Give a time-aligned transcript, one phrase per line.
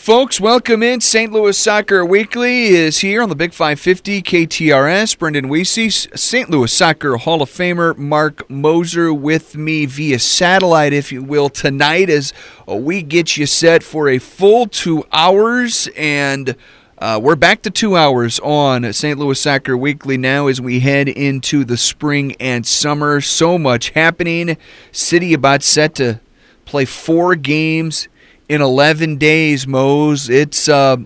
[0.00, 1.02] Folks, welcome in.
[1.02, 1.30] St.
[1.30, 5.18] Louis Soccer Weekly is here on the Big 550 KTRS.
[5.18, 6.48] Brendan Weesey, St.
[6.48, 12.08] Louis Soccer Hall of Famer Mark Moser with me via satellite, if you will, tonight
[12.08, 12.32] as
[12.66, 15.86] we get you set for a full two hours.
[15.94, 16.56] And
[16.96, 19.18] uh, we're back to two hours on St.
[19.18, 23.20] Louis Soccer Weekly now as we head into the spring and summer.
[23.20, 24.56] So much happening.
[24.92, 26.20] City about set to
[26.64, 28.08] play four games
[28.50, 30.28] in 11 days, Mose.
[30.28, 30.96] It's uh,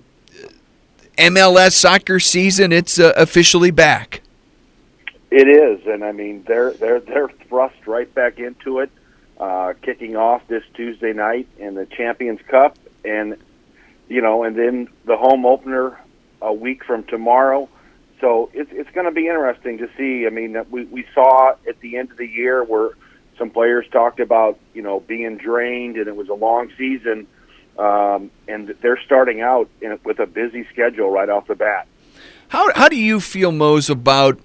[1.18, 2.72] MLS soccer season.
[2.72, 4.22] It's uh, officially back.
[5.30, 8.90] It is, and I mean they're they're they're thrust right back into it,
[9.38, 13.36] uh, kicking off this Tuesday night in the Champions Cup, and
[14.08, 16.00] you know, and then the home opener
[16.40, 17.68] a week from tomorrow.
[18.20, 20.26] So it's it's going to be interesting to see.
[20.26, 22.90] I mean, we we saw at the end of the year where
[23.36, 27.26] some players talked about you know being drained, and it was a long season
[27.78, 31.86] um, and they're starting out in, with a busy schedule right off the bat.
[32.48, 34.38] How how do you feel, Mose, about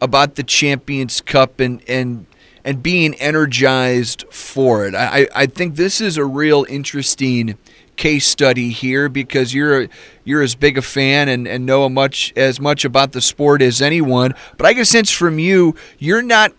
[0.00, 2.26] about the Champions Cup and and
[2.64, 4.94] and being energized for it?
[4.94, 7.56] I I think this is a real interesting
[7.96, 9.88] case study here because you're
[10.24, 13.82] you're as big a fan and, and know much as much about the sport as
[13.82, 14.34] anyone.
[14.56, 16.52] But I get a sense from you you're not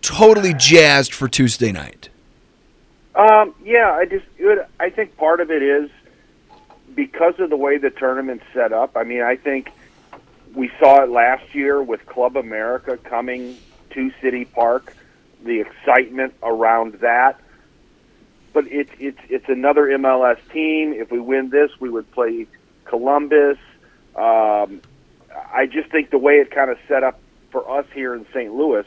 [0.00, 2.07] totally jazzed for Tuesday night.
[3.18, 5.90] Um, yeah, I just it, I think part of it is
[6.94, 8.96] because of the way the tournament's set up.
[8.96, 9.72] I mean, I think
[10.54, 13.58] we saw it last year with Club America coming
[13.90, 14.96] to City Park,
[15.44, 17.40] the excitement around that.
[18.52, 20.92] But it's it's it's another MLS team.
[20.92, 22.46] If we win this, we would play
[22.84, 23.58] Columbus.
[24.14, 24.80] Um,
[25.52, 27.18] I just think the way it kind of set up
[27.50, 28.54] for us here in St.
[28.54, 28.86] Louis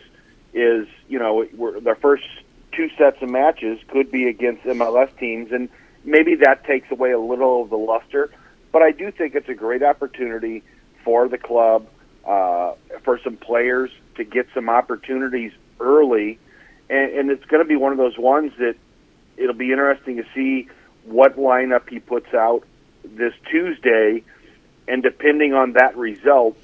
[0.54, 2.24] is, you know, we're the first
[2.72, 5.70] two sets of matches could be against MLS teams, and
[6.04, 8.32] maybe that takes away a little of the luster.
[8.72, 10.64] But I do think it's a great opportunity
[11.04, 11.88] for the club,
[12.26, 16.40] uh, for some players to get some opportunities early,
[16.90, 18.76] and, and it's going to be one of those ones that
[19.38, 20.68] it'll be interesting to see
[21.04, 22.64] what lineup he puts out
[23.04, 24.24] this Tuesday,
[24.88, 26.58] and depending on that result,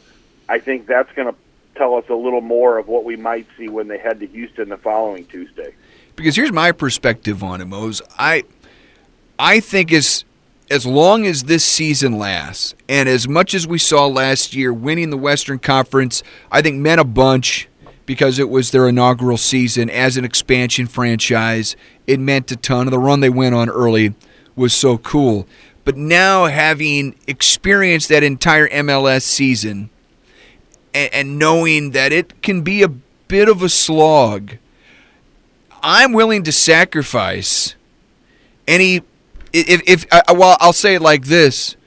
[0.47, 1.35] I think that's going to
[1.75, 4.69] tell us a little more of what we might see when they head to Houston
[4.69, 5.73] the following Tuesday
[6.17, 8.01] because here's my perspective on it, Mose.
[8.19, 8.43] I
[9.39, 10.25] I think as
[10.69, 15.11] as long as this season lasts, and as much as we saw last year, winning
[15.11, 17.69] the Western Conference, I think meant a bunch
[18.05, 21.77] because it was their inaugural season as an expansion franchise.
[22.05, 22.87] It meant a ton.
[22.87, 24.13] The run they went on early
[24.55, 25.47] was so cool.
[25.85, 29.89] But now having experienced that entire MLS season
[30.93, 34.57] and, and knowing that it can be a bit of a slog
[35.87, 37.75] I'm willing to sacrifice
[38.67, 38.97] any
[39.53, 41.77] if if uh, well I'll say it like this.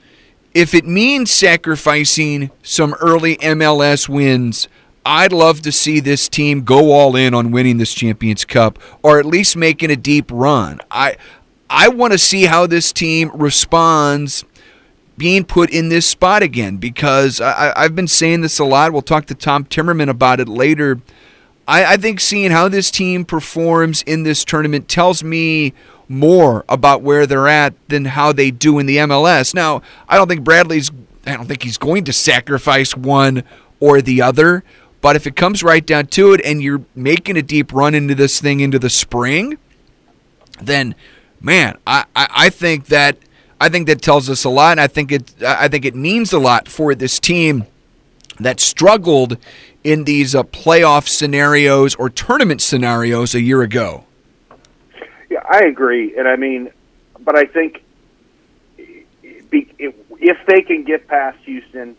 [0.55, 4.69] If it means sacrificing some early MLS wins
[5.05, 9.19] I'd love to see this team go all in on winning this Champions Cup or
[9.19, 10.81] at least making a deep run.
[10.91, 11.19] I
[11.69, 14.47] I want to see how this team responds
[15.19, 18.93] being put in this spot again because I, I've been saying this a lot.
[18.93, 21.03] We'll talk to Tom Timmerman about it later
[21.71, 25.73] I, I think seeing how this team performs in this tournament tells me
[26.09, 29.55] more about where they're at than how they do in the MLS.
[29.55, 30.91] Now, I don't think Bradley's
[31.25, 33.45] I don't think he's going to sacrifice one
[33.79, 34.65] or the other,
[35.01, 38.17] but if it comes right down to it and you're making a deep run into
[38.17, 39.57] this thing into the spring,
[40.61, 40.97] then
[41.41, 43.17] man, I, I, I think that
[43.61, 46.33] I think that tells us a lot and I think it I think it means
[46.33, 47.67] a lot for this team
[48.41, 49.37] that struggled
[49.85, 54.05] in these uh, playoff scenarios or tournament scenarios a year ago.
[55.31, 56.71] Yeah, I agree, and I mean,
[57.21, 57.83] but I think
[59.53, 61.97] if they can get past Houston,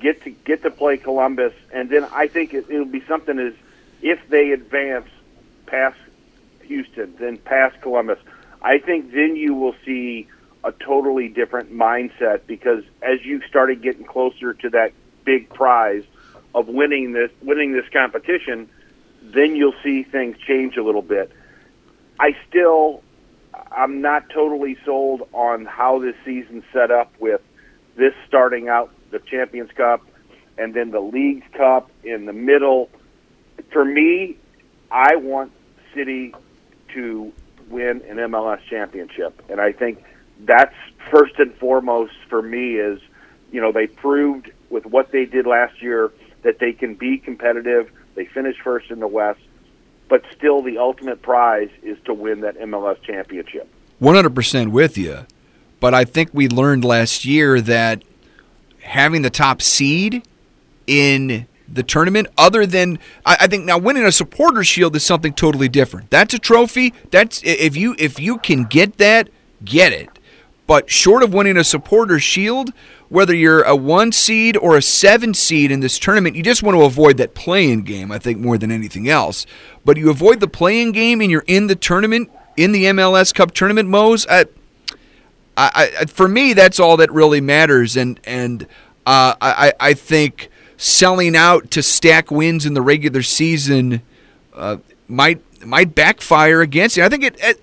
[0.00, 3.54] get to get to play Columbus, and then I think it, it'll be something as
[4.00, 5.08] if they advance
[5.66, 5.98] past
[6.62, 8.18] Houston, then past Columbus.
[8.62, 10.28] I think then you will see
[10.64, 14.92] a totally different mindset because as you started getting closer to that
[15.24, 16.04] big prize
[16.54, 18.68] of winning this winning this competition,
[19.22, 21.30] then you'll see things change a little bit.
[22.18, 23.02] I still
[23.72, 27.40] I'm not totally sold on how this season's set up with
[27.96, 30.06] this starting out the Champions Cup
[30.56, 32.90] and then the Leagues Cup in the middle.
[33.72, 34.36] For me,
[34.90, 35.52] I want
[35.94, 36.34] City
[36.94, 37.32] to
[37.68, 39.42] win an MLS championship.
[39.48, 40.02] And I think
[40.40, 40.74] that's
[41.10, 43.00] first and foremost for me is,
[43.52, 46.12] you know, they proved with what they did last year
[46.42, 47.90] that they can be competitive.
[48.14, 49.40] They finished first in the West,
[50.08, 53.68] but still the ultimate prize is to win that MLS championship.
[54.00, 55.26] 100% with you.
[55.80, 58.02] but I think we learned last year that
[58.82, 60.26] having the top seed
[60.86, 65.32] in the tournament, other than I, I think now winning a supporter shield is something
[65.32, 66.10] totally different.
[66.10, 66.94] That's a trophy.
[67.10, 69.28] That's if you if you can get that,
[69.64, 70.08] get it.
[70.66, 72.72] But short of winning a supporter shield,
[73.08, 76.76] whether you're a one seed or a seven seed in this tournament, you just want
[76.76, 79.46] to avoid that play-in game, I think, more than anything else.
[79.84, 83.52] But you avoid the play-in game and you're in the tournament, in the MLS Cup
[83.52, 84.26] tournament, Mose.
[84.28, 84.46] I,
[85.56, 87.96] I, I, for me, that's all that really matters.
[87.96, 88.64] And, and
[89.06, 94.02] uh, I, I think selling out to stack wins in the regular season
[94.54, 94.78] uh,
[95.08, 97.02] might might backfire against you.
[97.02, 97.60] I think it, it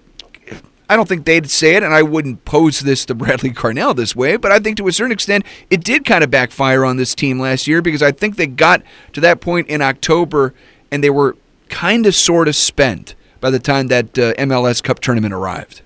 [0.89, 4.15] I don't think they'd say it, and I wouldn't pose this to Bradley Carnell this
[4.15, 7.15] way, but I think to a certain extent it did kind of backfire on this
[7.15, 8.81] team last year because I think they got
[9.13, 10.53] to that point in October
[10.91, 11.35] and they were
[11.69, 15.81] kind of sort of spent by the time that uh, MLS Cup tournament arrived.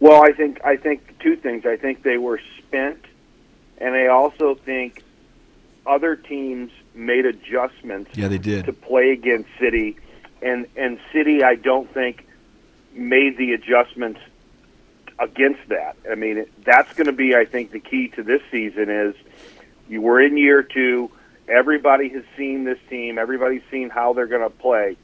[0.00, 1.66] Well, I think I think two things.
[1.66, 3.04] I think they were spent,
[3.78, 5.02] and I also think
[5.84, 8.12] other teams made adjustments.
[8.14, 9.96] Yeah, they did to play against City,
[10.40, 11.42] and and City.
[11.42, 12.27] I don't think
[12.98, 14.20] made the adjustments
[15.18, 15.96] against that.
[16.10, 19.14] I mean, that's going to be, I think, the key to this season is
[19.88, 21.10] you were in year two.
[21.48, 23.18] Everybody has seen this team.
[23.18, 24.96] Everybody's seen how they're going to play.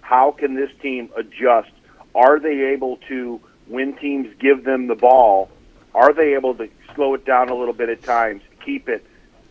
[0.00, 1.70] How can this team adjust?
[2.14, 5.50] Are they able to, when teams give them the ball,
[5.94, 9.04] are they able to slow it down a little bit at times, keep it,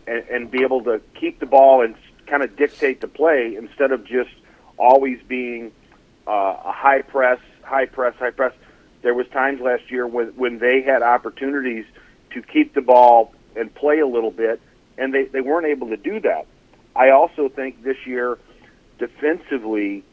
[0.06, 1.94] and, and be able to keep the ball and
[2.26, 4.30] kind of dictate the play instead of just
[4.76, 5.72] always being
[6.26, 8.52] uh, a high press, high press, high press.
[9.02, 11.84] There was times last year when when they had opportunities
[12.30, 14.60] to keep the ball and play a little bit,
[14.98, 16.46] and they they weren't able to do that.
[16.96, 18.38] I also think this year,
[18.98, 20.04] defensively,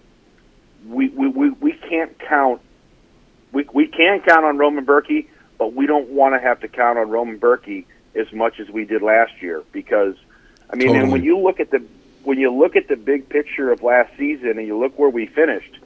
[0.87, 2.61] we we we, we can't count.
[3.51, 5.27] We we can count on Roman Bürki,
[5.57, 8.85] but we don't want to have to count on Roman Bürki as much as we
[8.85, 10.15] did last year because
[10.69, 11.03] I mean, totally.
[11.03, 11.83] and when you look at the
[12.23, 15.25] when you look at the big picture of last season and you look where we
[15.25, 15.79] finished,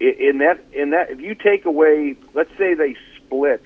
[0.00, 3.64] in that in that if you take away let's say they split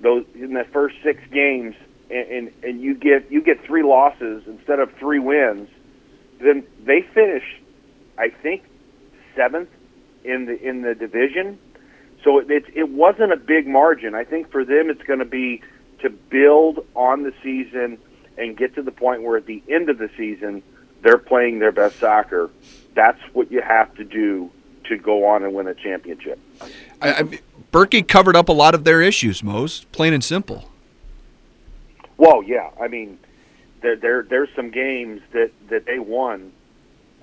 [0.00, 1.74] those in the first six games
[2.10, 5.68] and, and and you get you get three losses instead of three wins
[6.40, 7.44] then they finish
[8.18, 8.62] i think
[9.34, 9.68] seventh
[10.26, 11.58] in the in the division.
[12.24, 14.14] So it it, it wasn't a big margin.
[14.14, 15.62] I think for them it's going to be
[16.00, 17.98] to build on the season
[18.36, 20.62] and get to the point where at the end of the season
[21.02, 22.50] they're playing their best soccer.
[22.94, 24.50] That's what you have to do
[24.88, 26.38] to go on and win a championship.
[27.00, 27.22] I, I,
[27.72, 30.70] Bürki covered up a lot of their issues, most plain and simple.
[32.16, 33.18] Well, yeah, I mean,
[33.82, 36.52] there, there there's some games that that they won,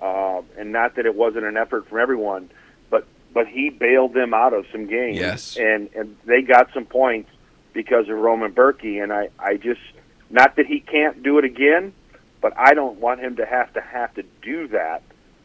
[0.02, 2.50] uh, and not that it wasn't an effort from everyone,
[2.90, 5.18] but but he bailed them out of some games.
[5.18, 7.32] Yes, and and they got some points
[7.74, 9.82] because of Roman Bürki, and I I just
[10.30, 11.94] not that he can't do it again,
[12.42, 15.02] but I don't want him to have to have to do that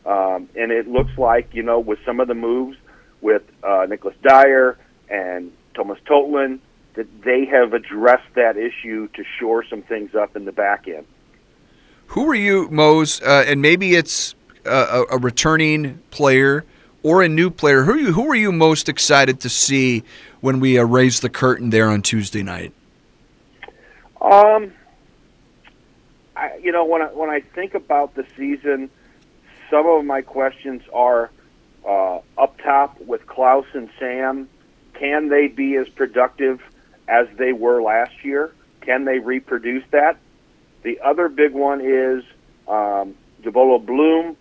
[0.06, 2.76] um, and it looks like, you know, with some of the moves
[3.20, 4.78] with uh, Nicholas Dyer
[5.10, 6.60] and Thomas Totland,
[6.94, 11.06] that they have addressed that issue to shore some things up in the back end.
[12.08, 13.20] Who are you, Mose?
[13.20, 14.34] Uh, and maybe it's
[14.64, 16.64] a, a, returning player
[17.02, 17.84] or a new player.
[17.84, 18.12] Who are you?
[18.12, 20.02] Who are you most excited to see
[20.40, 22.72] when we uh, raise the curtain there on Tuesday night?
[24.20, 24.72] Um,
[26.34, 28.90] I, you know, when I when I think about the season,
[29.70, 31.30] some of my questions are
[31.86, 34.48] uh, up top with Klauss and Sam.
[34.94, 36.60] Can they be as productive
[37.06, 38.52] as they were last year?
[38.80, 40.18] Can they reproduce that?
[40.82, 42.24] The other big one is
[42.66, 44.36] um, Njabulo Blom.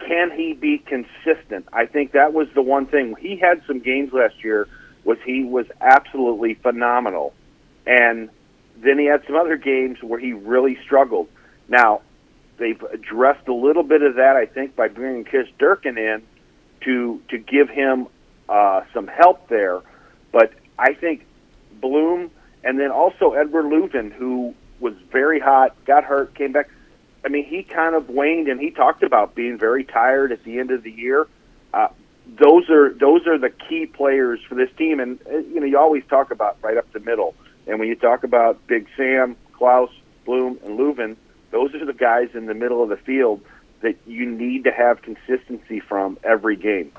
[0.00, 1.66] Can he be consistent?
[1.72, 3.14] I think that was the one thing.
[3.18, 4.68] He had some games last year
[5.04, 7.32] was he was absolutely phenomenal.
[7.86, 8.28] And
[8.76, 11.28] then he had some other games where he really struggled.
[11.68, 12.02] Now,
[12.58, 16.22] they've addressed a little bit of that, I think, by bringing Chris Durkin in
[16.82, 18.08] to to give him
[18.48, 19.80] uh, some help there.
[20.32, 21.26] But I think
[21.80, 22.30] Blom
[22.62, 26.68] and then also Eduard Löwen, who was very hot, got hurt, came back.
[27.24, 30.58] I mean, he kind of waned, and he talked about being very tired at the
[30.58, 31.26] end of the year.
[31.72, 31.88] Uh,
[32.26, 35.78] those are those are the key players for this team, and uh, you know you
[35.78, 37.34] always talk about right up the middle.
[37.66, 39.90] And when you talk about Big Sam, Klauss,
[40.24, 41.16] Blom, and Löwen,
[41.54, 43.40] those are the guys in the middle of the field
[43.80, 46.90] that you need to have consistency from every game.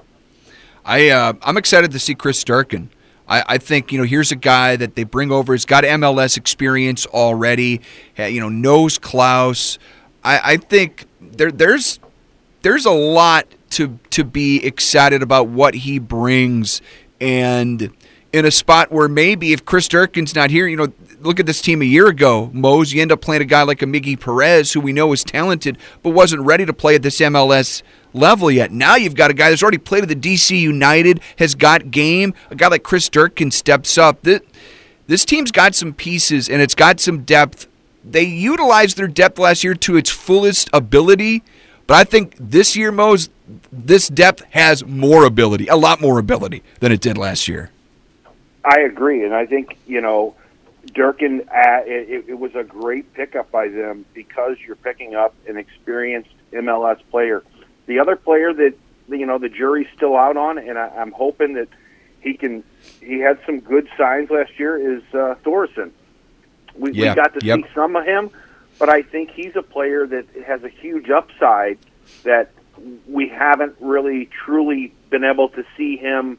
[0.86, 2.90] I uh, I'm excited to see Chris Durkin.
[3.28, 5.54] I, I, think you know here's a guy that they bring over.
[5.54, 7.82] He's got MLS experience already.
[8.18, 9.78] You know knows Klauss.
[10.24, 12.00] I, I think there there's
[12.62, 16.82] there's a lot to to be excited about what he brings
[17.20, 17.92] and
[18.36, 21.62] in a spot where maybe if Chris Durkin's not here, you know, look at this
[21.62, 22.50] team a year ago.
[22.52, 25.24] Mose, you end up playing a guy like a Miggy Perez, who we know is
[25.24, 27.82] talented, but wasn't ready to play at this MLS
[28.14, 28.74] level yet.
[28.74, 32.34] Now you've got a guy that's already played at the DC United, has got game.
[32.52, 34.22] A guy like Chris Durkin steps up.
[34.24, 34.42] This,
[35.08, 37.70] this team's got some pieces and it's got some depth.
[38.04, 41.42] They utilized their depth last year to its fullest ability,
[41.88, 43.30] but I think this year, Mose,
[43.72, 47.72] this depth has more ability, a lot more ability than it did last year.
[48.66, 50.36] I agree, and I think you know
[50.94, 51.42] Durkin.
[51.42, 56.32] Uh, it, it was a great pickup by them because you're picking up an experienced
[56.52, 57.44] MLS player.
[57.86, 58.74] The other player that
[59.08, 61.70] you know the jury's still out on, and I, I'm hoping that
[62.22, 62.64] he can.
[63.02, 64.98] He had some good signs last year.
[64.98, 65.92] Is uh, Thórisson.
[66.76, 67.60] We, Yeah, we got to yep.
[67.60, 68.32] see some of him,
[68.80, 71.78] but I think he's a player that has a huge upside
[72.24, 72.52] that
[73.08, 76.38] we haven't really truly been able to see him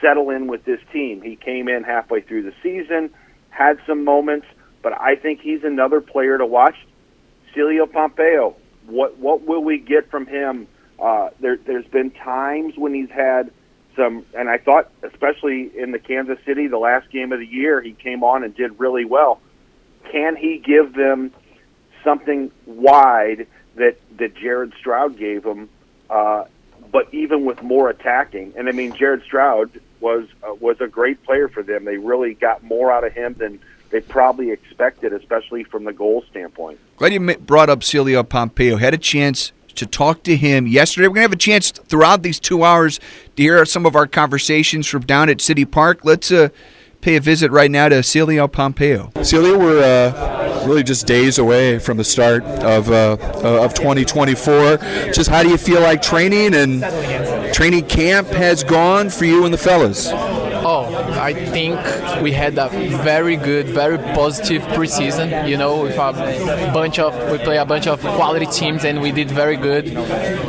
[0.00, 1.20] settle in with this team.
[1.22, 3.10] He came in halfway through the season,
[3.50, 4.46] had some moments,
[4.82, 6.76] but I think he's another player to watch.
[7.54, 10.66] Celio Pompeo, what what will we get from him?
[10.98, 13.50] Uh, there, there's been times when he's had
[13.96, 17.80] some, and I thought, especially in the Kansas City, the last game of the year,
[17.80, 19.40] he came on and did really well.
[20.12, 21.32] Can he give them
[22.04, 25.68] something wide that that Jared Stroud gave him?
[26.08, 26.44] Uh,
[26.92, 31.22] but even with more attacking, and I mean, Jared Stroud was uh, was a great
[31.22, 31.84] player for them.
[31.84, 36.24] They really got more out of him than they probably expected, especially from the goal
[36.30, 36.78] standpoint.
[36.96, 38.76] Glad you brought up Celio Pompeo.
[38.76, 41.06] Had a chance to talk to him yesterday.
[41.06, 43.00] We're going to have a chance throughout these two hours
[43.36, 46.04] to hear some of our conversations from down at City Park.
[46.04, 46.50] Let's uh,
[47.00, 49.10] pay a visit right now to Celio Pompeo.
[49.16, 54.76] Celio, we're uh, really just days away from the start of uh, of 2024.
[55.12, 56.82] Just how do you feel like training and
[57.54, 60.08] training camp has gone for you and the fellas?
[60.80, 61.78] Oh, I think
[62.22, 62.68] we had a
[63.02, 65.48] very good, very positive preseason.
[65.48, 69.12] You know, with a bunch of we play a bunch of quality teams and we
[69.12, 69.84] did very good.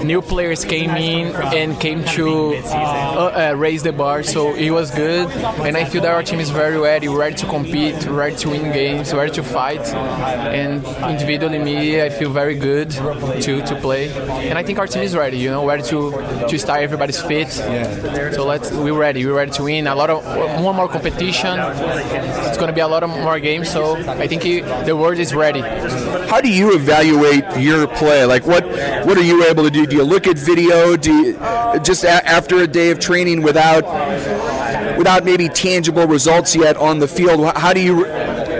[0.05, 4.89] New players came in and came to uh, uh, raise the bar, so it was
[4.91, 5.29] good.
[5.67, 8.71] And I feel that our team is very ready, ready to compete, ready to win
[8.71, 9.85] games, ready to fight.
[9.93, 14.11] And individually, me, I feel very good to to play.
[14.49, 15.37] And I think our team is ready.
[15.37, 15.99] You know, ready to
[16.47, 16.81] to start.
[16.81, 17.51] Everybody's fit.
[17.51, 19.25] So let's we're ready.
[19.25, 19.87] We're ready to win.
[19.87, 21.59] A lot of one more competition.
[21.59, 23.69] It's going to be a lot of more games.
[23.69, 25.61] So I think he, the world is ready.
[25.61, 28.25] How do you evaluate your play?
[28.25, 28.65] Like, what
[29.05, 29.85] what are you able to do?
[29.85, 30.95] Do you look at video?
[30.95, 31.33] Do you,
[31.83, 33.83] just a- after a day of training without
[34.97, 37.45] without maybe tangible results yet on the field?
[37.57, 38.05] How do you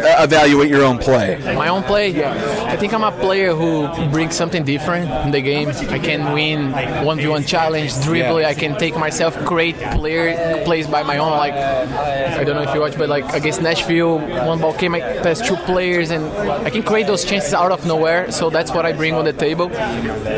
[0.01, 1.37] Uh, evaluate your own play?
[1.55, 5.69] My own play, I think I'm a player who brings something different in the game.
[5.89, 8.45] I can win 1v1 challenge, dribble.
[8.45, 11.31] I can take myself, create player plays by my own.
[11.31, 14.99] Like I don't know if you watch, but like against Nashville, one ball came, I
[14.99, 16.25] passed two players, and
[16.65, 18.31] I can create those chances out of nowhere.
[18.31, 19.69] So that's what I bring on the table,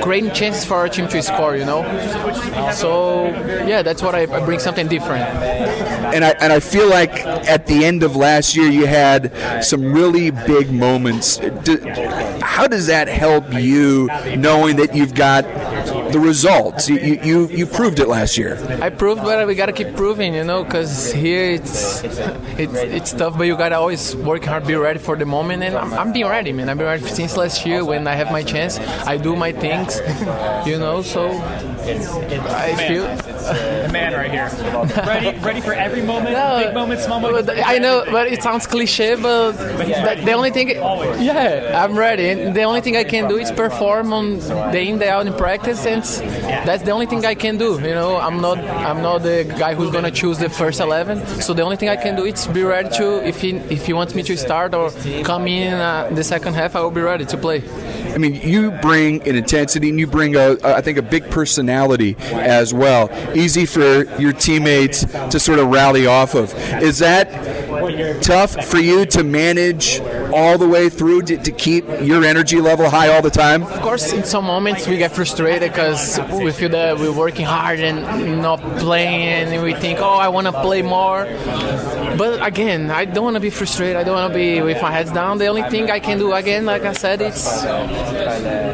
[0.01, 1.55] creating chances for our team to score.
[1.55, 1.83] You know.
[2.73, 3.27] So
[3.67, 5.23] yeah, that's what I, I bring something different.
[6.13, 9.93] and I and I feel like at the end of last year you had some
[9.93, 11.37] really big moments.
[11.37, 11.77] Do,
[12.41, 14.07] how does that help you
[14.37, 15.43] knowing that you've got
[16.11, 16.89] the results?
[16.89, 18.57] You you, you, you proved it last year.
[18.81, 23.37] I proved, but we gotta keep proving, you know, because here it's it's it's tough,
[23.37, 26.27] but you gotta always work hard, be ready for the moment, and I'm, I'm being
[26.27, 26.69] ready, man.
[26.69, 28.79] I've been ready since last year when I have my chance.
[28.79, 29.99] I do my things,
[30.67, 33.03] you know, so I feel.
[33.03, 34.49] the uh, man right here.
[35.05, 37.49] Ready, ready for every moment, No, big moment, small moment.
[37.49, 42.33] I know, but it sounds cliche, but the, the only thing, yeah, I'm ready.
[42.51, 44.39] The only thing I can do is perform on
[44.71, 46.03] day in day out in practice, and
[46.65, 47.73] that's the only thing I can do.
[47.73, 51.25] You know, I'm not, I'm not the guy who's gonna choose the first eleven.
[51.41, 53.93] So the only thing I can do is be ready to, if he, if he
[53.93, 54.91] wants me to start or
[55.23, 57.63] come in uh, the second half, I will be ready to play.
[58.13, 62.73] I mean, you bring an intensity and you bring I think, a big personality as
[62.73, 63.09] well.
[63.35, 66.53] Easy for your teammates to sort of rally off of.
[66.81, 67.27] Is that
[68.21, 69.99] tough for you to manage
[70.33, 73.63] all the way through to, to keep your energy level high all the time?
[73.63, 77.79] Of course, in some moments we get frustrated because we feel that we're working hard
[77.79, 81.25] and not playing, and we think, oh, I want to play more.
[82.17, 83.95] But again, I don't want to be frustrated.
[83.95, 85.37] I don't want to be with my head down.
[85.37, 87.63] The only thing I can do, again, like I said, it's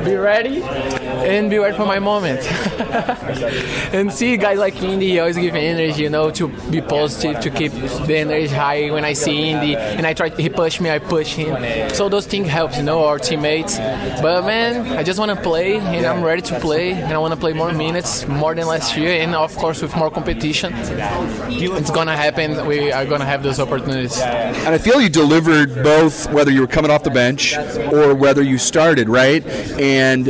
[0.06, 0.62] be ready
[1.10, 2.40] and be ready for my moment.
[3.94, 7.72] and see guys like Indy, always give energy, you know, to be positive, to keep
[7.72, 8.90] the energy high.
[8.92, 11.90] When I see Indy and I try, he push me, I push him.
[11.94, 13.78] So those things help, you know, our teammates.
[13.78, 17.34] But man, I just want to play, and I'm ready to play, and I want
[17.34, 20.74] to play more minutes, more than last year, and of course with more competition.
[20.76, 22.66] It's gonna happen.
[22.66, 24.20] We are gonna have those opportunities.
[24.20, 27.58] And I feel you delivered both, whether you were coming off the bench
[27.92, 29.46] or whether you started, right?
[29.80, 30.28] And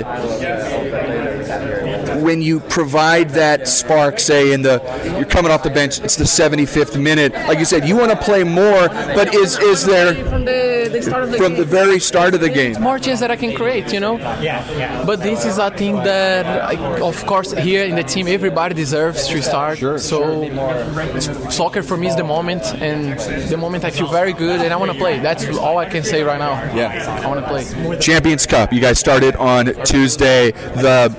[2.22, 4.82] when you provide that spark, say in the
[5.18, 7.34] you're coming off the bench, it's the 75th minute.
[7.34, 10.14] Like you said, you want to play more, but is is there
[10.92, 12.82] the, the start of the from the very start of the game?
[12.82, 14.18] more chance that I can create, you know.
[14.18, 15.04] Yeah, yeah.
[15.06, 19.28] But this is a thing that, I- of course, here in the team, everybody deserves
[19.28, 19.78] to start.
[19.80, 20.22] Sure, so
[21.50, 23.18] soccer for me is the moment, and
[23.50, 25.20] the moment I feel very good, and I want to play.
[25.20, 26.54] That's all I can say right now.
[26.76, 27.22] Yeah.
[27.24, 28.00] I want to play.
[28.00, 28.72] Champions Cup.
[28.74, 30.52] You guys started on Tuesday.
[30.52, 31.10] The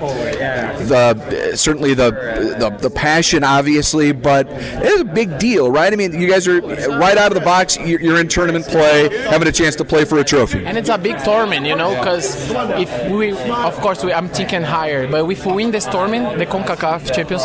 [0.88, 2.10] the certainly the,
[2.58, 5.92] the the passion, obviously, but it's a big deal, right?
[5.92, 7.76] I mean, you guys are right out of the box.
[7.78, 10.64] You're, you're in tournament play, having a chance to play for a trophy.
[10.64, 12.26] And it's a big tournament, you know, because
[12.85, 13.33] if we,
[13.71, 17.45] of course, we, I'm thinking higher, but if we win this tournament, the CONCACAF Champions,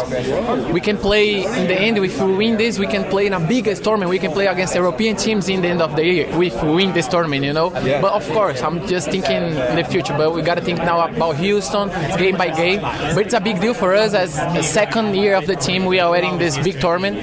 [0.71, 1.97] we can play in the end.
[1.97, 4.09] If we win this, we can play in a biggest tournament.
[4.09, 6.93] We can play against European teams in the end of the year if we win
[6.93, 7.69] this tournament, you know.
[7.69, 10.15] But of course, I'm just thinking in the future.
[10.17, 12.81] But we got to think now about Houston, game by game.
[13.15, 15.85] But it's a big deal for us as the second year of the team.
[15.85, 17.15] We are winning this big tournament,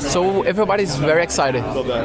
[0.00, 1.62] so everybody's very excited.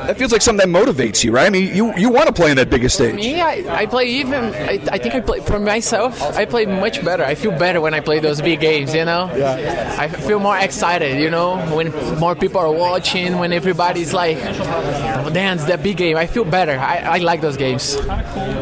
[0.08, 1.48] That feels like something that motivates you, right?
[1.48, 3.16] I mean, you you want to play on that biggest stage.
[3.16, 4.44] Me, I, I play even.
[4.54, 6.22] I, I think I play for myself.
[6.22, 7.24] I play much better.
[7.24, 8.94] I feel better when I play those big games.
[8.94, 9.32] You know.
[9.36, 9.96] Yeah.
[9.98, 11.20] I feel more excited.
[11.20, 15.98] You know, when more people are watching, when everybody's like, oh, "Damn, it's that big
[15.98, 16.78] game." I feel better.
[16.78, 17.96] I, I like those games.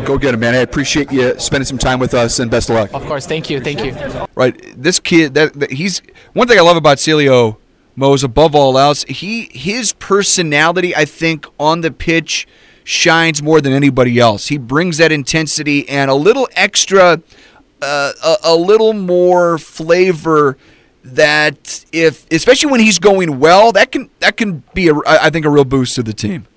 [0.05, 0.53] Go get it, man.
[0.53, 2.93] I appreciate you spending some time with us, and best of luck.
[2.93, 3.25] Of course.
[3.25, 3.59] Thank you.
[3.59, 3.93] Thank you.
[4.35, 4.55] right?
[4.75, 6.01] This kid, that, that he's
[6.33, 7.57] one thing I love about Celio
[7.95, 9.03] Mose above all else.
[9.03, 12.47] He his personality, I think, on the pitch
[12.83, 14.47] shines more than anybody else.
[14.47, 17.21] He brings that intensity and a little extra,
[17.81, 20.57] uh, a, a little more flavor.
[21.05, 25.45] That if, especially when he's going well, that can that can be, a, I think,
[25.45, 26.47] a real boost to the team.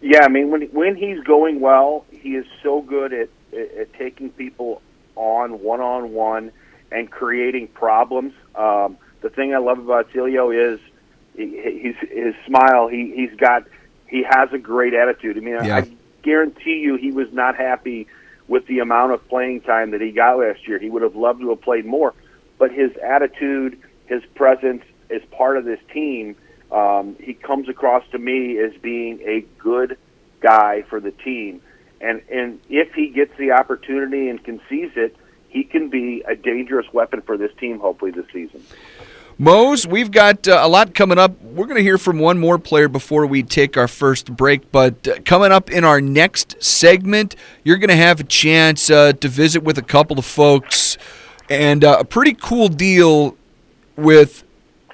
[0.00, 4.30] Yeah, I mean when when he's going well, he is so good at at, taking
[4.30, 4.80] people
[5.16, 6.50] on one on one
[6.90, 8.32] and creating problems.
[8.54, 10.80] Um, the thing I love about Celio is
[11.36, 12.88] he's his smile.
[12.88, 13.64] He he's got
[14.12, 15.38] he has a great attitude.
[15.38, 15.78] I mean, Yeah.
[15.78, 15.90] I
[16.22, 18.06] guarantee you, he was not happy
[18.46, 20.78] with the amount of playing time that he got last year.
[20.78, 22.12] He would have loved to have played more,
[22.58, 26.36] but his attitude, his presence, as part of this team,
[26.70, 29.96] um, he comes across to me as being a good
[30.40, 31.62] guy for the team.
[32.00, 35.16] And and if he gets the opportunity and can seize it,
[35.48, 37.78] he can be a dangerous weapon for this team.
[37.78, 38.62] Hopefully this season.
[39.42, 41.32] Mose, we've got uh, a lot coming up.
[41.42, 44.70] We're going to hear from one more player before we take our first break.
[44.70, 49.14] But uh, coming up in our next segment, you're going to have a chance uh,
[49.14, 50.96] to visit with a couple of folks
[51.50, 53.36] and uh, a pretty cool deal
[53.96, 54.44] with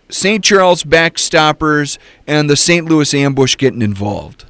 [0.08, 0.42] St.
[0.42, 2.86] Charles Backstoppers and the St.
[2.88, 4.46] Louis Ambush getting involved.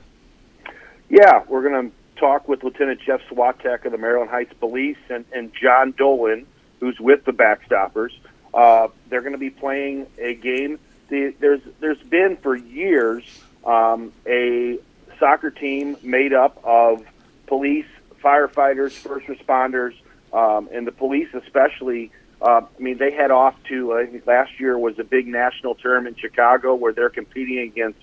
[1.08, 5.24] Yeah, we're going to talk with Lieutenant Jeff Swatek of the Maryland Heights Police and,
[5.32, 6.46] and John Dolan,
[6.78, 8.11] who's with the Backstoppers.
[8.52, 10.78] Uh, they're going to be playing a game.
[11.08, 13.24] The, there's there's been for years
[13.64, 14.78] um, a
[15.18, 17.04] soccer team made up of
[17.46, 17.87] police,
[18.22, 19.94] firefighters, first responders,
[20.32, 22.11] um, and the police especially.
[22.40, 24.08] Uh, I mean, they head off to.
[24.24, 27.98] Last year was a big national tournament in Chicago where they're competing against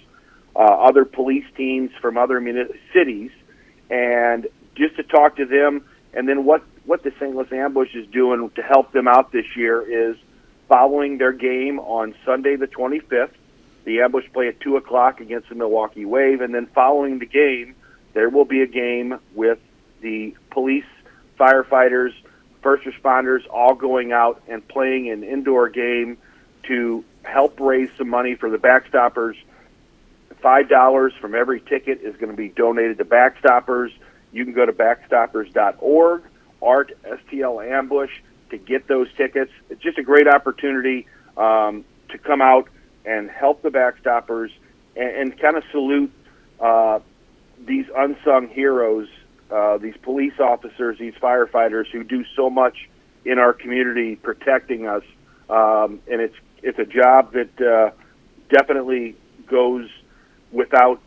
[0.56, 3.32] uh, other police teams from other muni- cities,
[3.90, 7.36] and just to talk to them, and then what what the St.
[7.36, 10.18] Louis Ambush is doing to help them out this year is
[10.68, 13.32] following their game on Sunday the 25th.
[13.84, 17.76] The Ambush play at two o'clock against the Milwaukee Wave, and then following the game,
[18.14, 19.60] there will be a game with
[20.02, 20.86] the police,
[21.40, 22.14] firefighters,
[22.62, 26.18] first responders, all going out and playing an indoor game
[26.64, 29.36] to help raise some money for the Backstoppers
[30.46, 33.92] five dollars from every ticket is going to be donated to Backstoppers.
[34.32, 36.22] You can go to backstoppers.org,
[36.62, 38.12] Art STL Ambush
[38.50, 39.52] to get those tickets.
[39.70, 42.70] It's just a great opportunity um, to come out
[43.06, 44.50] and help the Backstoppers
[44.96, 46.12] and, and kind of salute
[46.60, 47.00] uh,
[47.66, 49.08] these unsung heroes,
[49.52, 52.90] uh, these police officers, these firefighters who do so much
[53.24, 55.04] in our community protecting us.
[55.50, 57.92] Um, and it's it's a job that uh,
[58.50, 59.16] definitely
[59.48, 59.90] goes
[60.52, 61.02] without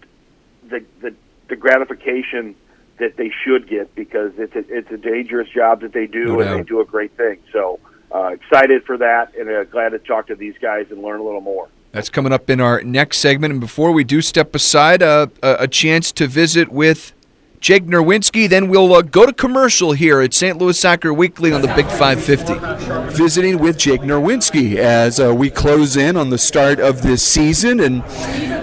[0.69, 1.15] the, the
[1.49, 2.55] the gratification
[2.99, 6.41] that they should get because it's a, it's a dangerous job that they do No
[6.41, 6.57] and doubt.
[6.59, 7.39] they do a great thing.
[7.53, 7.79] So
[8.15, 11.23] uh, excited for that and uh, glad to talk to these guys and learn a
[11.23, 11.69] little more.
[11.93, 13.53] That's coming up in our next segment.
[13.53, 17.13] And before we do step aside, uh, a, a chance to visit with
[17.61, 18.49] Jake Nerwinski.
[18.49, 20.59] Then we'll uh, go to commercial here at St.
[20.59, 23.17] Louis Soccer Weekly on the Big 550.
[23.17, 27.81] visiting with Jake Nerwinski as uh, we close in on the start of this season.
[27.81, 28.03] And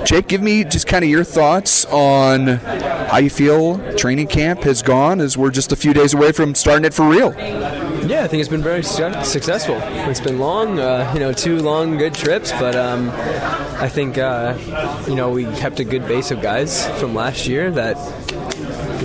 [0.06, 4.82] Jake, give me just kind of your thoughts on how you feel training camp has
[4.82, 7.32] gone as we're just a few days away from starting it for real.
[8.08, 9.78] Yeah, I think it's been very su- successful.
[9.82, 13.10] It's been long, uh, you know, two long good trips, but um,
[13.82, 14.56] I think uh,
[15.08, 17.98] you know we kept a good base of guys from last year that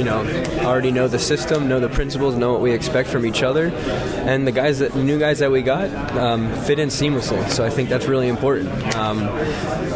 [0.00, 0.20] you know
[0.60, 4.46] already know the system, know the principles, know what we expect from each other, and
[4.46, 7.46] the guys that new guys that we got um, fit in seamlessly.
[7.50, 8.96] So I think that's really important.
[8.96, 9.18] Um,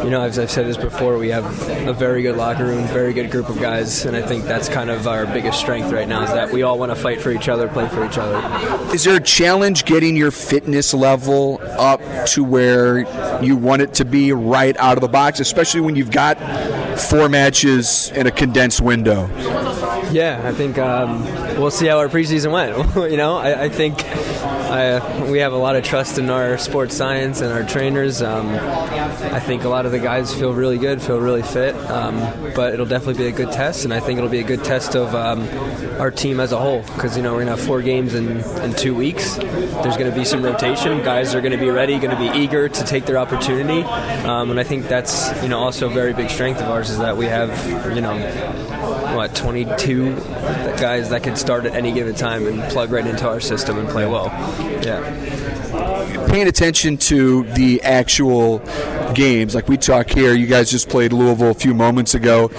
[0.03, 1.43] you know, as I've said this before, we have
[1.87, 4.91] a very good locker room, very good group of guys, and I think that's kind
[4.91, 7.49] of our biggest strength right now is that we all want to fight for each
[7.49, 8.93] other, play for each other.
[8.93, 14.05] Is there a challenge getting your fitness level up to where you want it to
[14.05, 16.37] be right out of the box, especially when you've got
[16.99, 19.27] four matches in a condensed window?
[20.11, 21.23] Yeah, I think um,
[21.59, 22.75] we'll see how our preseason went.
[23.11, 26.95] you know, I, I think I, we have a lot of trust in our sports
[26.95, 28.21] science and our trainers.
[28.21, 32.17] Um, I think a lot of the guys feel really good, feel really fit, um,
[32.55, 34.95] but it'll definitely be a good test, and I think it'll be a good test
[34.95, 35.47] of um,
[35.99, 38.73] our team as a whole because you know we're gonna have four games in, in
[38.73, 39.35] two weeks.
[39.35, 41.03] There's gonna be some rotation.
[41.03, 43.83] Guys are gonna be ready, gonna be eager to take their opportunity,
[44.23, 46.99] um, and I think that's you know also a very big strength of ours is
[46.99, 48.15] that we have you know
[49.15, 49.94] what 22
[50.79, 53.87] guys that can start at any given time and plug right into our system and
[53.89, 54.27] play well.
[54.83, 56.27] Yeah.
[56.29, 58.59] paying attention to the actual
[59.13, 62.49] games, like we talk here, you guys just played Louisville a few moments ago.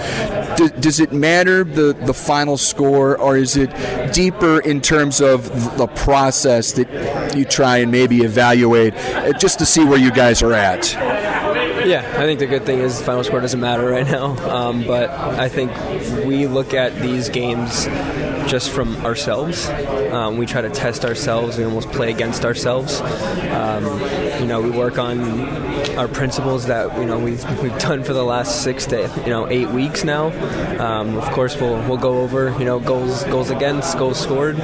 [0.57, 3.69] Does, does it matter the, the final score, or is it
[4.13, 9.65] deeper in terms of the process that you try and maybe evaluate uh, just to
[9.65, 11.16] see where you guys are at?
[11.97, 14.35] Yeah, I think the good thing is the final score doesn't matter right now.
[14.49, 15.71] Um, but I think
[16.25, 17.85] we look at these games
[18.47, 19.67] just from ourselves.
[20.11, 21.57] Um, we try to test ourselves.
[21.57, 22.99] We almost play against ourselves.
[22.99, 23.85] Um,
[24.41, 25.47] you know, we work on
[25.97, 29.47] our principles that you know we've we've done for the last six to you know
[29.49, 30.27] eight weeks now.
[30.79, 34.57] Um, of course, we'll we'll go over you know goals goals against goals scored,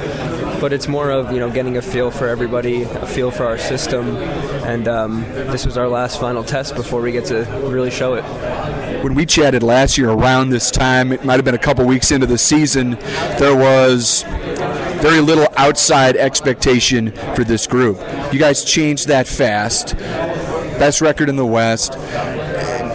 [0.60, 3.58] but it's more of you know getting a feel for everybody, a feel for our
[3.58, 4.16] system,
[4.64, 8.22] and um, this was our last final test before we get to really show it.
[9.02, 12.10] When we chatted last year around this time, it might have been a couple weeks
[12.10, 12.92] into the season,
[13.38, 14.24] there was
[15.02, 17.98] very little outside expectation for this group.
[18.32, 19.96] You guys changed that fast.
[20.78, 21.98] Best record in the West.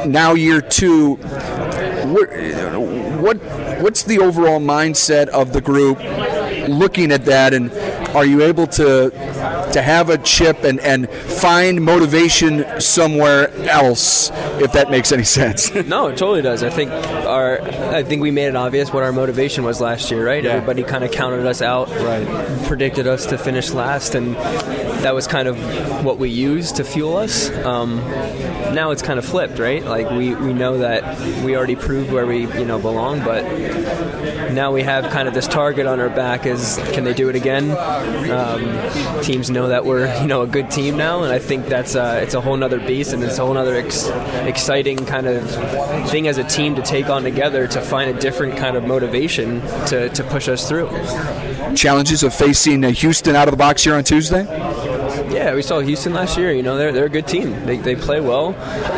[0.08, 1.16] Now year two.
[2.10, 2.30] What,
[3.22, 3.38] what
[3.82, 6.00] what's the overall mindset of the group
[6.68, 7.72] looking at that and
[8.16, 9.10] are you able to
[9.74, 15.74] to have a chip and, and find motivation somewhere else if that makes any sense
[15.90, 16.64] No, it totally does.
[16.64, 20.26] I think our I think we made it obvious what our motivation was last year,
[20.26, 20.46] right?
[20.46, 22.28] Everybody kind of counted us out, right?
[22.68, 24.36] Predicted us to finish last, and
[25.02, 25.58] that was kind of
[26.04, 27.50] what we used to fuel us.
[27.66, 27.98] Um,
[28.74, 29.84] now it's kind of flipped, right?
[29.84, 33.44] Like we, we know that we already proved where we you know belong, but
[34.52, 37.36] now we have kind of this target on our back: is can they do it
[37.36, 37.72] again?
[38.30, 41.96] Um, teams know that we're you know a good team now, and I think that's
[41.96, 44.08] uh, it's a whole nother beast, and it's a whole nother ex-
[44.48, 48.58] exciting kind of thing as a team to take on together to find a different
[48.58, 50.88] kind of motivation to, to push us through.
[51.76, 54.46] Challenges of facing uh, Houston out of the box here on Tuesday
[55.32, 56.52] Yeah, we saw Houston last year.
[56.52, 57.52] You know, they're, they're a good team.
[57.66, 58.56] They, they play well.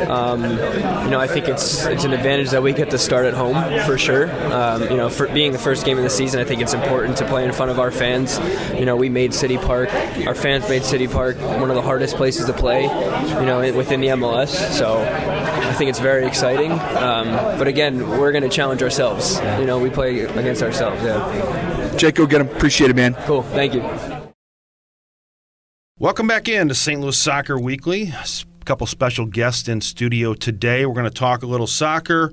[0.10, 3.34] Um, you know, I think it's it's an advantage that we get to start at
[3.34, 3.56] home
[3.86, 4.32] for sure.
[4.52, 7.18] Um, you know, for being the first game of the season, I think it's important
[7.18, 8.40] to play in front of our fans.
[8.78, 9.94] You know, we made City Park.
[10.26, 12.84] Our fans made City Park one of the hardest places to play.
[12.84, 14.50] You know, within the MLS.
[14.72, 16.72] So I think it's very exciting.
[16.72, 19.38] Um, but again, we're going to challenge ourselves.
[19.60, 21.04] You know, we play against ourselves.
[21.04, 21.71] Yeah.
[22.02, 23.44] Jake go get him appreciate it man Cool.
[23.44, 23.84] Thank you.
[26.00, 27.00] Welcome back in to St.
[27.00, 28.12] Louis Soccer Weekly.
[28.12, 30.84] A couple special guests in studio today.
[30.88, 32.32] We're going to talk a little soccer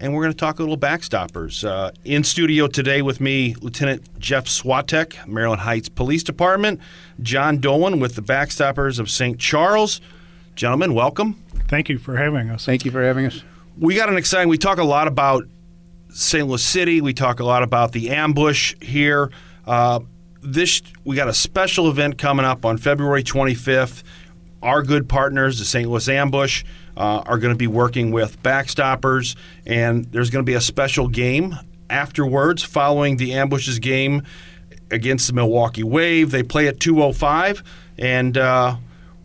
[0.00, 1.68] and we're going to talk a little backstoppers.
[1.68, 6.80] Uh, in studio today with me, Lieutenant Jeff Swatek, Maryland Heights Police Department,
[7.20, 9.38] John Dolan with the Backstoppers of St.
[9.38, 10.00] Charles.
[10.54, 11.34] Gentlemen, welcome.
[11.68, 12.64] Thank you for having us.
[12.64, 13.44] Thank you for having us.
[13.78, 14.48] We got an exciting.
[14.48, 15.44] We talk a lot about
[16.12, 16.46] St.
[16.46, 17.00] Louis City.
[17.00, 19.30] We talk a lot about the ambush here.
[19.66, 20.00] Uh,
[20.42, 24.02] this we got a special event coming up on February 25th.
[24.62, 25.88] Our good partners, the St.
[25.88, 26.64] Louis Ambush,
[26.96, 31.08] uh, are going to be working with Backstoppers, and there's going to be a special
[31.08, 31.56] game
[31.88, 34.22] afterwards, following the ambushes game
[34.90, 36.30] against the Milwaukee Wave.
[36.30, 37.62] They play at 2:05,
[37.98, 38.76] and uh,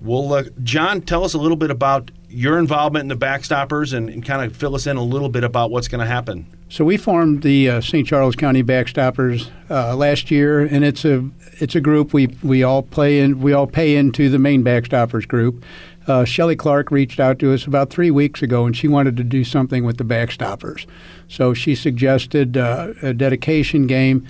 [0.02, 4.10] we'll uh, John tell us a little bit about your involvement in the Backstoppers and,
[4.10, 6.46] and kind of fill us in a little bit about what's going to happen.
[6.68, 8.08] So we formed the uh, St.
[8.08, 12.82] Charles County Backstoppers uh, last year, and it's a it's a group we we all
[12.82, 15.64] play in we all pay into the main Backstoppers group.
[16.08, 19.24] Uh, Shelly Clark reached out to us about three weeks ago, and she wanted to
[19.24, 20.86] do something with the Backstoppers.
[21.28, 24.28] So she suggested uh, a dedication game.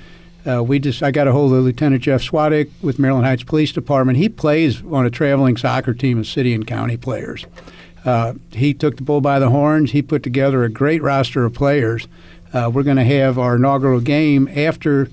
[0.47, 3.71] Uh, we just I got a hold of Lieutenant Jeff Swatek with Maryland Heights Police
[3.71, 4.17] Department.
[4.17, 7.45] He plays on a traveling soccer team of city and county players.
[8.05, 9.91] Uh, he took the bull by the horns.
[9.91, 12.07] He put together a great roster of players.
[12.53, 15.09] Uh, we're going to have our inaugural game after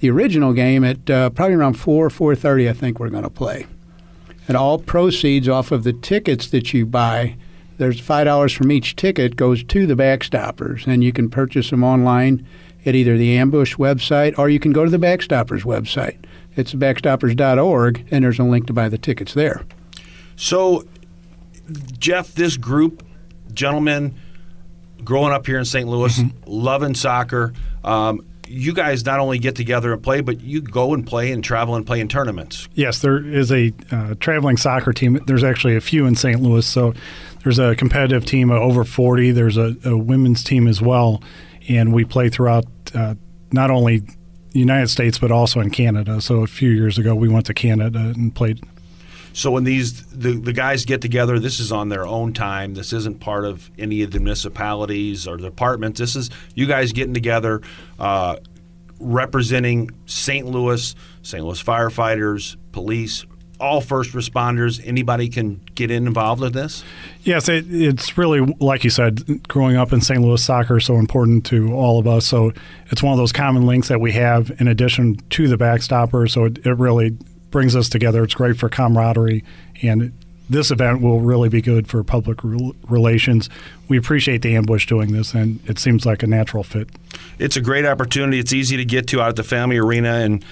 [0.00, 2.68] the original game at uh, probably around four four thirty.
[2.68, 3.66] I think we're going to play,
[4.46, 7.36] and all proceeds off of the tickets that you buy.
[7.76, 11.84] There's five dollars from each ticket goes to the Backstoppers, and you can purchase them
[11.84, 12.46] online
[12.86, 16.16] at either the Ambush website or you can go to the Backstoppers website.
[16.56, 19.64] It's backstoppers.org, and there's a link to buy the tickets there.
[20.36, 20.84] So,
[21.98, 23.04] Jeff, this group,
[23.52, 24.14] gentlemen,
[25.04, 25.88] growing up here in St.
[25.88, 26.36] Louis, Mm-hmm.
[26.46, 27.52] loving soccer,
[27.84, 31.44] um, you guys not only get together and play, but you go and play and
[31.44, 32.66] travel and play in tournaments.
[32.72, 35.20] Yes, there is a uh, traveling soccer team.
[35.26, 36.40] There's actually a few in St.
[36.40, 36.64] Louis.
[36.66, 36.94] So
[37.42, 39.32] there's a competitive team of over 40.
[39.32, 41.22] There's a, a women's team as well.
[41.68, 43.16] And we play throughout uh,
[43.52, 46.18] not only the United States, but also in Canada.
[46.22, 48.64] So a few years ago, we went to Canada and played.
[49.38, 52.74] So when these the, the guys get together, this is on their own time.
[52.74, 56.00] This isn't part of any of the municipalities or departments.
[56.00, 57.62] This is you guys getting together,
[58.00, 58.38] uh,
[58.98, 60.44] representing St.
[60.44, 61.44] Louis, St.
[61.44, 63.26] Louis firefighters, police,
[63.60, 64.84] all first responders.
[64.84, 66.82] Anybody can get involved with this.
[67.22, 70.20] Yes, it, it's really, like you said, growing up in St.
[70.20, 72.26] Louis, soccer is so important to all of us.
[72.26, 72.52] So
[72.90, 76.28] it's one of those common links that we have in addition to the backstopper.
[76.28, 77.16] So it, it really
[77.50, 78.24] brings us together.
[78.24, 79.44] It's great for camaraderie.
[79.82, 80.12] And
[80.50, 83.50] this event will really be good for public rel- relations.
[83.88, 86.88] We appreciate the ambush doing this, and it seems like a natural fit.
[87.38, 88.38] It's a great opportunity.
[88.38, 90.14] It's easy to get to out at the Family Arena.
[90.14, 90.44] And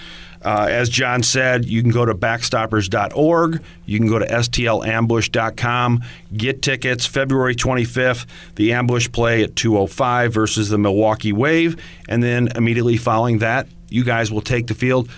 [0.45, 3.63] uh, as John said, you can go to backstoppers.org.
[3.87, 6.03] You can go to stlambush.com.
[6.37, 8.27] Get tickets February 25th.
[8.57, 11.83] The ambush play at 205 versus the Milwaukee Wave.
[12.09, 15.09] And then immediately following that, you guys will take the field.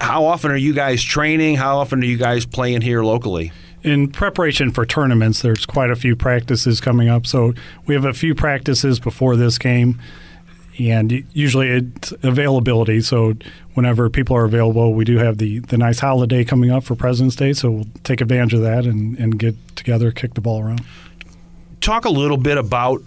[0.00, 1.56] How often are you guys training?
[1.56, 3.52] How often are you guys playing here locally?
[3.82, 7.26] in preparation for tournaments, there's quite a few practices coming up.
[7.26, 7.54] So
[7.86, 10.00] we have a few practices before this game,
[10.78, 13.00] and usually it's availability.
[13.00, 13.34] So
[13.74, 17.36] whenever people are available, we do have the, the nice holiday coming up for President's
[17.36, 17.52] Day.
[17.52, 20.84] So we'll take advantage of that and, and get together, kick the ball around.
[21.80, 23.02] Talk a little bit about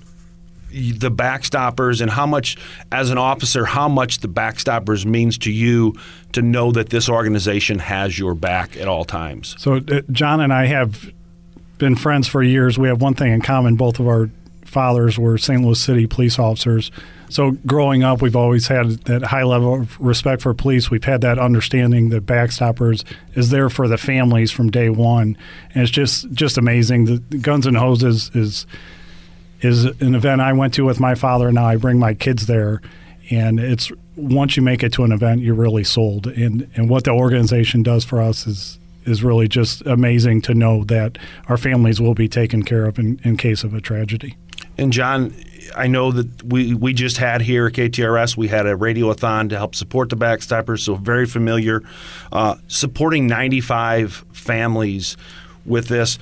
[0.71, 2.57] the backstoppers and how much,
[2.91, 5.93] as an officer, how much the backstoppers means to you
[6.31, 9.55] to know that this organization has your back at all times.
[9.59, 11.11] So uh, John and I have
[11.77, 12.77] been friends for years.
[12.77, 13.75] We have one thing in common.
[13.75, 14.29] Both of our
[14.65, 15.61] fathers were St.
[15.61, 16.91] Louis City police officers.
[17.29, 20.89] So growing up, we've always had that high level of respect for police.
[20.89, 23.03] We've had that understanding that Backstoppers
[23.35, 25.37] is there for the families from day one,
[25.73, 27.05] and it's just just amazing.
[27.05, 28.67] The, Guns and Hoses is is
[29.63, 31.47] an event I went to with my father.
[31.47, 32.81] and Now I bring my kids there,
[33.29, 36.27] and it's once you make it to an event, you're really sold.
[36.27, 40.83] And and what the organization does for us is is really just amazing to know
[40.85, 44.37] that our families will be taken care of in, in case of a tragedy.
[44.77, 45.33] And John,
[45.75, 49.57] I know that we, we just had here at KTRS, we had a radiothon to
[49.57, 51.81] help support the Backstoppers, so very familiar.
[52.31, 55.17] Uh, supporting 95 families
[55.65, 56.17] with this.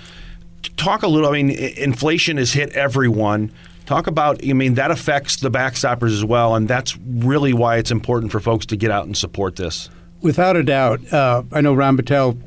[0.78, 3.52] Talk a little, I mean, inflation has hit everyone.
[3.86, 7.92] Talk about, I mean, that affects the Backstoppers as well, and that's really why it's
[7.92, 9.90] important for folks to get out and support this.
[10.22, 12.38] Without a doubt, uh, I know Ron Battelle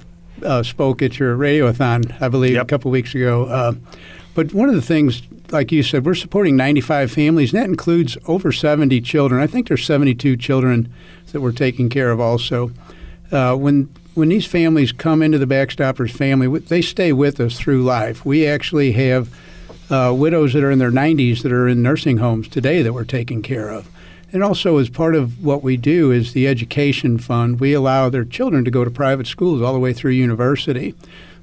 [0.44, 2.62] uh, spoke at your radiothon, I believe, Yep.
[2.62, 3.44] a couple weeks ago.
[3.46, 3.72] Uh,
[4.34, 8.16] but one of the things, like you said, we're supporting 95 families, and that includes
[8.26, 9.42] over 70 children.
[9.42, 10.92] I think there's 72 children
[11.32, 12.72] that we're taking care of also.
[13.30, 17.82] Uh, when when these families come into the Backstoppers family, they stay with us through
[17.82, 18.24] life.
[18.24, 19.30] We actually have
[19.90, 23.04] uh, widows that are in their 90s that are in nursing homes today that we're
[23.04, 23.88] taking care of.
[24.32, 28.24] And also, as part of what we do is the education fund, we allow their
[28.24, 30.94] children to go to private schools all the way through university.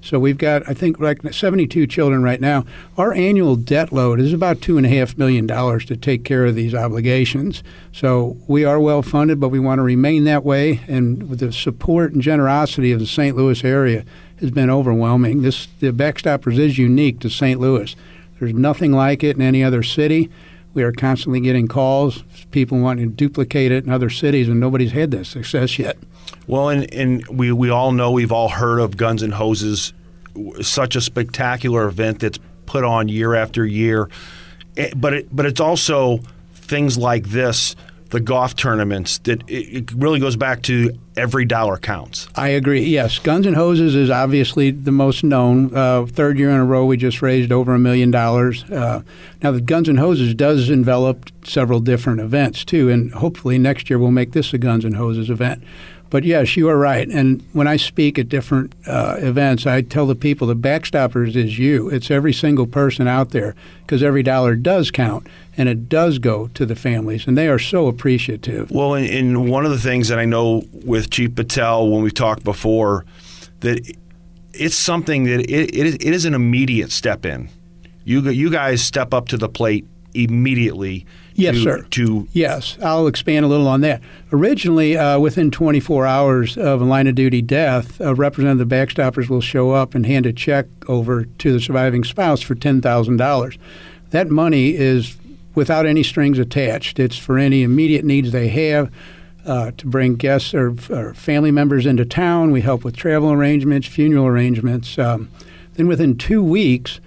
[0.02, 2.66] So we've got, I think, like 72 children right now.
[2.98, 6.46] Our annual debt load is about two and a half million dollars to take care
[6.46, 7.64] of these obligations.
[7.92, 10.82] So we are well funded, but we want to remain that way.
[10.88, 13.36] And with the support and generosity of the St.
[13.36, 14.06] Louis area
[14.40, 15.42] has been overwhelming.
[15.42, 17.60] This the Backstoppers is unique to St.
[17.60, 17.96] Louis.
[18.40, 20.30] There's nothing like it in any other city.
[20.74, 24.92] We are constantly getting calls, people wanting to duplicate it in other cities, and nobody's
[24.94, 25.98] had that success yet.
[26.48, 29.94] Well, and, and we, we all know, we've all heard of Guns and Hoses,
[30.62, 34.10] such a spectacular event that's put on year after year.
[34.78, 36.20] Eh, But it, but it's also
[36.54, 37.76] things like this,
[38.10, 39.54] the golf tournaments, that it,
[39.90, 42.28] it really goes back to every dollar counts.
[42.36, 42.82] I agree.
[42.82, 45.76] Yes, Guns and Hoses is obviously the most known.
[45.76, 48.64] Uh, third year in a row, we just raised over a million dollars.
[48.64, 49.04] Uh,
[49.44, 54.00] now, the Guns and Hoses does envelop several different events too, and hopefully next year
[54.00, 55.64] we'll make this a Guns and Hoses event.
[56.10, 57.08] But yes, you are right.
[57.08, 61.60] And when I speak at different uh, events, I tell the people the backstoppers is
[61.60, 61.90] you.
[61.90, 66.48] It's every single person out there because every dollar does count and it does go
[66.54, 68.72] to the families, and they are so appreciative.
[68.72, 72.12] Well, and, and one of the things that I know with Chief Patel when we
[72.12, 73.06] talked before,
[73.60, 73.96] that
[74.54, 77.50] it's something that it, it, is, it is an immediate step in.
[78.06, 81.06] You you guys step up to the plate immediately.
[81.40, 81.82] Yes, to, sir.
[81.82, 84.02] To Yes, I'll expand a little on that.
[84.32, 88.76] Originally, uh, within 24 hours of a line of duty death, a representative of the
[88.76, 93.58] backstoppers will show up and hand a check over to the surviving spouse for $10,000.
[94.12, 95.18] That money is
[95.56, 97.00] without any strings attached.
[97.00, 98.92] It's for any immediate needs they have.
[99.46, 103.88] Uh, to bring guests or, or family members into town, we help with travel arrangements,
[103.88, 105.00] funeral arrangements.
[105.00, 105.30] Um,
[105.74, 107.00] then within two weeks,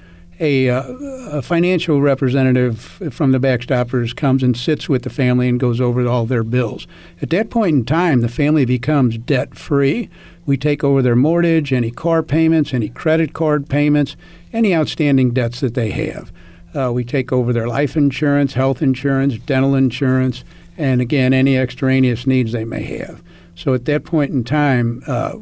[0.42, 0.83] a, uh,
[1.31, 6.07] a financial representative from the backstoppers comes and sits with the family and goes over
[6.09, 6.88] all their bills.
[7.22, 10.11] At that point in time, the family becomes debt free.
[10.44, 14.16] We take over their mortgage, any car payments, any credit card payments,
[14.52, 16.33] any outstanding debts that they have.
[16.74, 20.42] Uh, we take over their life insurance, health insurance, dental insurance,
[20.76, 23.22] and again, any extraneous needs they may have.
[23.55, 25.37] So at that point in time, uh,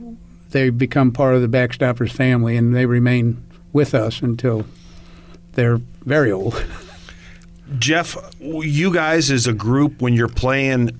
[0.50, 4.66] they become part of the backstoppers family and they remain with us until
[5.52, 6.64] they're very old.
[7.78, 10.98] Jeff, you guys as a group when you're playing,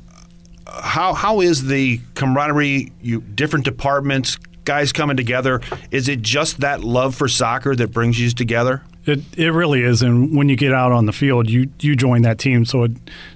[0.66, 2.92] how how is the camaraderie?
[3.00, 5.60] You different departments, guys coming together.
[5.90, 8.82] Is it just that love for soccer that brings you together?
[9.06, 12.22] It it really is, and when you get out on the field, you you join
[12.22, 12.64] that team.
[12.64, 12.92] So it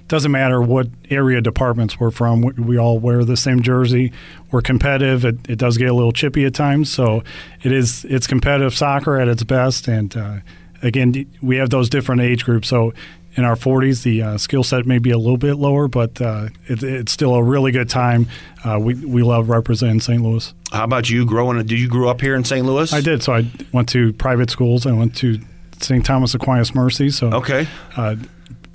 [0.07, 2.41] doesn't matter what area departments we're from.
[2.41, 4.13] We, we all wear the same jersey.
[4.51, 5.25] We're competitive.
[5.25, 6.93] It, it does get a little chippy at times.
[6.93, 7.23] So
[7.63, 9.87] it is it's competitive soccer at its best.
[9.87, 10.37] And uh,
[10.85, 12.67] again, we have those different age groups.
[12.69, 12.93] So
[13.35, 16.47] in our 40s, the uh, skill set may be a little bit lower, but uh,
[16.67, 18.27] it, it's still a really good time.
[18.63, 20.21] Uh, we we love representing St.
[20.21, 20.53] Louis.
[20.71, 21.57] How about you growing?
[21.65, 22.65] Did you grow up here in St.
[22.65, 22.93] Louis?
[22.93, 23.21] I did.
[23.23, 24.85] So I went to private schools.
[24.85, 25.39] I went to
[25.81, 26.05] St.
[26.05, 27.09] Thomas Aquinas Mercy.
[27.09, 27.67] So Okay.
[27.97, 28.15] uh,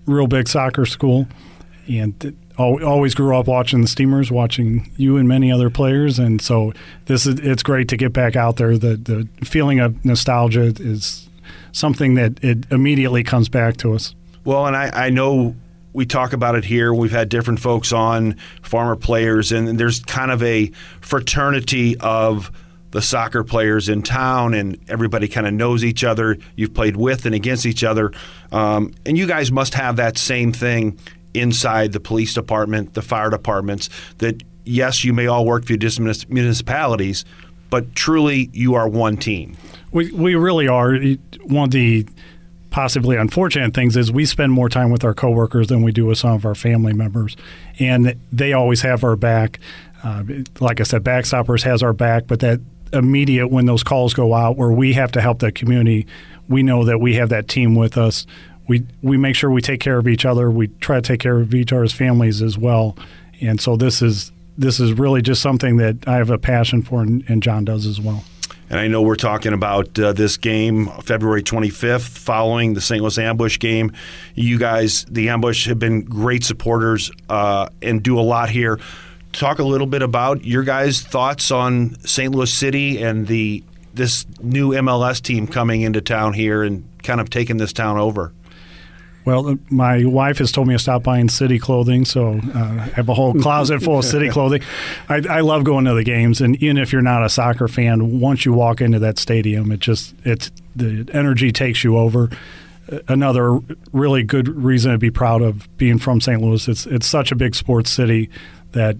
[0.07, 1.27] real big soccer school,
[1.89, 6.75] and always grew up watching the Steamers, watching you and many other players, and so
[7.07, 8.77] this is it's great to get back out there.
[8.77, 11.30] The the feeling of nostalgia is
[11.73, 14.15] something that it immediately comes back to us.
[14.45, 15.55] Well, and I, I know
[15.93, 16.95] we talk about it here.
[16.95, 22.51] We've had different folks on, former players, and there's kind of a fraternity of
[22.93, 26.37] the soccer players in town, and everybody kind of knows each other.
[26.57, 28.13] You've played with and against each other.
[28.51, 30.99] Um, and you guys must have that same thing
[31.35, 36.29] inside the police department, the fire departments, that yes, you may all work for different
[36.29, 37.25] municipalities,
[37.71, 39.57] but truly you are one team.
[39.93, 40.97] We we really are.
[41.45, 42.07] One of the
[42.71, 46.19] possibly unfortunate things is we spend more time with our coworkers than we do with
[46.19, 47.37] some of our family members,
[47.79, 49.59] and they always have our back.
[50.03, 50.25] Uh,
[50.61, 52.61] like I said, Backstoppers has our back, but that
[52.93, 56.07] immediate when those calls go out where we have to help the community,
[56.49, 58.27] we know that we have that team with us.
[58.69, 60.51] We we make sure we take care of each other.
[60.51, 62.97] We try to take care of each other's families as well,
[63.41, 67.03] and so this is this is really just something that I have a passion for,
[67.03, 68.25] and, and John does as well.
[68.69, 73.03] And I know we're talking about uh, this game February 25th, following the St.
[73.03, 73.91] Louis Ambush game.
[74.37, 78.79] You guys, the Ambush, have been great supporters uh, and do a lot here.
[79.33, 82.33] Talk a little bit about your guys' thoughts on St.
[82.33, 87.29] Louis City and the this new MLS team coming into town here and kind of
[87.29, 88.33] taking this town over.
[89.25, 93.09] Well, my wife has told me to stop buying city clothing, so uh, I have
[93.09, 94.63] a whole closet full of city clothing.
[95.09, 98.19] I, I love going to the games, and even if you're not a soccer fan,
[98.21, 102.31] once you walk into that stadium, it just it's the energy takes you over.
[102.91, 103.59] Uh, Another
[103.93, 106.41] really good reason to be proud of being from St.
[106.41, 106.67] Louis.
[106.67, 108.31] It's it's such a big sports city
[108.73, 108.97] that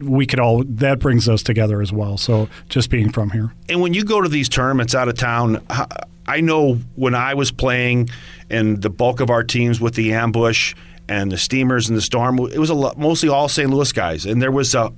[0.00, 2.16] we could all that brings us together as well.
[2.16, 3.52] So just being from here.
[3.68, 5.86] And when you go to these tournaments out of town, h-
[6.26, 8.10] I know when I was playing
[8.50, 10.74] and the bulk of our teams with the ambush
[11.08, 13.70] and the steamers and the storm, it was a lot, mostly all St.
[13.70, 14.92] Louis guys, and there was a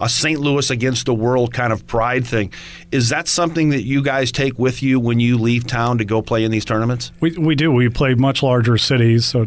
[0.00, 0.40] a St.
[0.40, 2.52] Louis against the world kind of pride thing.
[2.90, 6.22] Is that something that you guys take with you when you leave town to go
[6.22, 7.12] play in these tournaments?
[7.20, 7.70] We, we do.
[7.70, 9.46] We play much larger cities, so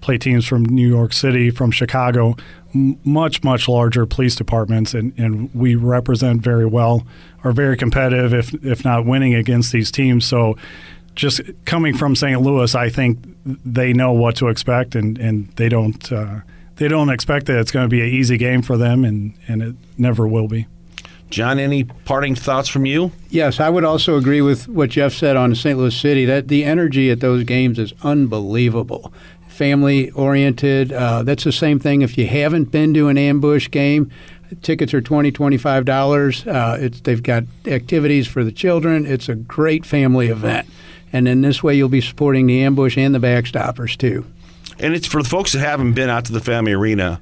[0.00, 2.36] play teams from New York City, from Chicago,
[2.74, 7.06] much much larger police departments, and, and we represent very well,
[7.44, 10.24] are very competitive, if if not winning against these teams.
[10.24, 10.56] So,
[11.14, 12.40] just coming from St.
[12.40, 16.12] Louis, I think they know what to expect, and and they don't.
[16.12, 16.40] Uh,
[16.76, 19.62] they don't expect that it's going to be an easy game for them, and, and
[19.62, 20.66] it never will be.
[21.30, 23.12] John, any parting thoughts from you?
[23.30, 25.78] Yes, I would also agree with what Jeff said on St.
[25.78, 26.26] Louis City.
[26.26, 29.12] That the energy at those games is unbelievable.
[29.62, 30.92] Family oriented.
[30.92, 32.02] Uh, that's the same thing.
[32.02, 34.10] If you haven't been to an ambush game,
[34.60, 36.52] tickets are $20, $25.
[36.52, 39.06] Uh, they've got activities for the children.
[39.06, 40.66] It's a great family event.
[41.12, 44.26] And in this way, you'll be supporting the ambush and the backstoppers too.
[44.80, 47.20] And it's for the folks that haven't been out to the Family Arena,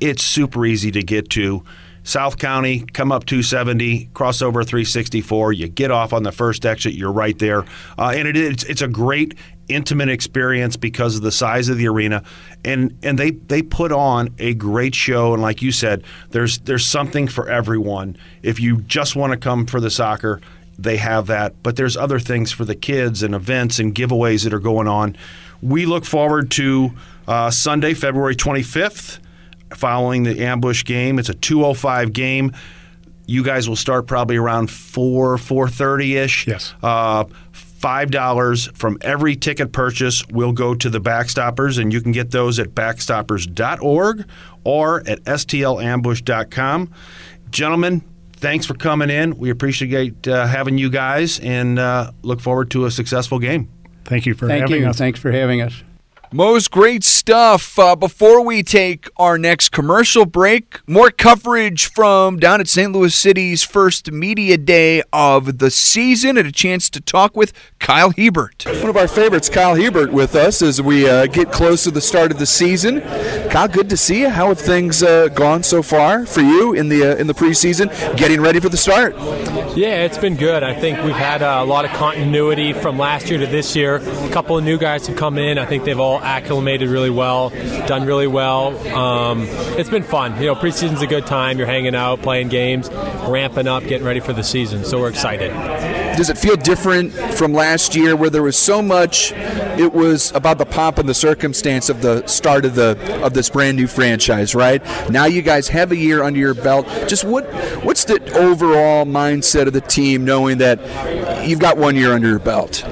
[0.00, 1.62] it's super easy to get to.
[2.06, 5.52] South County, come up 270, cross over 364.
[5.52, 7.64] You get off on the first exit, you're right there,
[7.98, 9.34] uh, and it, it's it's a great
[9.68, 12.22] intimate experience because of the size of the arena,
[12.64, 15.32] and and they they put on a great show.
[15.32, 18.16] And like you said, there's there's something for everyone.
[18.40, 20.40] If you just want to come for the soccer,
[20.78, 24.54] they have that, but there's other things for the kids and events and giveaways that
[24.54, 25.16] are going on.
[25.60, 26.92] We look forward to
[27.26, 29.18] uh, Sunday, February 25th
[29.76, 31.18] following the ambush game.
[31.18, 32.52] It's a 205 game.
[33.26, 36.46] You guys will start probably around 4 4:30 ish.
[36.46, 36.74] Yes.
[36.82, 37.24] Uh,
[37.78, 42.30] Five dollars from every ticket purchase will go to the Backstoppers, and you can get
[42.30, 44.24] those at backstoppers.org
[44.64, 46.90] or at stlambush.com.
[47.50, 48.02] Gentlemen,
[48.32, 49.36] thanks for coming in.
[49.36, 53.68] We appreciate uh, having you guys, and uh, look forward to a successful game.
[54.06, 54.88] Thank you for Thank having you.
[54.88, 54.96] us.
[54.96, 55.82] Thanks for having us.
[56.32, 57.78] Most great stuff.
[57.78, 62.92] Uh, before we take our next commercial break, more coverage from down at St.
[62.92, 68.10] Louis City's first media day of the season and a chance to talk with Kyle
[68.10, 68.64] Hiebert.
[68.66, 72.00] One of our favorites, Kyle Hiebert, with us as we uh, get close to the
[72.00, 73.02] start of the season.
[73.48, 74.28] Kyle, good to see you.
[74.28, 77.88] How have things uh, gone so far for you in the uh, in the preseason,
[78.16, 79.14] getting ready for the start?
[79.76, 80.62] Yeah, it's been good.
[80.62, 83.96] I think we've had uh, a lot of continuity from last year to this year.
[83.96, 85.58] A couple of new guys have come in.
[85.58, 87.50] I think they've all acclimated really well,
[87.86, 88.76] done really well.
[88.94, 89.46] Um,
[89.78, 90.40] it's been fun.
[90.40, 91.58] You know, preseason's a good time.
[91.58, 94.84] You're hanging out, playing games, ramping up, getting ready for the season.
[94.84, 96.05] So we're excited.
[96.16, 99.32] Does it feel different from last year, where there was so much?
[99.78, 103.50] It was about the pomp and the circumstance of the start of the of this
[103.50, 104.82] brand new franchise, right?
[105.10, 106.86] Now you guys have a year under your belt.
[107.06, 107.44] Just what
[107.84, 110.80] what's the overall mindset of the team, knowing that
[111.46, 112.82] you've got one year under your belt?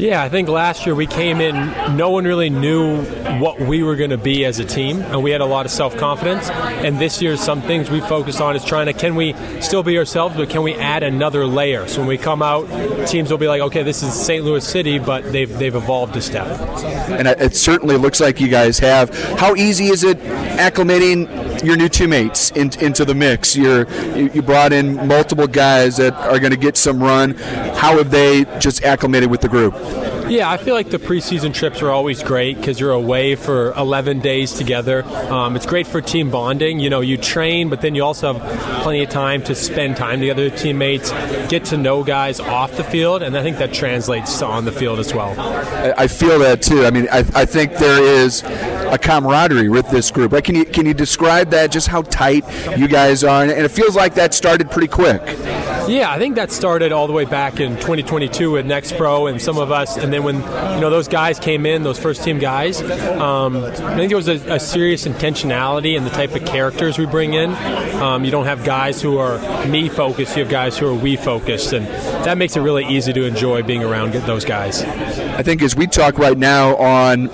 [0.00, 1.54] Yeah, I think last year we came in,
[1.94, 3.02] no one really knew
[3.38, 5.72] what we were going to be as a team, and we had a lot of
[5.72, 6.48] self confidence.
[6.48, 9.98] And this year, some things we focus on is trying to can we still be
[9.98, 11.86] ourselves, but can we add another layer?
[11.86, 12.69] So when we come out,
[13.06, 14.44] teams will be like, okay, this is St.
[14.44, 16.46] Louis City, but they've they've evolved a step.
[17.10, 19.10] And it certainly looks like you guys have.
[19.38, 23.56] How easy is it acclimating your new teammates in, into the mix?
[23.56, 27.34] You're, you brought in multiple guys that are going to get some run.
[27.34, 29.74] How have they just acclimated with the group?
[30.30, 34.20] Yeah, I feel like the preseason trips are always great because you're away for 11
[34.20, 35.02] days together.
[35.04, 36.78] Um, it's great for team bonding.
[36.78, 40.20] You know, you train, but then you also have plenty of time to spend time
[40.20, 41.10] together with teammates,
[41.48, 44.72] get to know guys off the field, and I think that translates to on the
[44.72, 45.34] field as well.
[45.98, 46.84] I feel that too.
[46.84, 50.32] I mean, I, I think there is a camaraderie with this group.
[50.44, 51.70] Can you can you describe that?
[51.70, 52.44] Just how tight
[52.76, 55.22] you guys are, and it feels like that started pretty quick.
[55.88, 59.40] Yeah, I think that started all the way back in 2022 with Next Pro and
[59.40, 62.38] some of us, and then when you know those guys came in, those first team
[62.38, 66.98] guys, um, I think there was a, a serious intentionality in the type of characters
[66.98, 67.52] we bring in.
[68.00, 71.16] Um, you don't have guys who are me focused; you have guys who are we
[71.16, 71.86] focused, and
[72.24, 74.82] that makes it really easy to enjoy being around those guys.
[74.82, 77.28] I think as we talk right now on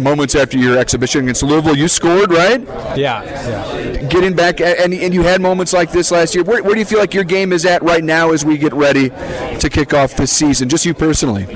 [0.00, 2.60] moments after your exhibition against Louisville, you scored, right?
[2.96, 4.08] Yeah, yeah.
[4.08, 6.44] Getting back, and, and you had moments like this last year.
[6.44, 8.72] Where, where do you feel like your game is at right now as we get
[8.72, 10.68] ready to kick off this season?
[10.68, 11.46] Just you personally.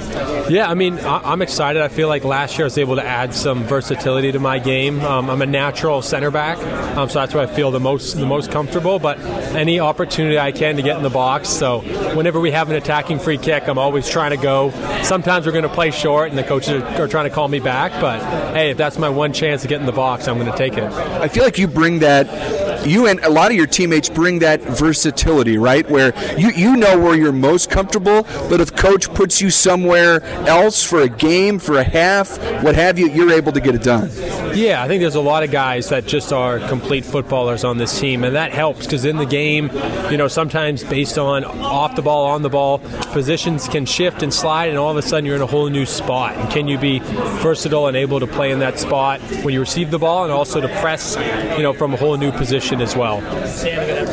[0.48, 1.80] Yeah, I mean, I- I'm excited.
[1.80, 5.00] I feel like last year I was able to add some versatility to my game.
[5.00, 6.58] Um, I'm a natural center back,
[6.98, 8.98] um, so that's where I feel the most the most comfortable.
[8.98, 9.18] But
[9.54, 11.48] any opportunity I can to get in the box.
[11.48, 11.80] So
[12.14, 14.70] whenever we have an attacking free kick, I'm always trying to go.
[15.02, 17.58] Sometimes we're going to play short, and the coaches are, are trying to call me
[17.60, 17.92] back.
[18.00, 18.20] But
[18.54, 20.76] hey, if that's my one chance to get in the box, I'm going to take
[20.76, 20.84] it.
[20.84, 22.26] I feel like you bring that
[22.86, 25.88] you and a lot of your teammates bring that versatility, right?
[25.88, 30.82] Where you you know where you're most comfortable, but if coach puts you somewhere else
[30.82, 34.10] for a game, for a half, what have you, you're able to get it done.
[34.54, 37.98] Yeah, I think there's a lot of guys that just are complete footballers on this
[37.98, 39.70] team, and that helps because in the game,
[40.10, 42.78] you know, sometimes based on off the ball, on the ball,
[43.12, 45.86] positions can shift and slide, and all of a sudden you're in a whole new
[45.86, 46.36] spot.
[46.36, 47.00] And can you be
[47.42, 50.60] versatile and able to play in that spot when you receive the ball, and also
[50.60, 51.16] to press,
[51.56, 53.20] you know, from a whole new position as well.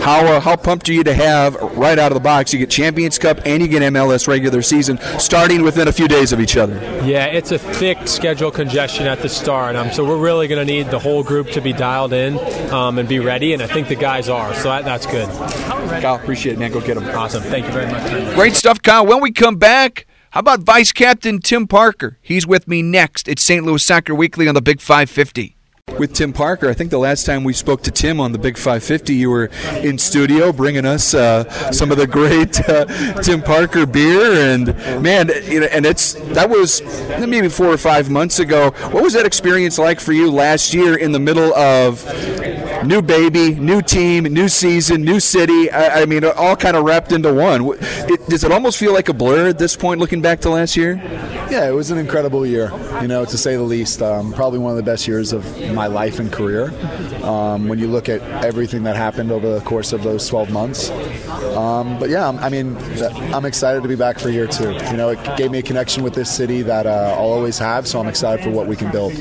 [0.01, 2.53] How uh, how pumped are you to have right out of the box?
[2.53, 6.34] You get Champions Cup and you get MLS regular season starting within a few days
[6.34, 6.76] of each other.
[7.05, 10.74] Yeah, it's a thick schedule congestion at the start, um, so we're really going to
[10.74, 12.38] need the whole group to be dialed in
[12.72, 15.30] um, and be ready, and I think the guys are, so that, that's good.
[16.01, 16.72] Kyle, appreciate it, man.
[16.72, 17.07] Go get them.
[17.16, 17.43] Awesome.
[17.43, 18.36] Thank you very much.
[18.36, 19.05] Great stuff, Kyle.
[19.05, 22.18] When we come back, how about Vice Captain Tim Parker?
[22.22, 23.28] He's with me next.
[23.28, 23.66] It's St.
[23.66, 25.57] Louis Soccer Weekly on the Big 550
[25.98, 26.70] with Tim Parker.
[26.70, 29.50] I think the last time we spoke to Tim on the Big 550, you were
[29.82, 32.86] in studio bringing us uh, some of the great uh,
[33.22, 34.68] Tim Parker beer, and
[35.02, 36.82] man, you know, and it's that was
[37.28, 38.72] maybe four or five months ago.
[38.92, 42.04] What was that experience like for you last year in the middle of
[42.86, 45.70] new baby, new team, new season, new city?
[45.70, 47.62] I, I mean, all kind of wrapped into one.
[47.82, 50.76] It, does it almost feel like a blur at this point, looking back to last
[50.76, 50.96] year?
[51.52, 52.72] Yeah, it was an incredible year,
[53.02, 54.02] you know, to say the least.
[54.02, 56.72] Um, probably one of the best years of my life and career.
[57.24, 60.90] Um, when you look at everything that happened over the course of those 12 months.
[61.56, 62.78] Um, but yeah, I mean,
[63.34, 64.72] I'm excited to be back for year two.
[64.72, 67.88] You know, it gave me a connection with this city that uh, I'll always have,
[67.88, 69.14] so I'm excited for what we can build.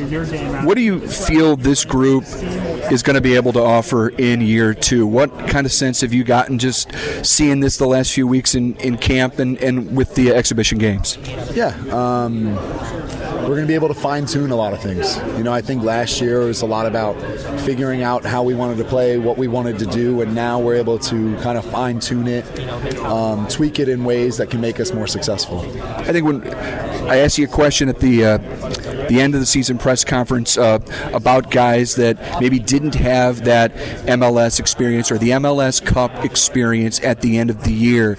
[0.64, 2.24] What do you feel this group
[2.90, 5.06] is going to be able to offer in year two?
[5.06, 6.92] What kind of sense have you gotten just
[7.24, 11.18] seeing this the last few weeks in, in camp and, and with the exhibition games?
[11.54, 11.76] Yeah.
[11.90, 12.54] Um,
[13.50, 15.16] we're going to be able to fine tune a lot of things.
[15.36, 17.14] You know, I think last year was a lot about
[17.60, 20.76] figuring out how we wanted to play, what we wanted to do, and now we're
[20.76, 22.44] able to kind of fine tune it,
[23.00, 25.60] um, tweak it in ways that can make us more successful.
[25.82, 26.46] I think when
[27.08, 28.38] I asked you a question at the uh,
[29.10, 30.78] the end of the season press conference uh,
[31.12, 33.74] about guys that maybe didn't have that
[34.06, 38.16] MLS experience or the MLS Cup experience at the end of the year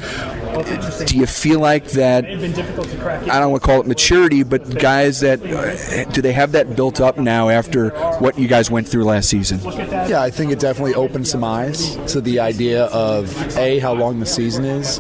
[1.06, 2.26] do you feel like that?
[2.26, 6.76] I don't want to call it maturity, but guys that uh, do they have that
[6.76, 7.90] built up now after
[8.20, 9.60] what you guys went through last season?
[9.64, 14.20] Yeah, I think it definitely opened some eyes to the idea of a how long
[14.20, 15.00] the season is,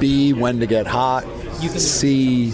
[0.00, 1.24] b when to get hot,
[1.68, 2.52] see.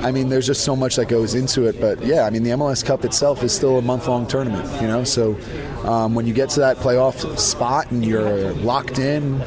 [0.00, 1.80] I mean, there's just so much that goes into it.
[1.80, 4.88] But yeah, I mean, the MLS Cup itself is still a month long tournament, you
[4.88, 5.04] know?
[5.04, 5.38] So
[5.84, 9.42] um, when you get to that playoff spot and you're locked in,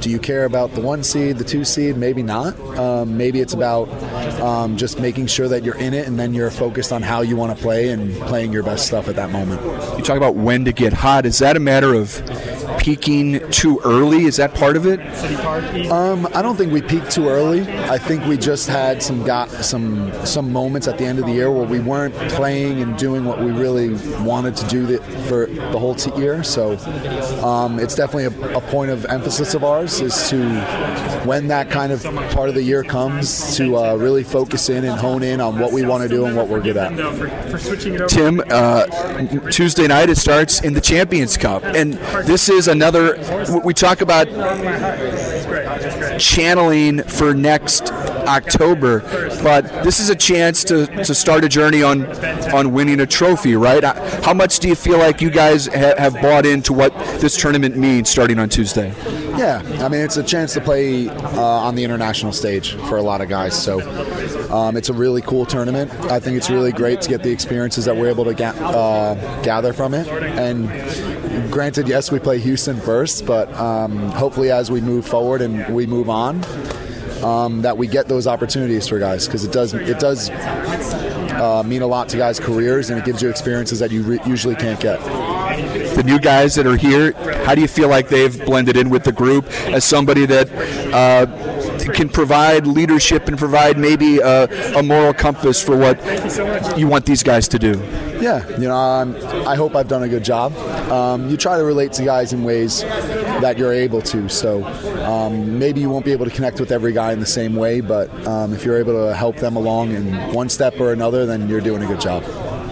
[0.00, 1.96] do you care about the one seed, the two seed?
[1.96, 2.58] Maybe not.
[2.78, 3.88] Um, maybe it's about
[4.40, 7.36] um, just making sure that you're in it and then you're focused on how you
[7.36, 9.60] want to play and playing your best stuff at that moment.
[9.98, 11.26] You talk about when to get hot.
[11.26, 12.22] Is that a matter of
[12.88, 14.24] peaking too early?
[14.24, 14.98] Is that part of it?
[15.92, 17.60] Um, I don't think we peaked too early.
[17.84, 21.32] I think we just had some got some some moments at the end of the
[21.32, 23.90] year where we weren't playing and doing what we really
[24.24, 24.96] wanted to do
[25.28, 26.42] for the whole t- year.
[26.42, 26.78] So
[27.44, 30.38] um, it's definitely a, a, point of emphasis of ours is to
[31.26, 34.98] when that kind of part of the year comes to uh, really focus in and
[34.98, 38.08] hone in on what we want to do and what we're good at.
[38.08, 38.86] Tim, uh,
[39.50, 43.60] Tuesday night it starts in the Champions Cup, and this is another.
[43.64, 44.28] We talk about
[46.20, 49.00] channeling for next October,
[49.42, 52.06] but this is a chance to, to start a journey on
[52.52, 53.82] on winning a trophy, right?
[54.24, 57.76] How much do you feel like you guys ha- have bought into what this tournament
[57.76, 58.94] means starting on Tuesday?
[59.36, 63.02] Yeah, I mean it's a chance to play uh, on the international stage for a
[63.02, 63.60] lot of guys.
[63.60, 63.80] So
[64.52, 65.92] um, it's a really cool tournament.
[66.10, 69.42] I think it's really great to get the experiences that we're able to ga- uh,
[69.42, 70.08] gather from it.
[70.08, 70.68] And
[71.50, 75.86] granted, yes, we play Houston first, but um, hopefully as we move forward and we
[75.86, 76.44] move on,
[77.22, 81.82] um, that we get those opportunities for guys because it does it does uh, mean
[81.82, 84.80] a lot to guys' careers and it gives you experiences that you re- usually can't
[84.80, 85.00] get.
[85.96, 87.12] The new guys that are here,
[87.44, 90.48] how do you feel like they've blended in with the group as somebody that?
[90.92, 91.57] Uh,
[91.88, 94.44] can provide leadership and provide maybe a,
[94.76, 95.98] a, moral compass for what
[96.78, 97.72] you want these guys to do.
[98.20, 99.16] Yeah, you know, um,
[99.46, 100.52] I hope I've done a good job.
[100.90, 104.28] Um, you try to relate to guys in ways that you're able to.
[104.28, 104.64] So
[105.04, 107.80] um, maybe you won't be able to connect with every guy in the same way,
[107.80, 111.48] but um, if you're able to help them along in one step or another, then
[111.48, 112.24] you're doing a good job.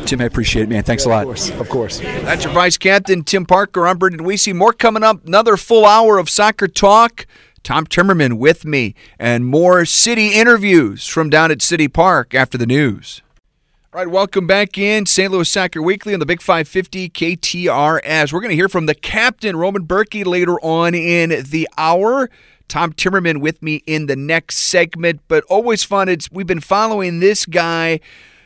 [0.06, 0.84] Tim, I appreciate it, man.
[0.84, 1.20] Thanks yeah, a lot.
[1.22, 1.50] Of course.
[1.50, 1.98] Of course.
[1.98, 3.88] That's your Vice Captain, Tim Parker.
[3.88, 4.54] I'm Brendan Weesey.
[4.54, 5.26] More coming up.
[5.26, 7.26] Another full hour of soccer talk.
[7.66, 12.64] Tom Timmerman with me, and more city interviews from down at City Park after the
[12.64, 13.22] news.
[13.92, 15.32] All right, welcome back in St.
[15.32, 18.32] Louis Soccer Weekly on the Big 550 KTRS.
[18.32, 22.30] We're going to hear from the captain, Roman Bürki, later on in the hour.
[22.68, 26.08] Tom Timmerman with me in the next segment, but always fun.
[26.08, 27.98] It's we've been following this guy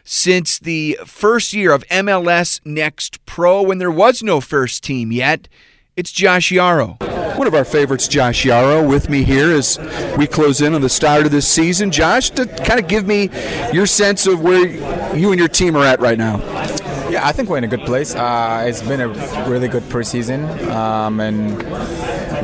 [0.03, 5.47] since the first year of MLS Next Pro when there was no first team yet.
[5.95, 7.20] It's Josh Yaro.
[7.41, 9.79] One of our favorites, Josh Yaro, with me here as
[10.19, 11.91] we close in on the start of this season.
[11.91, 13.31] Josh, to kind of give me
[13.73, 14.67] your sense of where
[15.17, 16.37] you and your team are at right now.
[17.09, 18.15] Yeah, I think we're in a good place.
[18.15, 19.09] Uh, it's been a
[19.49, 21.63] really good preseason, um, and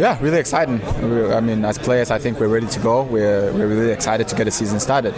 [0.00, 0.82] yeah, really exciting.
[0.82, 3.02] I mean, as players, I think we're ready to go.
[3.02, 5.14] We're, we're really excited to get the season started.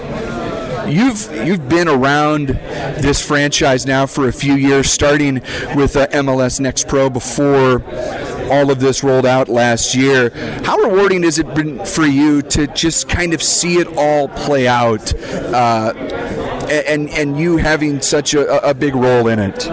[0.89, 5.35] You've you've been around this franchise now for a few years, starting
[5.77, 7.79] with uh, MLS Next Pro before
[8.51, 10.31] all of this rolled out last year.
[10.65, 14.67] How rewarding has it been for you to just kind of see it all play
[14.69, 15.93] out, uh,
[16.69, 19.67] and and you having such a, a big role in it?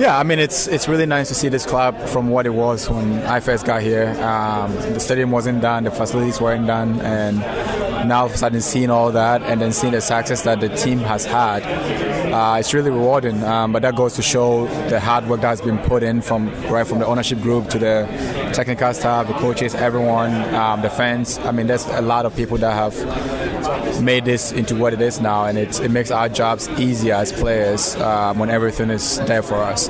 [0.00, 2.88] Yeah, I mean it's it's really nice to see this club from what it was
[2.90, 4.08] when I first got here.
[4.20, 7.38] Um, the stadium wasn't done, the facilities weren't done, and
[8.08, 11.62] now sudden seeing all that and then seeing the success that the team has had,
[12.32, 13.42] uh, it's really rewarding.
[13.44, 16.48] Um, but that goes to show the hard work that has been put in from
[16.70, 18.06] right from the ownership group to the
[18.54, 21.38] technical staff, the coaches, everyone, um, the fans.
[21.38, 25.20] I mean, there's a lot of people that have made this into what it is
[25.20, 29.42] now, and it, it makes our jobs easier as players um, when everything is there
[29.42, 29.88] for us.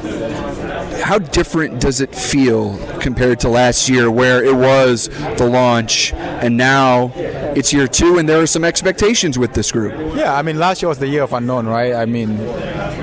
[1.02, 6.56] How different does it feel compared to last year, where it was the launch, and
[6.56, 7.08] now
[7.56, 9.92] it's year two, and there are some expectations with this group?
[10.16, 11.94] Yeah, I mean, last year was the year of unknown, right?
[11.94, 12.40] I mean,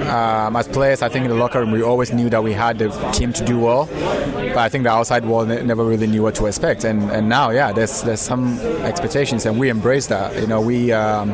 [0.08, 2.80] um, as players, I think in the locker room we always knew that we had
[2.80, 6.36] the team to do well, but I think the outside world never really knew what
[6.36, 6.84] to expect.
[6.84, 10.36] And, and now, yeah, there's there's some expectations, and we embrace that.
[10.40, 11.30] You know, we um,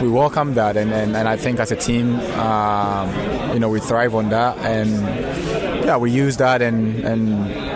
[0.00, 3.80] we welcome that, and, and, and I think as a team, um, you know, we
[3.80, 7.67] thrive on that, and yeah, we use that and and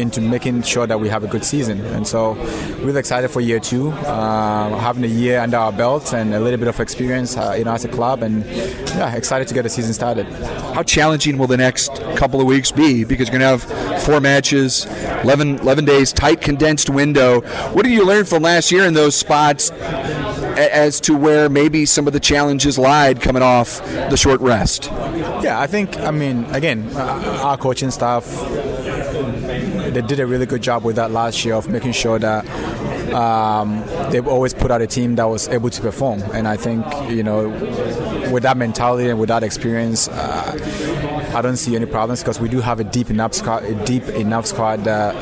[0.00, 1.80] into making sure that we have a good season.
[1.86, 2.32] And so,
[2.80, 6.58] really excited for year two, uh, having a year under our belt and a little
[6.58, 9.68] bit of experience, uh, you know, as a club, and yeah, excited to get the
[9.68, 10.26] season started.
[10.74, 13.04] How challenging will the next couple of weeks be?
[13.04, 14.86] Because you're going to have four matches,
[15.22, 17.40] 11, 11 days, tight condensed window.
[17.72, 19.70] What did you learn from last year in those spots?
[19.70, 24.90] As to where maybe some of the challenges lied coming off the short rest.
[25.42, 25.96] Yeah, I think.
[25.98, 28.24] I mean, again, uh, our coaching staff
[29.90, 32.46] they did a really good job with that last year of making sure that
[33.12, 36.22] um, they've always put out a team that was able to perform.
[36.32, 37.48] And I think, you know,
[38.32, 40.52] with that mentality and with that experience, uh,
[41.34, 44.04] I don't see any problems because we do have a deep enough squad, a deep
[44.08, 45.14] enough squad that,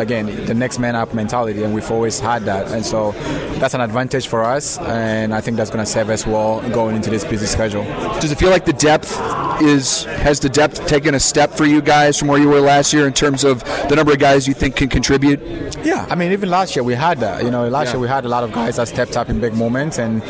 [0.00, 2.70] again, the next man up mentality, and we've always had that.
[2.72, 3.12] And so
[3.60, 6.96] that's an advantage for us, and I think that's going to serve us well going
[6.96, 7.84] into this busy schedule.
[8.20, 9.18] Does it feel like the depth
[9.62, 12.92] is has the depth taken a step for you guys from where you were last
[12.92, 15.40] year in terms of the number of guys you think can contribute?
[15.84, 17.44] Yeah, I mean, even last year we had that.
[17.44, 17.92] You know, last yeah.
[17.92, 20.22] year we had a lot of guys that stepped up in big moments, and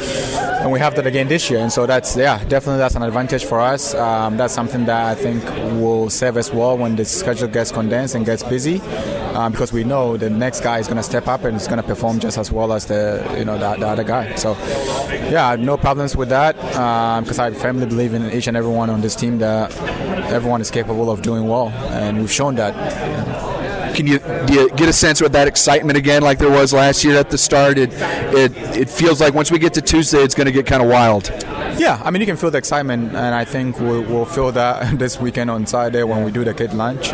[0.62, 1.58] and we have that again this year.
[1.58, 3.94] And so that's yeah, definitely that's an advantage for us.
[3.94, 5.44] Um, that's something that I think
[5.80, 8.80] will serve us well when the schedule gets condensed and gets busy,
[9.34, 11.80] um, because we know the next guy is going to step up and is going
[11.80, 14.34] to perform just as well as the you know the, the other guy.
[14.36, 14.52] So
[15.30, 18.88] yeah, no problems with that because um, I firmly believe in each and every one
[18.88, 19.76] on this team that
[20.30, 23.31] everyone is capable of doing well, and we've shown that.
[23.94, 24.20] Can you,
[24.50, 27.38] you get a sense of that excitement again, like there was last year at the
[27.38, 27.78] start?
[27.78, 30.82] It it, it feels like once we get to Tuesday, it's going to get kind
[30.82, 31.30] of wild.
[31.78, 34.98] Yeah, I mean you can feel the excitement, and I think we'll, we'll feel that
[34.98, 37.12] this weekend on Saturday when we do the kid lunch,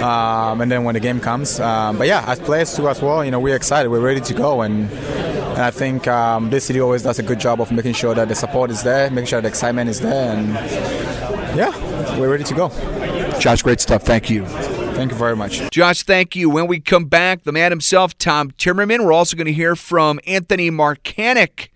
[0.00, 1.60] um, and then when the game comes.
[1.60, 4.34] Um, but yeah, as players too as well, you know we're excited, we're ready to
[4.34, 7.94] go, and and I think um, this city always does a good job of making
[7.94, 10.48] sure that the support is there, making sure the excitement is there, and
[11.56, 12.68] yeah, we're ready to go.
[13.40, 14.02] Josh, great stuff.
[14.02, 14.46] Thank you.
[14.98, 15.70] Thank you very much.
[15.70, 16.50] Josh, thank you.
[16.50, 19.04] When we come back, the man himself, Tom Timmerman.
[19.04, 21.68] We're also going to hear from Anthony Markanich.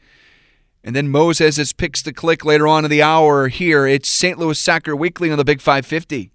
[0.82, 3.86] And then Moses picks to click later on in the hour here.
[3.86, 4.40] It's St.
[4.40, 6.32] Louis Soccer Weekly on the Big 550.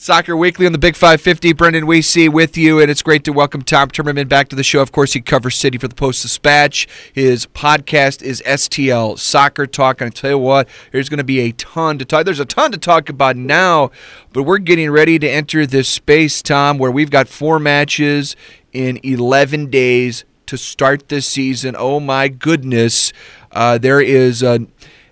[0.00, 1.54] Soccer Weekly on the Big 550.
[1.54, 4.80] Brendan Weesey with you, and it's great to welcome Tom Timmerman back to the show.
[4.80, 6.86] Of course, he covers City for the Post Dispatch.
[7.12, 10.00] His podcast is STL Soccer Talk.
[10.00, 12.26] And I tell you what, there's going to be a ton to talk.
[12.26, 13.90] There's a ton to talk about now,
[14.32, 18.36] but we're getting ready to enter this space, Tom, where we've got four matches
[18.72, 21.74] in 11 days to start this season.
[21.76, 23.12] Oh my goodness,
[23.50, 24.64] uh, there is a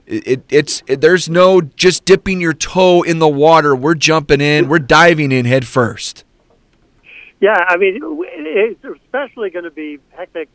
[0.07, 3.75] it, it's it, there's no just dipping your toe in the water.
[3.75, 4.69] We're jumping in.
[4.69, 6.25] We're diving in head first.
[7.41, 10.49] Yeah, I mean, it's especially going to be hectic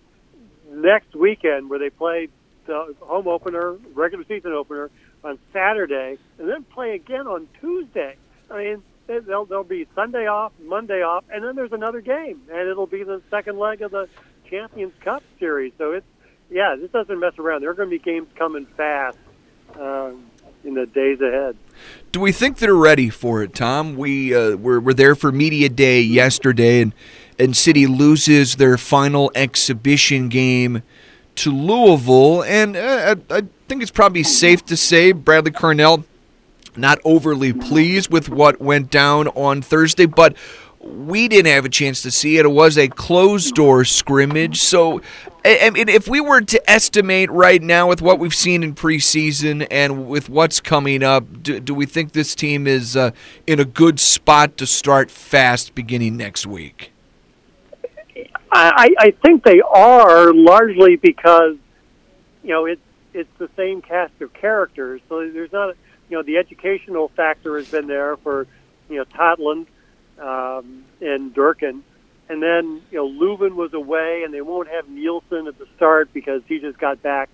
[0.70, 2.30] next weekend where they play
[2.66, 4.90] the home opener, regular season opener
[5.24, 8.16] on Saturday, and then play again on Tuesday.
[8.50, 12.68] I mean, they'll they'll be Sunday off, Monday off, and then there's another game, and
[12.68, 14.08] it'll be the second leg of the
[14.50, 15.74] Champions Cup series.
[15.78, 16.06] So it's
[16.50, 17.62] yeah, this doesn't mess around.
[17.62, 19.18] There are going to be games coming fast
[19.82, 20.26] um,
[20.64, 21.58] in the days ahead.
[22.12, 23.96] Do we think they're ready for it, Tom?
[23.96, 26.94] We uh, were, were there for media day yesterday, and
[27.40, 30.84] and City loses their final exhibition game
[31.36, 36.04] to Louisville, and uh, I, I think it's probably safe to say Bradley Carnell
[36.76, 40.36] not overly pleased with what went down on Thursday, but
[40.80, 42.46] we didn't have a chance to see it.
[42.46, 44.60] It was a closed door scrimmage.
[44.60, 45.02] So,
[45.44, 49.66] I mean, if we were to estimate right now with what we've seen in preseason
[49.72, 53.12] and with what's coming up, do, do we think this team is uh,
[53.48, 56.92] in a good spot to start fast beginning next week?
[58.52, 61.56] I, I think they are largely because
[62.44, 62.82] you know it's
[63.14, 65.02] it's the same cast of characters.
[65.10, 65.76] So there's not
[66.10, 68.46] you know the educational factor has been there for
[68.90, 69.68] you know Totland
[70.20, 71.84] um, and Durkin.
[72.32, 76.14] And then, you know, Löwen was away, and they won't have Nilsson at the start
[76.14, 77.30] because he just got back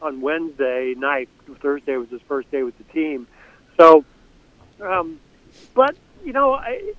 [0.00, 1.28] on Wednesday night.
[1.60, 3.26] Thursday was his first day with the team.
[3.78, 4.06] So,
[4.80, 5.20] um,
[5.74, 5.94] but
[6.24, 6.94] you know, I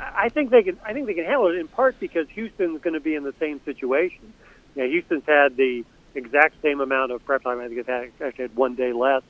[0.00, 2.94] I think they can I think they can handle it in part because Houston's going
[2.94, 4.32] to be in the same situation.
[4.74, 5.84] You know, Houston's had the
[6.16, 7.60] exact same amount of prep time.
[7.60, 9.22] I think it's had, actually had one day less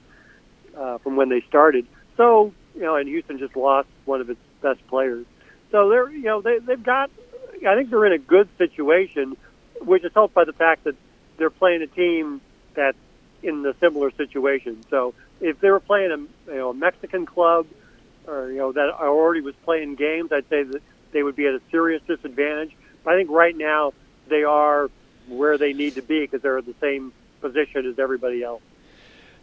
[0.75, 1.87] uh, from when they started.
[2.17, 5.27] So, you know, and Houston just lost one of its best players.
[5.71, 7.11] So they're, you know, they, they've got.
[7.67, 9.37] I think they're in a good situation,
[9.81, 10.95] which is helped by the fact that
[11.37, 12.41] they're playing a team
[12.75, 12.97] that's
[13.43, 14.85] in a similar situation.
[14.91, 17.67] So if they were playing a, you know, a Mexican club,
[18.27, 20.83] or you know that already was playing games, I'd say that
[21.13, 22.73] they would be at a serious disadvantage.
[23.03, 23.93] But I think right now
[24.29, 24.91] they are
[25.29, 28.63] where they need to be because they're in the same position as everybody else.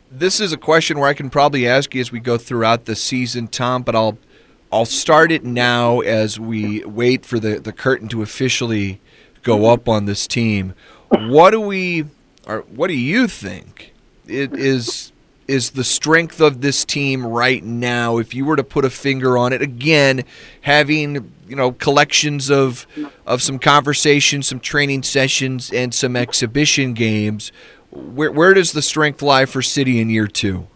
[0.09, 2.95] This is a question where I can probably ask you as we go throughout the
[2.95, 4.18] season, Tom, but I'll
[4.72, 8.99] I'll start it now as we wait for the, the curtain to officially
[9.43, 10.74] go up on this team.
[11.09, 12.05] What do we
[12.47, 13.93] or what do you think
[14.28, 15.11] it is
[15.47, 19.38] is the strength of this team right now if you were to put a finger
[19.38, 20.24] on it again
[20.61, 22.86] having you know collections of
[23.26, 27.51] of some conversations some training sessions and some exhibition games
[27.91, 30.68] where where does the strength lie for city in year 2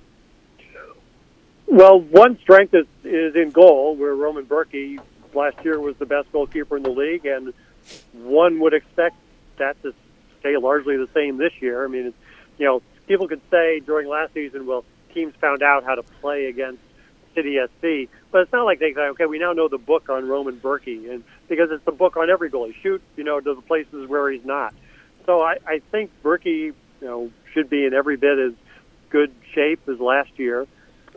[1.71, 4.99] well, one strength is, is in goal, where Roman Bürki
[5.33, 7.53] last year was the best goalkeeper in the league, and
[8.13, 9.15] one would expect
[9.57, 9.93] that to
[10.41, 11.85] stay largely the same this year.
[11.85, 12.13] I mean,
[12.57, 16.47] you know, people could say during last season, well, teams found out how to play
[16.47, 16.81] against
[17.33, 20.27] City SC, but it's not like they say, okay, we now know the book on
[20.27, 23.61] Roman Bürki, and because it's the book on every goalie, shoot, you know, to the
[23.61, 24.73] places where he's not.
[25.25, 28.53] So I, I think Bürki, you know, should be in every bit as
[29.09, 30.67] good shape as last year.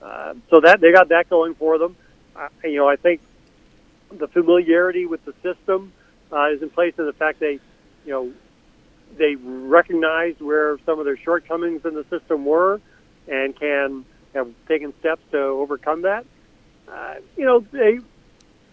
[0.05, 1.97] Uh, so that they got that going for them.
[2.37, 3.23] Uh, you know, I think
[4.13, 5.93] the familiarity with the system
[6.31, 7.59] uh, is in place, and the fact they,
[8.05, 8.33] you know,
[9.17, 12.81] they recognize where some of their shortcomings in the system were,
[13.29, 16.27] and can have taken steps to overcome that.
[16.87, 17.99] Uh, you know, they,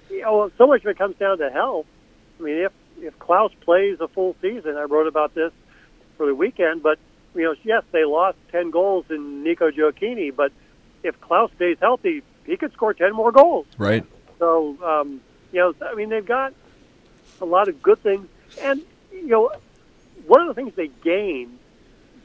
[0.10, 1.86] you know, so much of it comes down to health.
[2.40, 5.54] I mean, if if Klauss plays a full season, I wrote about this
[6.18, 7.00] for the weekend, but
[7.34, 10.52] you know, yes, they lost ten goals in Nico Gioacchini, but
[11.04, 13.68] if Klauss stays healthy, he could score ten more goals.
[13.78, 14.06] Right.
[14.40, 15.22] So, um,
[15.52, 16.54] you know, I mean, they've got
[17.40, 18.28] a lot of good things,
[18.62, 18.82] and
[19.12, 19.52] you know,
[20.26, 21.58] one of the things they gained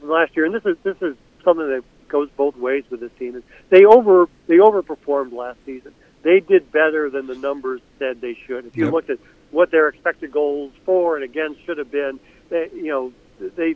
[0.01, 3.35] last year, and this is this is something that goes both ways with this team,
[3.35, 5.93] is they over they overperformed last season.
[6.23, 8.65] They did better than the numbers said they should.
[8.65, 8.93] If you Yep.
[8.93, 9.19] looked at
[9.51, 12.19] what their expected goals for and against should have been,
[12.49, 13.75] they, you know, they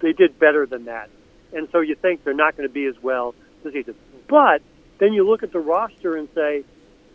[0.00, 1.10] they did better than that.
[1.52, 3.34] And so you think they're not going to be as well
[3.64, 3.94] this season.
[4.30, 4.62] But
[4.98, 6.64] then you look at the roster and say,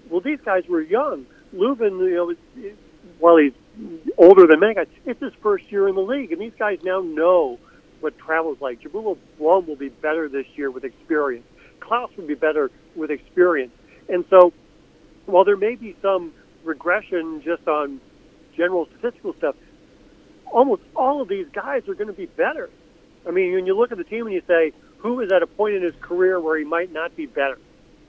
[0.10, 1.26] well, these guys were young.
[1.56, 2.74] Löwen, you know,
[3.20, 3.54] while he's
[4.18, 7.00] older than many guys, it's his first year in the league, and these guys now
[7.00, 7.58] know
[8.02, 8.82] what travel's like.
[8.82, 11.46] Jabulo Blom will be better this year with experience.
[11.80, 13.72] Klauss will be better with experience.
[14.10, 14.52] And so,
[15.26, 16.34] while there may be some
[16.66, 18.02] regression just on
[18.58, 19.56] general statistical stuff,
[20.52, 22.70] almost all of these guys are going to be better.
[23.26, 25.48] I mean, when you look at the team and you say, who is at a
[25.48, 27.58] point in his career where he might not be better?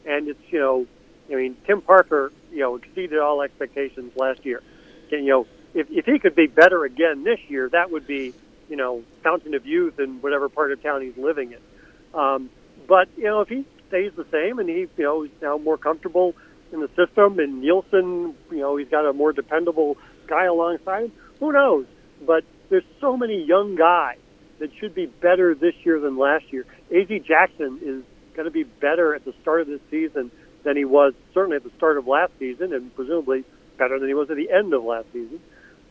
[0.05, 0.87] And it's, you know,
[1.31, 4.63] I mean, Tim Parker, you know, exceeded all expectations last year.
[5.11, 8.33] And, you know, if, if he could be better again this year, that would be,
[8.69, 12.19] you know, fountain of youth in whatever part of town he's living in.
[12.19, 12.51] Um,
[12.87, 15.77] but, you know, if he stays the same and he, you know, is now more
[15.77, 16.35] comfortable
[16.73, 21.13] in the system and Nilsson, you know, he's got a more dependable guy alongside him,
[21.41, 21.87] who knows?
[22.25, 24.19] But there's so many young guys
[24.59, 26.67] that should be better this year than last year.
[26.95, 28.03] Az Jackson is
[28.35, 30.31] going to be better at the start of this season
[30.63, 33.45] than he was certainly at the start of last season, and presumably
[33.79, 35.41] better than he was at the end of last season.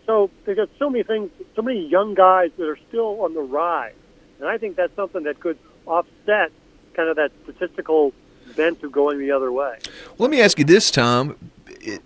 [0.05, 3.41] So they've got so many things, so many young guys that are still on the
[3.41, 3.93] rise,
[4.39, 6.51] and I think that's something that could offset
[6.93, 8.13] kind of that statistical
[8.55, 9.79] bent of going the other way.
[10.17, 11.35] Let me ask you this, Tom.
[11.67, 12.01] It,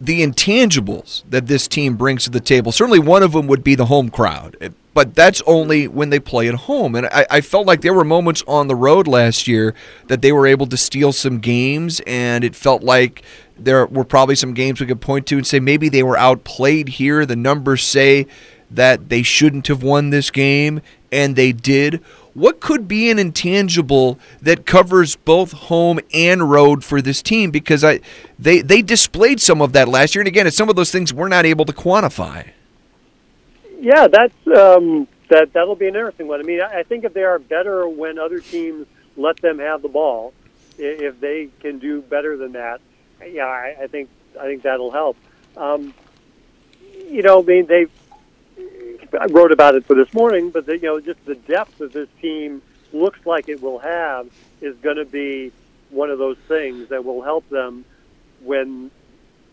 [0.00, 3.74] the intangibles that this team brings to the table, certainly one of them would be
[3.74, 4.56] the home crowd,
[4.94, 6.94] but that's only when they play at home.
[6.94, 9.74] And I, I, felt like there were moments on the road last year
[10.08, 13.22] that they were able to steal some games, and it felt like
[13.58, 16.90] there were probably some games we could point to and say maybe they were outplayed
[16.90, 17.24] here.
[17.24, 18.26] The numbers say
[18.70, 20.80] that they shouldn't have won this game,
[21.10, 22.02] and they did.
[22.34, 27.50] What could be an intangible that covers both home and road for this team?
[27.50, 28.00] Because I,
[28.38, 31.12] they they displayed some of that last year, and again, it's some of those things
[31.12, 32.48] we're not able to quantify.
[33.82, 36.38] Yeah, that's um, that that'll be an interesting one.
[36.38, 39.88] I mean, I think if they are better when other teams let them have the
[39.88, 40.34] ball,
[40.78, 42.80] if they can do better than that,
[43.28, 44.08] yeah, I, I think
[44.40, 45.16] I think that'll help.
[45.56, 45.92] Um,
[47.08, 47.86] you know, I mean, they
[49.20, 51.92] I wrote about it for this morning, but the, you know, just the depth that
[51.92, 52.62] this team
[52.92, 54.28] looks like it will have
[54.60, 55.50] is going to be
[55.90, 57.84] one of those things that will help them
[58.42, 58.92] when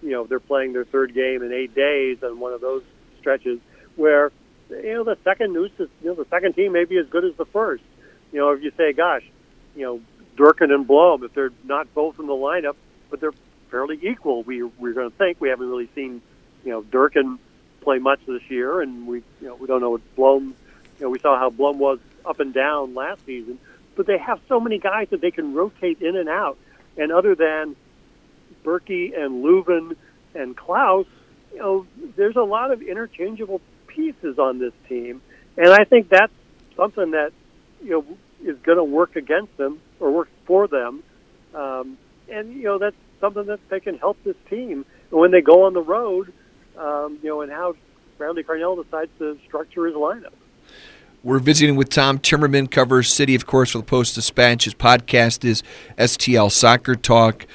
[0.04, 2.84] you know they're playing their third game in eight days on one of those
[3.20, 3.60] stretches
[3.96, 4.32] where
[4.70, 7.26] you know the second noose is you know the second team may be as good
[7.26, 7.84] as the first.
[8.32, 9.24] You know, if you say, gosh,
[9.76, 10.02] you know,
[10.38, 12.76] Durkin and Blom, if they're not both in the lineup,
[13.10, 13.34] but they're
[13.72, 16.22] fairly equal, we we're going to think we haven't really seen
[16.64, 17.40] you know Durkin
[17.82, 20.56] play much this year, and we you know we don't know what Blom.
[21.00, 23.58] You know, we saw how Blom was up and down last season,
[23.96, 26.58] but they have so many guys that they can rotate in and out.
[26.98, 27.76] And other than
[28.64, 29.96] Bürki and Löwen
[30.36, 31.06] and Klauss,
[31.54, 33.62] you know, there's a lot of interchangeable
[34.00, 35.22] pieces on this team,
[35.58, 36.34] and I think that's
[36.76, 37.32] something that
[37.84, 38.06] you know
[38.44, 41.04] is going to work against them or work for them.
[41.54, 41.98] Um,
[42.30, 45.66] and you know that's something that they can help this team and when they go
[45.66, 46.32] on the road
[46.80, 47.76] um, you know, and how
[48.18, 50.34] Bradley Carnell decides to structure his lineup.
[51.22, 54.64] We're visiting with Tom Timmerman, covers City, of course, for the Post Dispatch.
[54.64, 55.64] His podcast is
[55.98, 57.46] STL Soccer Talk.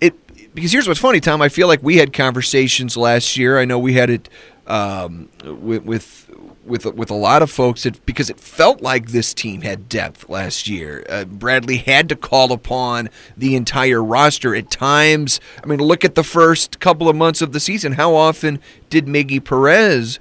[0.00, 0.14] It
[0.52, 1.40] because here's what's funny, Tom.
[1.40, 3.60] I feel like we had conversations last year.
[3.60, 4.28] I know we had it
[4.66, 6.30] um, with, with
[6.64, 10.28] with with a lot of folks that, because it felt like this team had depth
[10.28, 11.04] last year.
[11.08, 15.40] Uh, Bradley had to call upon the entire roster at times.
[15.62, 17.92] I mean, look at the first couple of months of the season.
[17.92, 18.60] How often
[18.90, 20.20] did Miggy Perez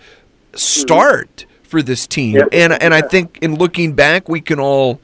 [0.53, 2.37] start for this team?
[2.37, 2.49] Yep.
[2.51, 4.99] And and I think in looking back, we can all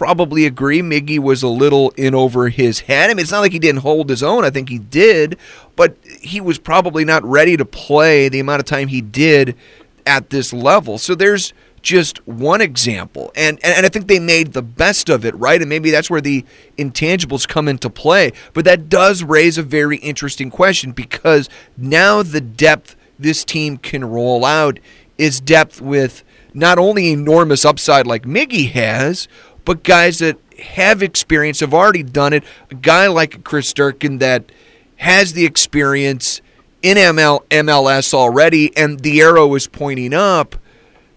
[0.00, 3.10] probably agree Miggy was a little in over his head.
[3.10, 4.46] I mean, it's not like he didn't hold his own.
[4.46, 5.36] I think he did,
[5.76, 9.54] but he was probably not ready to play the amount of time he did
[10.06, 10.96] at this level.
[10.96, 13.30] So there's just one example.
[13.36, 15.60] And, and I think they made the best of it, right?
[15.60, 16.46] And maybe that's where the
[16.78, 18.32] intangibles come into play.
[18.54, 24.02] But that does raise a very interesting question because now the depth this team can
[24.06, 24.78] roll out
[25.18, 26.24] is depth with
[26.54, 29.28] not only enormous upside like Miggy has,
[29.70, 32.42] but guys that have experience, have already done it.
[32.72, 34.50] A guy like Chris Durkin that
[34.96, 36.40] has the experience
[36.82, 40.56] in ML, MLS already, and the arrow is pointing up.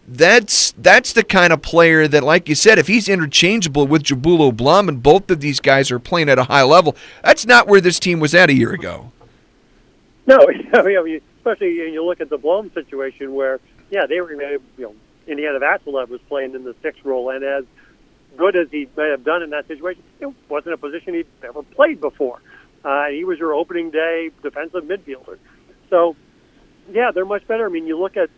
[0.08, 4.56] That's that's the kind of player that, like you said, if he's interchangeable with Jabulo
[4.56, 7.82] Blom, and both of these guys are playing at a high level, that's not where
[7.82, 9.12] this team was at a year ago.
[10.28, 10.38] No,
[10.76, 14.94] I mean, especially you look at the Blom situation, where yeah, they were you know
[15.26, 17.64] Indiana Vassilev was playing in the sixth role, and as
[18.38, 21.64] good as he may have done in that situation, it wasn't a position he'd ever
[21.64, 22.40] played before.
[22.84, 25.38] Uh, he was your opening day defensive midfielder.
[25.90, 26.16] So,
[26.92, 27.66] yeah, they're much better.
[27.66, 28.30] I mean, you look at,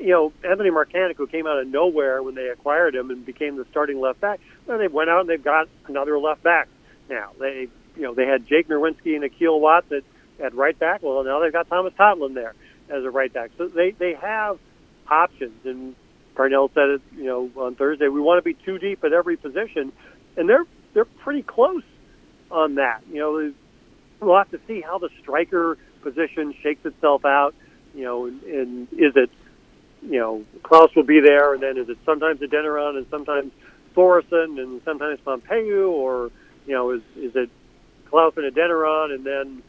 [0.00, 3.56] you know, Anthony Markanich, who came out of nowhere when they acquired him and became
[3.56, 4.40] the starting left back.
[4.66, 6.68] Well, they went out and they've got another left back
[7.08, 7.30] now.
[7.38, 10.02] They, you know, they had Jake Nerwinski and Akil Watts at,
[10.44, 11.02] at right back.
[11.02, 12.54] Well, now they've got Thomas Totland there
[12.88, 13.50] as a right back.
[13.58, 14.58] So they, they have
[15.08, 15.64] options.
[15.64, 15.94] And
[16.38, 19.36] Carnell said it, you know, on Thursday, we want to be too deep at every
[19.36, 19.92] position.
[20.36, 20.64] And they're,
[20.94, 21.82] they're pretty close
[22.50, 23.02] on that.
[23.10, 23.52] You know,
[24.20, 27.54] we'll have to see how the striker position shakes itself out.
[27.92, 29.30] You know, and, and is it,
[30.02, 33.50] you know, Klauss will be there, and then is it sometimes Adeniran and sometimes
[33.96, 36.30] Thórisson and sometimes Pompeu, or
[36.66, 37.50] you know, is is it
[38.12, 39.62] Klauss and Adeniran and then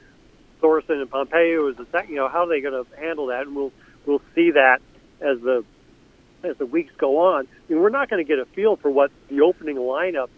[0.62, 2.12] Thórisson and Pompeu is the second?
[2.12, 3.48] You know, how are they going to handle that?
[3.48, 3.72] And we'll
[4.06, 4.82] we'll see that
[5.22, 5.66] as the
[6.44, 7.48] as the weeks go on.
[7.48, 10.30] I mean, we're not going to get a feel for what the opening lineup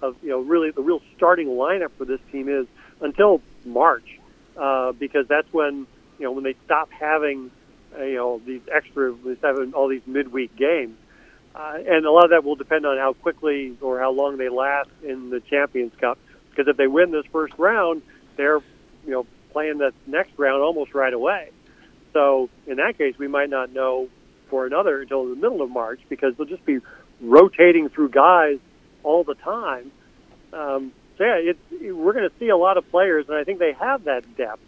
[0.00, 2.66] of you know really the real starting lineup for this team is
[3.00, 4.18] until March,
[4.56, 5.86] uh, because that's when
[6.18, 7.50] you know when they stop having
[7.96, 10.96] uh, you know, these extra, having all these midweek games.
[11.54, 14.48] Uh, and a lot of that will depend on how quickly or how long they
[14.48, 16.18] last in the Champions Cup.
[16.50, 18.02] Because if they win this first round,
[18.36, 18.60] they're,
[19.04, 21.50] you know, playing the next round almost right away.
[22.12, 24.08] So in that case, we might not know
[24.48, 26.78] for another until the middle of March because they'll just be
[27.20, 28.58] rotating through guys
[29.02, 29.90] all the time.
[30.52, 33.44] Um, so yeah, it, it, we're going to see a lot of players, and I
[33.44, 34.62] think they have that depth.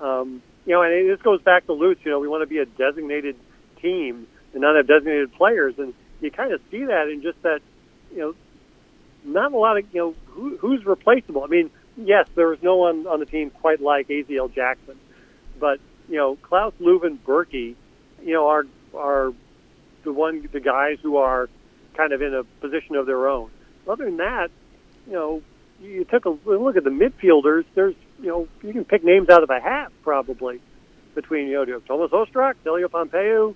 [0.00, 2.00] Um, you know, and this goes back to Lutz.
[2.04, 3.36] You know, we want to be a designated
[3.80, 7.60] team and not have designated players, and you kind of see that in just that.
[8.12, 8.34] You know,
[9.24, 11.44] not a lot of you know who, who's replaceable.
[11.44, 14.98] I mean, yes, there was no one on the team quite like Aziel Jackson,
[15.58, 17.74] but you know, Klauss Löwen, Bürki,
[18.24, 18.64] you know, are
[18.96, 19.32] are
[20.04, 21.48] the one the guys who are
[21.94, 23.50] kind of in a position of their own.
[23.88, 24.50] Other than that,
[25.06, 25.42] you know,
[25.80, 27.64] you took a look at the midfielders.
[27.74, 30.60] There's, you know, you can pick names out of a hat probably
[31.14, 33.54] between you know Thomas Ostrak, Celio Pompeu,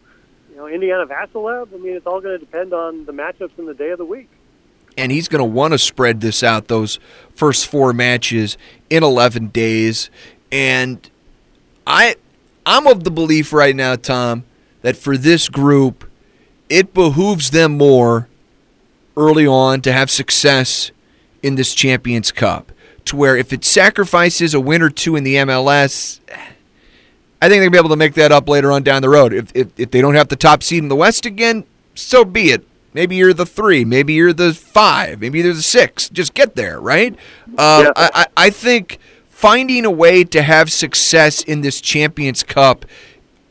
[0.50, 1.72] you know, Indiana Vassilev.
[1.72, 4.04] I mean, it's all going to depend on the matchups in the day of the
[4.04, 4.28] week.
[4.96, 6.98] And he's going to want to spread this out those
[7.34, 10.10] first four matches in 11 days.
[10.50, 11.08] And
[11.86, 12.16] I,
[12.66, 14.44] I'm of the belief right now, Tom,
[14.82, 16.10] that for this group,
[16.68, 18.28] it behooves them more
[19.16, 20.90] early on to have success
[21.42, 22.72] in this Champions Cup.
[23.06, 26.20] To where if it sacrifices a win or two in the MLS,
[27.42, 29.32] I think they'll be able to make that up later on down the road.
[29.32, 31.64] If, if, if they don't have the top seed in the West again,
[31.94, 32.66] so be it.
[32.92, 33.84] Maybe you're the three.
[33.84, 35.20] Maybe you're the five.
[35.20, 36.08] Maybe you're the six.
[36.08, 37.16] Just get there, right?
[37.56, 38.10] Uh, yeah.
[38.14, 42.84] I, I think finding a way to have success in this Champions Cup,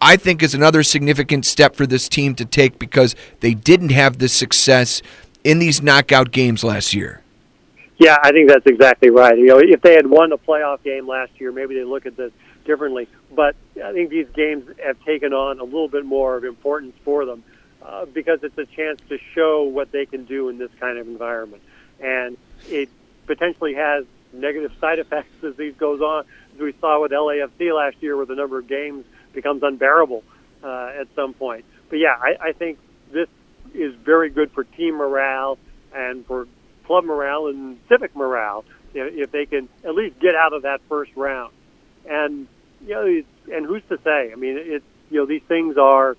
[0.01, 4.19] I think, is another significant step for this team to take because they didn't have
[4.19, 5.01] this success
[5.43, 7.21] in these knockout games last year.
[7.97, 9.37] Yeah, I think that's exactly right.
[9.37, 12.15] You know, if they had won a playoff game last year, maybe they look at
[12.15, 12.31] this
[12.63, 13.09] differently.
[13.35, 17.25] But I think these games have taken on a little bit more of importance for
[17.25, 17.43] them
[17.85, 21.07] uh, because it's a chance to show what they can do in this kind of
[21.07, 21.61] environment,
[21.99, 22.37] and
[22.67, 22.89] it
[23.25, 27.97] potentially has negative side effects as these goes on, as we saw with LAFC last
[28.01, 30.23] year, where the number of games becomes unbearable
[30.63, 31.65] uh, at some point.
[31.89, 32.79] But yeah, I, I think
[33.11, 33.27] this
[33.73, 35.57] is very good for team morale
[35.93, 36.47] and for
[36.85, 41.11] club morale and civic morale if they can at least get out of that first
[41.15, 41.53] round.
[42.09, 42.47] And
[42.85, 44.31] you know, and who's to say?
[44.31, 46.15] I mean, it's you know these things are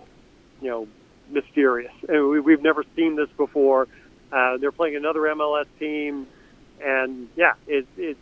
[0.61, 0.89] you know
[1.31, 3.89] mysterious, and we, we've never seen this before.
[4.33, 6.27] Uh, they're playing another MLS team,
[6.83, 8.17] and yeah, it, it.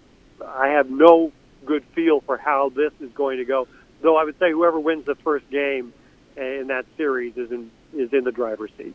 [0.47, 1.32] I have no
[1.66, 3.66] good feel for how this is going to go.
[4.01, 5.92] Though I would say whoever wins the first game
[6.36, 8.94] in that series is in is in the driver's seat.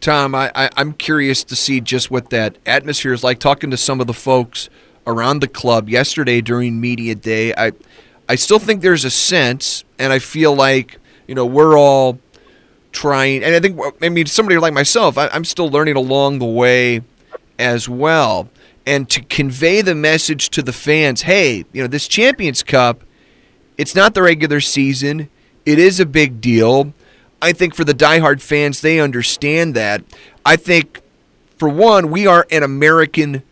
[0.00, 3.38] Tom, I, I, am curious to see just what that atmosphere is like.
[3.38, 4.68] Talking to some of the folks
[5.06, 7.72] around the club yesterday during media day, I
[8.28, 12.18] I still think there's a sense, and I feel like you know we're all
[12.92, 16.46] trying, and I think I mean somebody like myself, I, I'm still learning along the
[16.46, 17.02] way
[17.58, 18.48] as well,
[18.86, 23.04] and to convey the message to the fans, hey, you know this Champions Cup,
[23.76, 25.28] it's not the regular season,
[25.66, 26.92] it is a big deal
[27.44, 30.02] I think for the diehard fans, they understand that.
[30.46, 31.02] I think,
[31.58, 33.42] for one, we are an American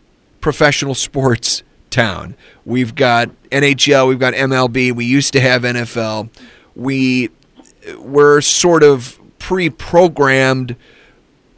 [0.41, 1.61] professional sports
[1.91, 2.35] town.
[2.65, 6.29] We've got NHL, we've got MLB, we used to have NFL.
[6.75, 7.29] We
[7.99, 10.75] were sort of pre-programmed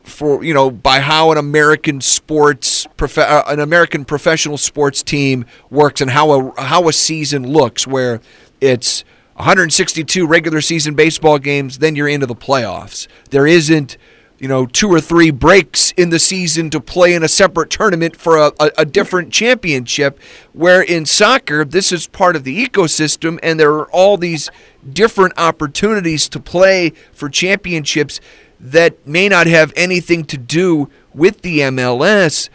[0.03, 5.45] for you know by how an American sports prof- uh, an American professional sports team
[5.69, 8.21] works and how a how a season looks where
[8.65, 9.03] it's
[9.35, 13.07] 162 regular season baseball games, then you're into the playoffs.
[13.29, 13.97] There isn't,
[14.39, 18.15] you know, two or three breaks in the season to play in a separate tournament
[18.15, 20.19] for a, a, a different championship.
[20.53, 24.49] Where in soccer, this is part of the ecosystem, and there are all these
[24.89, 28.21] different opportunities to play for championships
[28.59, 32.49] that may not have anything to do with the MLS.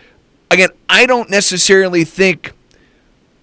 [0.50, 2.52] Again, I don't necessarily think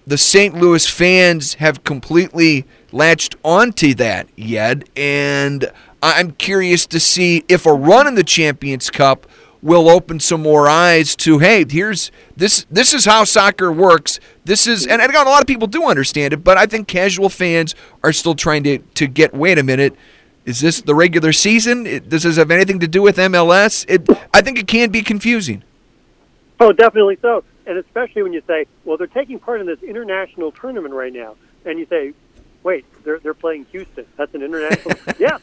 [0.08, 0.54] the St.
[0.54, 5.70] Louis fans have completely latched onto that yet, and
[6.02, 9.26] I'm curious to see if a run in the Champions Cup
[9.60, 14.20] will open some more eyes to hey here's this this is how soccer works.
[14.44, 17.28] This is and, and a lot of people do understand it but i think casual
[17.28, 19.96] fans are still trying to to get wait a minute
[20.44, 21.82] is this the regular season?
[22.08, 25.64] Does this have anything to do with mls it, i think it can be confusing.
[26.60, 30.50] Oh definitely so and especially when you say well they're taking part in this international
[30.50, 32.12] tournament right now and you say
[32.62, 34.06] wait, they're they're playing Houston.
[34.16, 34.98] That's an international.
[35.18, 35.38] yeah,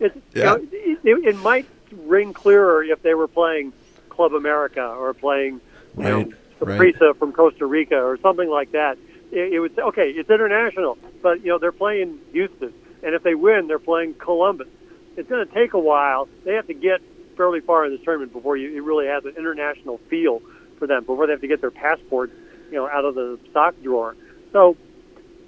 [0.00, 0.34] it's, yeah.
[0.34, 3.72] You know, it, it, might ring clearer if they were playing
[4.08, 5.60] Club America or playing
[5.96, 6.28] you right.
[6.28, 7.16] know right.
[7.18, 8.98] from Costa Rica or something like that.
[9.30, 12.72] It, it would say, okay, it's international, but you know they're playing Houston,
[13.02, 14.68] and if they win, they're playing Columbus.
[15.16, 16.28] It's going to take a while.
[16.44, 17.00] They have to get
[17.36, 20.40] fairly far in this tournament before you, it really has an international feel
[20.84, 21.04] for them.
[21.04, 22.32] Before they have to get their passports,
[22.70, 24.16] you know, out of the sock drawer.
[24.52, 24.76] So,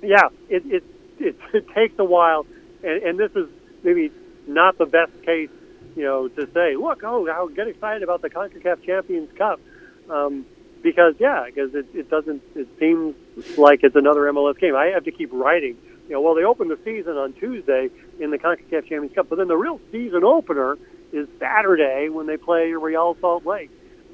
[0.03, 0.85] yeah, it it
[1.19, 2.47] it, it takes a while,
[2.83, 3.49] and, and this is
[3.83, 4.11] maybe
[4.47, 5.51] not the best case,
[5.95, 9.61] you know, to say, look, oh, I'll get excited about the Concacaf Champions Cup.
[10.09, 10.47] Um,
[10.83, 12.43] because yeah, because it, it doesn't.
[12.55, 13.15] It seems
[13.59, 14.77] like it's another MLS game.
[14.77, 15.77] I have to keep writing.
[16.09, 19.37] You know, well, they open the season on Tuesday in the Concacaf Champions Cup, but
[19.37, 20.79] then the real season opener
[21.13, 23.71] is Saturday when they play Real Salt Lake.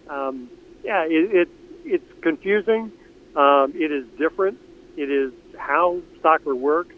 [0.08, 0.48] Um,
[0.83, 1.49] yeah, it, it
[1.85, 2.93] it's confusing.
[3.35, 4.59] Um, it is different.
[4.97, 6.95] It is how soccer works.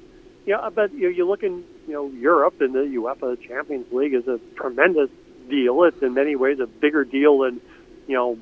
[0.46, 4.14] Yeah, but you, know, you look in you know Europe and the UEFA Champions League
[4.14, 5.10] is a tremendous
[5.48, 5.84] deal.
[5.84, 7.60] It's in many ways a bigger deal than
[8.06, 8.38] you know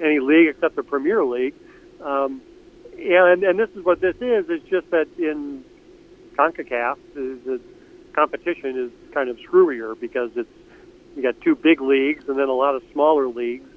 [0.00, 1.54] any league except the Premier League.
[2.02, 2.42] Um,
[2.96, 4.46] and, and this is what this is.
[4.48, 5.64] It's just that in
[6.36, 7.60] CONCACAF, the, the
[8.14, 10.48] competition is kind of screwier because it's
[11.16, 13.68] you got two big leagues and then a lot of smaller leagues,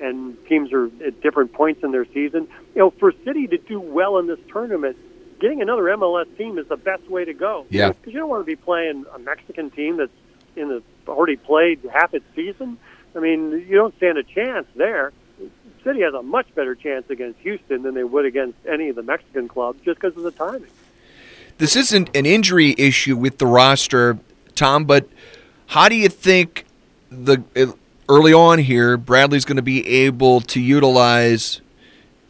[0.00, 2.48] and teams are at different points in their season.
[2.74, 4.96] You know, for City to do well in this tournament,
[5.40, 7.66] getting another MLS team is the best way to go.
[7.70, 10.12] Yeah, because you don't want to be playing a Mexican team that's
[10.56, 12.78] in the already played half its season.
[13.16, 15.12] I mean, you don't stand a chance there.
[15.84, 19.02] City has a much better chance against Houston than they would against any of the
[19.02, 20.68] Mexican clubs just because of the timing.
[21.58, 24.18] This isn't an injury issue with the roster,
[24.54, 25.08] Tom, but
[25.66, 26.66] how do you think
[27.10, 27.42] the
[28.08, 31.60] early on here Bradley's going to be able to utilize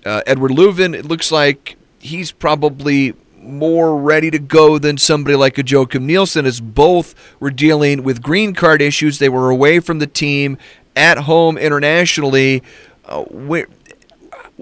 [0.05, 0.95] uh, Eduard Löwen?
[0.95, 6.45] It looks like he's probably more ready to go than somebody like a Joakim Nilsson,
[6.47, 9.19] as both were dealing with green card issues.
[9.19, 10.59] They were away from the team
[10.95, 12.63] at home internationally.
[13.05, 13.67] Uh, where,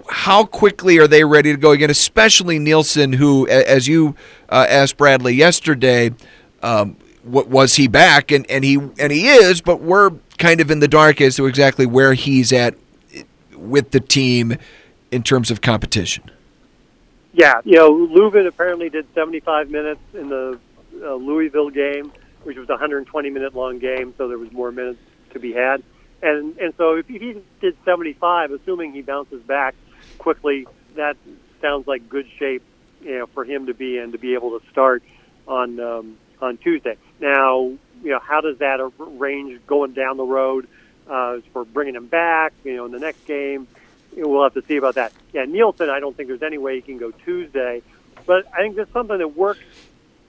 [0.08, 1.90] how quickly are they ready to go again?
[1.90, 4.14] Especially Nilsson, who, as you
[4.48, 6.12] uh, asked Bradley yesterday,
[6.62, 8.30] um, what was he back?
[8.30, 11.47] And, and he and he is, but we're kind of in the dark as to
[11.47, 12.74] exactly where he's at
[13.55, 14.57] with the team
[15.11, 16.30] in terms of competition.
[17.32, 20.59] Yeah, you know, Löwen apparently did 75 minutes in the
[21.03, 22.12] uh, Louisville game,
[22.45, 25.01] which was a 120 minute long game, so there was more minutes
[25.32, 25.82] to be had.
[26.22, 29.74] And and so if he did 75, assuming he bounces back
[30.18, 31.16] quickly, that
[31.61, 32.62] sounds like good shape,
[33.03, 35.03] you know, for him to be in to be able to start
[35.47, 36.97] on um, on Tuesday.
[37.20, 37.72] Now,
[38.03, 40.68] you know, how does that arrange going down the road
[41.09, 42.53] uh, for bringing him back?
[42.64, 43.66] You know, in the next game,
[44.16, 45.12] we'll have to see about that.
[45.32, 47.82] Yeah, Nilsson, I don't think there's any way he can go Tuesday,
[48.26, 49.61] but I think that's something that works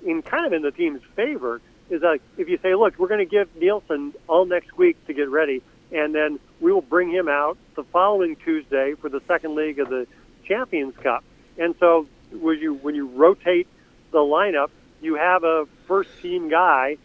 [0.05, 1.61] in kind of in the team's favor.
[1.89, 5.13] Is like if you say, look, we're going to give Nilsson all next week to
[5.13, 5.61] get ready
[5.91, 9.89] and then we will bring him out the following Tuesday for the second leg of
[9.89, 10.07] the
[10.45, 11.24] Champions Cup.
[11.57, 13.68] And so when you when you rotate
[14.11, 14.70] the lineup,
[15.01, 16.97] you have a first team guy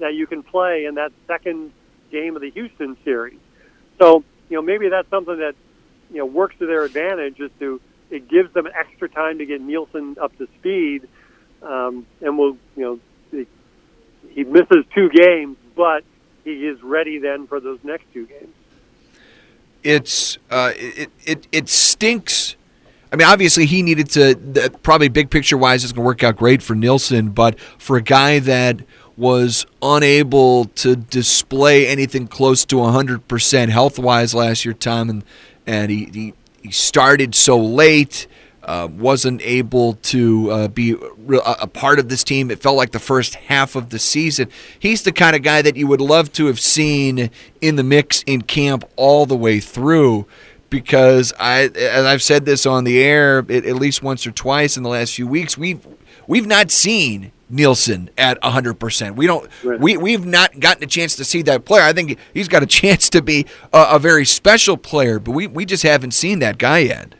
[0.00, 1.72] that you can play in that second
[2.10, 3.38] game of the Houston series.
[3.98, 5.54] So you know maybe that's something that
[6.10, 7.80] you know works to their advantage is to
[8.10, 11.08] it gives them extra time to get Nilsson up to speed,
[11.62, 13.00] um, and will you know
[14.28, 16.04] he misses two games, but
[16.44, 18.54] he is ready then for those next two games.
[19.82, 22.56] It's uh, it, it it stinks.
[23.12, 24.70] I mean, obviously he needed to.
[24.82, 28.02] Probably big picture wise, it's going to work out great for Nilsson, but for a
[28.02, 28.82] guy that
[29.16, 35.24] was unable to display anything close to 100% health wise last year, Tom, and
[35.66, 38.26] and he, he he started so late
[38.62, 40.94] uh, wasn't able to uh, be
[41.44, 42.50] a part of this team.
[42.50, 44.48] It felt like the first half of the season.
[44.78, 47.30] He's the kind of guy that you would love to have seen
[47.60, 50.26] in the mix in camp all the way through.
[50.68, 54.76] Because I, and I've said this on the air at, at least once or twice
[54.76, 55.84] in the last few weeks, we've
[56.30, 59.16] we've not seen Nilsson at 100%.
[59.16, 59.80] We don't right.
[59.80, 61.82] we we've not gotten a chance to see that player.
[61.82, 65.48] I think he's got a chance to be a, a very special player, but we
[65.48, 67.14] we just haven't seen that guy yet.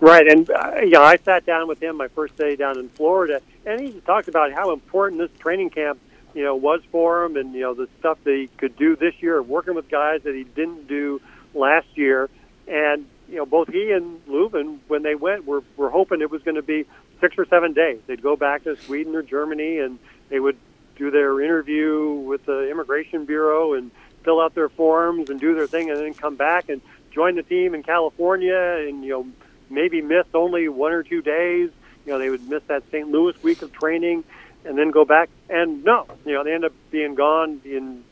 [0.00, 2.88] Right, and uh, you know, I sat down with him my first day down in
[2.90, 5.98] Florida, and he talked about how important this training camp,
[6.34, 9.14] you know, was for him, and you know the stuff that he could do this
[9.20, 11.20] year, working with guys that he didn't do
[11.54, 12.28] last year,
[12.66, 16.42] and you know both he and Löwen, when they went, were were hoping it was
[16.42, 16.84] going to be
[17.20, 18.00] six or seven days.
[18.06, 19.98] They'd go back to Sweden or Germany, and
[20.28, 20.56] they would
[20.96, 23.90] do their interview with the immigration bureau and
[24.24, 26.80] fill out their forms and do their thing, and then come back and
[27.10, 29.26] join the team in California, and you know
[29.70, 31.70] maybe miss only one or two days.
[32.06, 33.08] You know, they would miss that St.
[33.08, 34.24] Louis week of training
[34.64, 35.28] and then go back.
[35.48, 38.04] And no, you know, they end up being gone in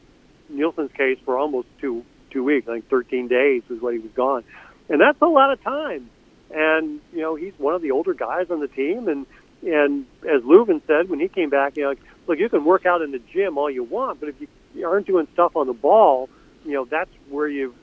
[0.48, 2.68] Nilsson's case for almost two two weeks.
[2.68, 4.44] I think 13 days is what he was gone,
[4.88, 6.10] and that's a lot of time.
[6.50, 9.26] And you know, he's one of the older guys on the team, and
[9.62, 12.86] and as Löwen said when he came back, you know, like, look, you can work
[12.86, 15.66] out in the gym all you want, but if you, you aren't doing stuff on
[15.66, 16.28] the ball,
[16.64, 17.74] you know, that's where you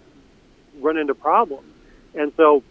[0.80, 1.68] run into problems.
[2.14, 2.64] And so,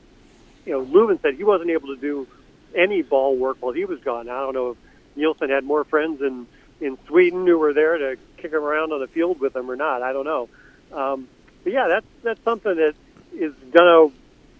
[0.64, 2.26] you know, Löwen said he wasn't able to do
[2.74, 4.28] any ball work while he was gone.
[4.28, 4.76] I don't know if
[5.16, 6.46] Nilsson had more friends in
[6.80, 9.76] in Sweden who were there to kick him around on the field with him or
[9.76, 10.02] not.
[10.02, 10.48] I don't know.
[10.92, 11.28] Um,
[11.62, 12.94] but yeah, that's that's something that
[13.32, 14.10] is gonna,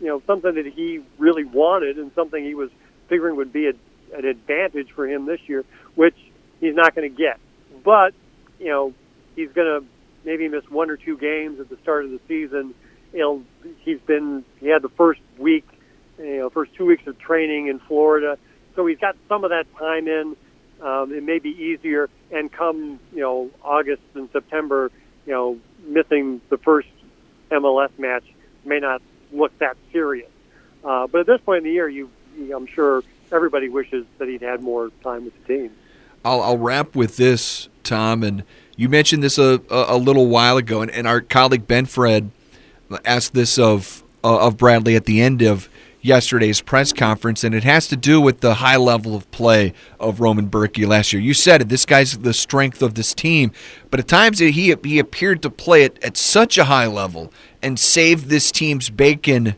[0.03, 2.71] you know, something that he really wanted and something he was
[3.09, 5.65] figuring would be a, an advantage for him this year,
[5.95, 6.17] which
[6.61, 7.39] he's not going to get.
[7.85, 8.13] But
[8.59, 8.95] you know,
[9.37, 9.87] he's going to
[10.25, 12.75] maybe miss one or two games at the start of the season.
[13.13, 13.43] You know,
[13.85, 15.69] he's been he had the first week,
[16.19, 18.39] you know, first two weeks of training in Florida,
[18.75, 20.37] so he's got some of that time in.
[20.81, 24.91] Um, it may be easier, and come you know August and September,
[25.27, 26.89] you know, missing the first
[27.53, 28.25] MLS match
[28.65, 29.01] may not
[29.33, 30.31] look that serious.
[30.85, 32.11] Uh, but at this point in the year, you,
[32.55, 35.73] I'm sure everybody wishes that he'd had more time with the team.
[36.25, 38.45] I'll, I'll wrap with this, Tom, and
[38.77, 42.31] you mentioned this a, a, a little while ago, and, and our colleague Ben Fred
[43.05, 45.69] asked this of uh, of Bradley at the end of
[46.01, 50.21] yesterday's press conference, and it has to do with the high level of play of
[50.21, 51.23] Roman Bürki last year.
[51.23, 51.69] You said it.
[51.69, 53.53] This guy's the strength of this team,
[53.91, 57.33] but at times he he appeared to play it at such a high level
[57.63, 59.55] and saved this team's bacon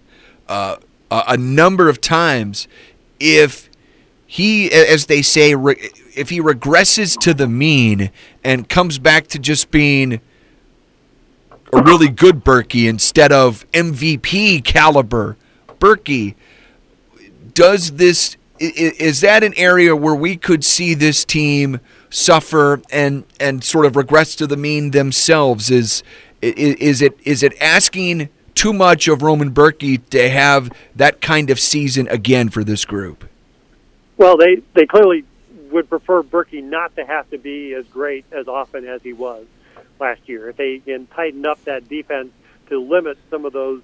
[0.48, 0.76] uh,
[1.10, 2.68] a number of times.
[3.18, 3.70] If
[4.26, 8.10] he, as they say, if he regresses to the mean
[8.42, 10.20] and comes back to just being
[11.72, 15.36] a really good Bürki instead of MVP caliber
[15.78, 16.34] Bürki,
[17.52, 23.64] does this is that an area where we could see this team suffer and and
[23.64, 25.70] sort of regress to the mean themselves?
[25.70, 26.02] Is
[26.44, 31.58] is it is it asking too much of Roman Bürki to have that kind of
[31.58, 33.24] season again for this group?
[34.16, 35.24] Well, they they clearly
[35.70, 39.46] would prefer Bürki not to have to be as great as often as he was
[39.98, 40.48] last year.
[40.50, 42.30] If they can tighten up that defense
[42.68, 43.82] to limit some of those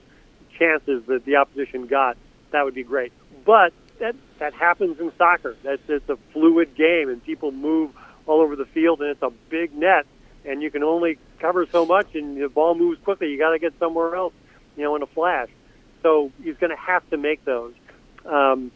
[0.58, 2.16] chances that the opposition got,
[2.52, 3.12] that would be great.
[3.44, 5.56] But that that happens in soccer.
[5.62, 7.90] That's it's a fluid game, and people move
[8.26, 10.06] all over the field, and it's a big net,
[10.44, 13.30] and you can only cover so much, and the ball moves quickly.
[13.30, 14.32] You got to get somewhere else,
[14.76, 15.48] you know, in a flash.
[16.02, 17.74] So he's going to have to make those.
[18.24, 18.70] Um,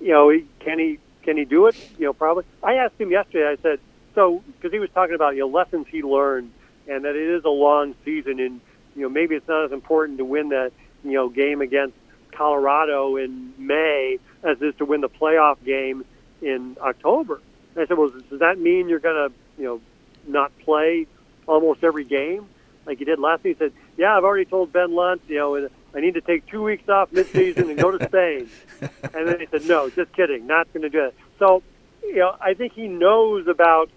[0.00, 1.76] you know, can he can he do it?
[1.98, 2.44] You know, probably.
[2.62, 3.46] I asked him yesterday.
[3.46, 3.80] I said,
[4.14, 6.52] so because he was talking about you know lessons he learned,
[6.88, 8.60] and that it is a long season, and
[8.96, 10.72] you know maybe it's not as important to win that
[11.04, 11.94] you know game against
[12.32, 16.04] Colorado in May as it is to win the playoff game
[16.40, 17.40] in October.
[17.74, 19.80] And I said, well, does that mean you're going to you know
[20.26, 21.06] not play
[21.46, 22.46] almost every game
[22.86, 23.52] like he did last season?
[23.52, 26.62] He said, yeah, I've already told Ben Lundt, you know I need to take two
[26.62, 28.48] weeks off midseason and go to Spain.
[29.14, 31.14] And then he said, no, just kidding, not going to do it.
[31.38, 31.62] So,
[32.02, 33.90] you know, I think he knows about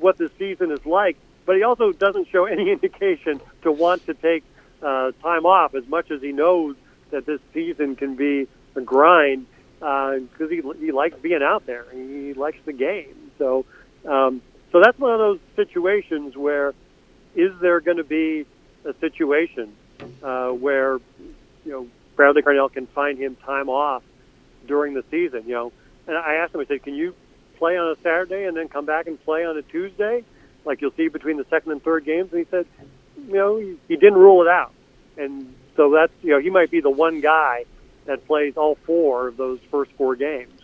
[0.00, 1.16] what the season is like,
[1.46, 4.44] but he also doesn't show any indication to want to take
[4.82, 6.76] uh, time off as much as he knows
[7.10, 9.46] that this season can be a grind
[9.78, 11.86] because uh, he he likes being out there.
[11.92, 13.30] He likes the game.
[13.38, 13.64] So,
[14.04, 14.42] um,
[14.72, 16.74] so that's one of those situations where
[17.34, 18.46] is there going to be
[18.84, 19.74] a situation
[20.22, 20.98] uh, where
[21.64, 21.86] you know
[22.16, 24.02] Bradley Carnell can find him time off
[24.66, 25.44] during the season.
[25.46, 25.72] You know,
[26.06, 26.60] and I asked him.
[26.60, 27.14] I said, "Can you
[27.58, 30.24] play on a Saturday and then come back and play on a Tuesday,
[30.64, 32.66] like you'll see between the second and third games?" And he said,
[33.26, 34.72] "You know, he, he didn't rule it out."
[35.16, 37.64] And so that's you know he might be the one guy
[38.06, 40.62] that plays all four of those first four games.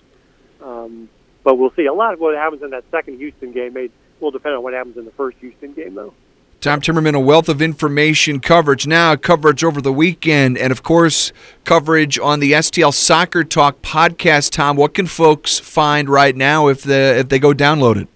[0.63, 1.09] Um,
[1.45, 1.87] but we'll see.
[1.87, 3.91] A lot of what happens in that second Houston game may
[4.21, 6.15] will depend on what happens in the first Houston game, though.
[6.61, 11.31] Tom Timmerman, a wealth of information coverage now, coverage over the weekend, and of course,
[11.65, 14.53] coverage on the STL Soccer Talk podcast.
[14.53, 18.09] Tom, what can folks find right now if they if they go download it?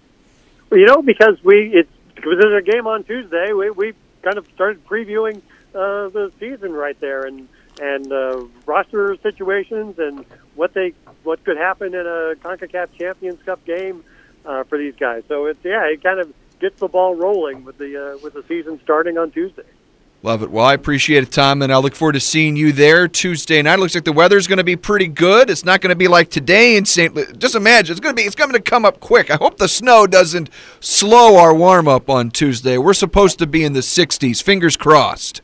[0.71, 3.93] Well, you know, because we it's because there's a game on Tuesday, we we
[4.23, 5.43] kind of started previewing
[5.75, 7.47] uh, the season right there, and
[7.79, 10.25] and uh, roster situations and
[10.55, 10.93] what they
[11.23, 14.03] what could happen in a Concacaf Champions Cup game
[14.45, 15.23] uh, for these guys.
[15.27, 18.43] So it's yeah, it kind of gets the ball rolling with the uh, with the
[18.47, 19.63] season starting on Tuesday.
[20.21, 20.51] Love it.
[20.51, 23.75] Well, I appreciate it, Tom, and I look forward to seeing you there Tuesday night.
[23.75, 25.49] It looks like the weather's going to be pretty good.
[25.49, 27.15] It's not going to be like today in St.
[27.15, 27.31] Louis.
[27.37, 28.25] Just imagine it's going to be.
[28.25, 29.31] It's going to come up quick.
[29.31, 30.49] I hope the snow doesn't
[30.81, 32.77] slow our warm up on Tuesday.
[32.77, 34.43] We're supposed to be in the 60s.
[34.43, 35.41] Fingers crossed.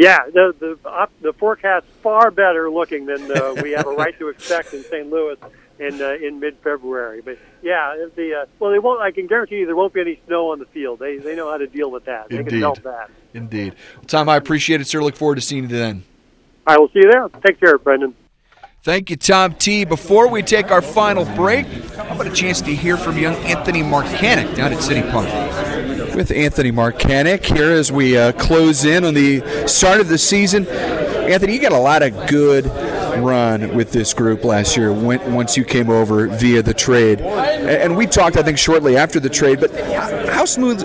[0.00, 4.28] Yeah, the the the forecast far better looking than uh, we have a right to
[4.28, 5.10] expect in St.
[5.10, 5.36] Louis
[5.78, 7.20] in uh, in mid February.
[7.20, 9.02] But yeah, the uh, well, they won't.
[9.02, 11.00] I can guarantee you there won't be any snow on the field.
[11.00, 12.30] They they know how to deal with that.
[12.30, 12.46] Indeed.
[12.46, 13.10] They can help that.
[13.34, 13.74] Indeed.
[13.96, 15.02] Well, Tom, I appreciate it, sir.
[15.02, 16.04] Look forward to seeing you then.
[16.66, 17.28] I will see you there.
[17.46, 18.14] Take care, Brendan.
[18.82, 19.84] Thank you, Tom T.
[19.84, 23.82] Before we take our final break, how about a chance to hear from young Anthony
[23.82, 25.28] Markanich down at City Park?
[26.14, 30.66] With Anthony Markanich here as we uh, close in on the start of the season.
[31.30, 32.66] Anthony, you got a lot of good
[33.22, 37.20] run with this group last year when, once you came over via the trade.
[37.20, 39.60] And we talked, I think, shortly after the trade.
[39.60, 39.70] But
[40.28, 40.80] how smooth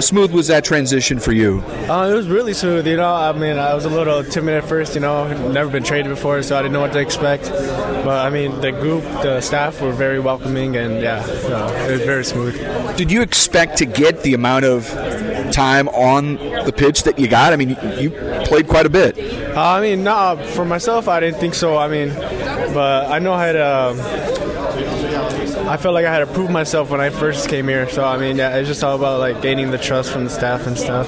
[0.00, 1.60] smooth was that transition for you?
[1.88, 2.86] Uh, it was really smooth.
[2.86, 4.94] You know, I mean, I was a little timid at first.
[4.94, 7.50] You know, never been traded before, so I didn't know what to expect.
[7.50, 12.24] But I mean, the group, the staff were very welcoming, and yeah, it was very
[12.24, 12.56] smooth.
[12.96, 14.88] Did you expect to get the amount of
[15.52, 17.52] time on the pitch that you got?
[17.52, 18.10] I mean, you
[18.46, 19.18] played quite a bit.
[19.50, 21.76] Uh, I mean, no, for myself, I didn't think so.
[21.76, 22.08] I mean,
[22.74, 24.40] but I know I had to.
[25.68, 27.88] I felt like I had to prove myself when I first came here.
[27.88, 30.66] So I mean, yeah, it's just all about like gaining the trust from the staff
[30.66, 31.06] and stuff.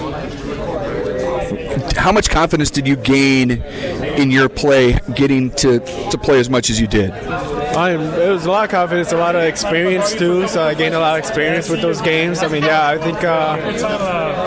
[1.97, 5.81] How much confidence did you gain in your play, getting to
[6.11, 7.13] to play as much as you did?
[7.75, 10.47] I mean, it was a lot of confidence, a lot of experience too.
[10.47, 12.43] So I gained a lot of experience with those games.
[12.43, 13.57] I mean, yeah, I think uh,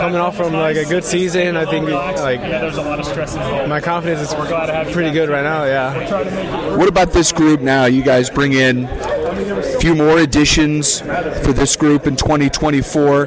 [0.06, 3.34] coming off from like a good season, I think like there's a lot of stress
[3.34, 3.68] involved.
[3.68, 5.64] my confidence is pretty good right now.
[5.64, 6.76] Yeah.
[6.76, 7.86] What about this group now?
[7.86, 13.26] You guys bring in a few more additions for this group in 2024.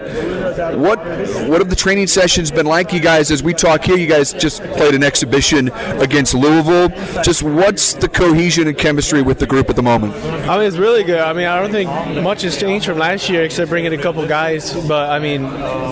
[0.60, 1.00] What
[1.48, 2.92] what have the training sessions been like?
[2.92, 5.70] You guys, as we talk here, you guys just played an exhibition
[6.02, 6.90] against Louisville.
[7.24, 10.14] Just what's the cohesion and chemistry with the group at the moment?
[10.16, 11.20] I mean, it's really good.
[11.20, 11.90] I mean, I don't think
[12.24, 14.74] much has changed from last year except bringing a couple guys.
[14.88, 15.44] But I mean,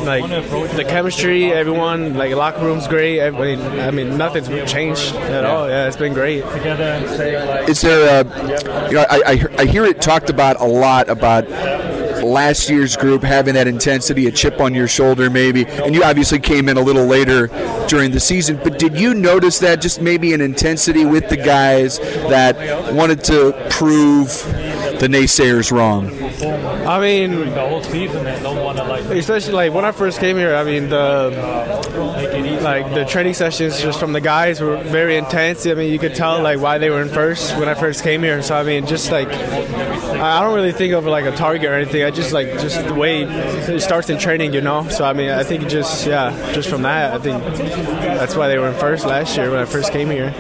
[0.06, 3.22] like the chemistry, everyone, like locker room's great.
[3.22, 5.70] I mean, I mean, nothing's changed at all.
[5.70, 6.44] Yeah, it's been great.
[7.70, 11.48] Is there, a, you know, I, I, I hear it talked about a lot about
[12.28, 15.66] last year's group having that intensity, a chip on your shoulder, maybe.
[15.66, 17.48] And you obviously came in a little later
[17.88, 22.00] during the season, but did you notice that just maybe an intensity with the guys
[22.00, 24.28] that wanted to prove
[25.00, 26.10] the naysayers wrong?
[26.88, 27.34] I mean,
[29.18, 30.56] especially like when I first came here.
[30.56, 31.30] I mean, the
[32.44, 35.66] like the training sessions just from the guys were very intense.
[35.66, 38.24] I mean, you could tell like why they were in first when I first came
[38.24, 38.42] here.
[38.42, 42.04] So I mean, just like I don't really think of like a target or anything.
[42.04, 44.88] I just like just the way it starts in training, you know.
[44.90, 48.58] So I mean, I think just yeah, just from that, I think that's why they
[48.58, 50.32] were in first last year when I first came here.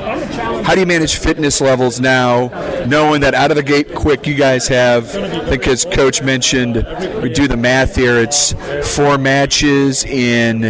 [0.63, 2.47] How do you manage fitness levels now,
[2.85, 5.15] knowing that out of the gate quick you guys have?
[5.15, 6.75] I think as Coach mentioned,
[7.21, 8.17] we do the math here.
[8.17, 8.53] It's
[8.95, 10.63] four matches in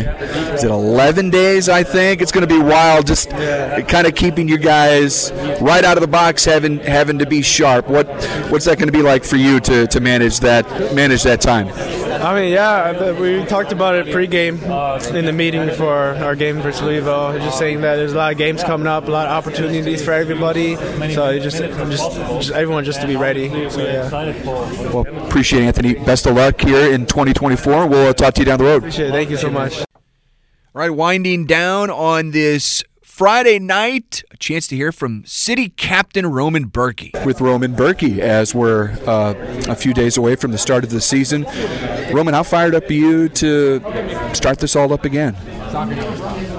[0.57, 0.71] is it
[1.17, 1.67] 11 days?
[1.67, 3.07] I think it's going to be wild.
[3.07, 7.41] Just kind of keeping you guys right out of the box, having having to be
[7.41, 7.87] sharp.
[7.89, 8.07] What
[8.51, 11.69] what's that going to be like for you to, to manage that manage that time?
[12.21, 14.61] I mean, yeah, we talked about it pregame
[15.15, 17.33] in the meeting for our game versus Louisville.
[17.39, 20.11] Just saying that there's a lot of games coming up, a lot of opportunities for
[20.11, 20.75] everybody.
[21.13, 23.49] So just, just, just everyone just to be ready.
[23.69, 24.09] So, yeah.
[24.91, 25.93] Well, appreciate it, Anthony.
[25.93, 27.87] Best of luck here in 2024.
[27.87, 28.77] We'll uh, talk to you down the road.
[28.77, 29.11] Appreciate it.
[29.11, 29.86] Thank you so much.
[30.77, 36.27] All right, winding down on this Friday night, a chance to hear from City Captain
[36.27, 37.25] Roman Bürki.
[37.25, 39.33] With Roman Bürki, as we're uh,
[39.67, 41.47] a few days away from the start of the season.
[42.13, 43.79] Roman, how fired up are you to
[44.35, 45.35] start this all up again?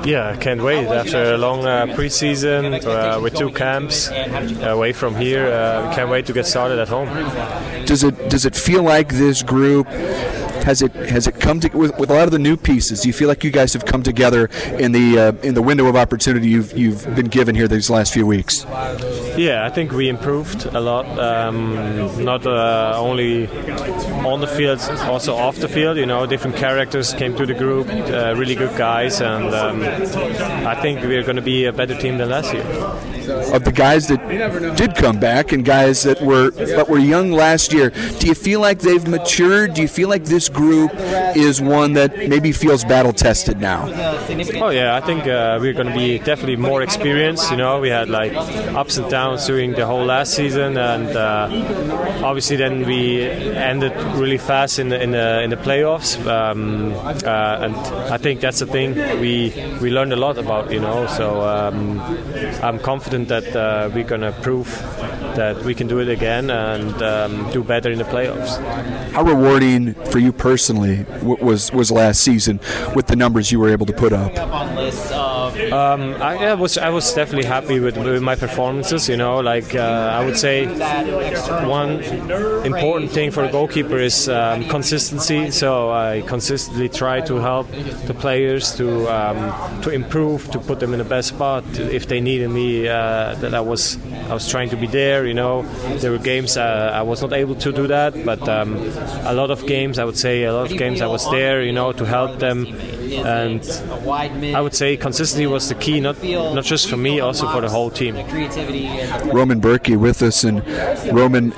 [0.04, 0.88] Yeah, I can't wait.
[0.88, 4.10] After a long uh, preseason uh, with two camps
[4.62, 7.06] away from here, uh, can't wait to get started at home.
[7.86, 9.86] Does it does it feel like this group
[10.68, 13.00] has it has it come to with, with, a lot of the new pieces?
[13.00, 15.86] Do you feel like you guys have come together in the uh, in the window
[15.86, 18.66] of opportunity you've you've been given here these last few weeks?
[19.46, 21.06] Yeah, I think we improved a lot.
[21.18, 23.46] Um, not uh, only
[24.32, 24.80] on the field,
[25.12, 25.96] also off the field.
[25.96, 29.82] You know, different characters came to the group, uh, really good guys, and um,
[30.66, 33.17] I think we're going to be a better team than last year.
[33.28, 37.72] Of the guys that did come back and guys that were that were young last
[37.72, 39.74] year, do you feel like they've matured?
[39.74, 40.92] Do you feel like this group
[41.36, 43.86] is one that maybe feels battle tested now?
[44.60, 47.50] Oh yeah, I think uh, we're going to be definitely more experienced.
[47.50, 51.48] You know, we had like ups and downs during the whole last season, and uh,
[52.22, 56.18] obviously then we ended really fast in the in the, in the playoffs.
[56.26, 57.74] Um, uh, and
[58.12, 60.70] I think that's the thing we we learned a lot about.
[60.70, 62.00] You know, so um,
[62.62, 64.68] I'm confident that uh, we're going to prove
[65.36, 68.58] that we can do it again and um, do better in the playoffs.
[69.12, 72.60] How rewarding for you personally was was last season
[72.94, 74.32] with the numbers you were able to put up?
[75.72, 79.08] Um, I, I was I was definitely happy with, with my performances.
[79.08, 80.66] You know, like uh, I would say,
[81.66, 82.02] one
[82.64, 85.50] important thing for a goalkeeper is um, consistency.
[85.50, 87.70] So I consistently try to help
[88.06, 91.64] the players to um, to improve, to put them in the best spot.
[91.78, 93.98] If they needed me, uh, that I was
[94.28, 95.26] I was trying to be there.
[95.26, 95.62] You know,
[96.00, 98.76] there were games uh, I was not able to do that, but um,
[99.24, 101.62] a lot of games I would say a lot of games I was there.
[101.62, 102.66] You know, to help them
[103.16, 103.62] and
[104.54, 107.68] I would say consistency was the key, not not just for me, also for the
[107.68, 108.16] whole team.
[109.32, 110.66] Roman Bürki with us, and
[111.12, 111.50] Roman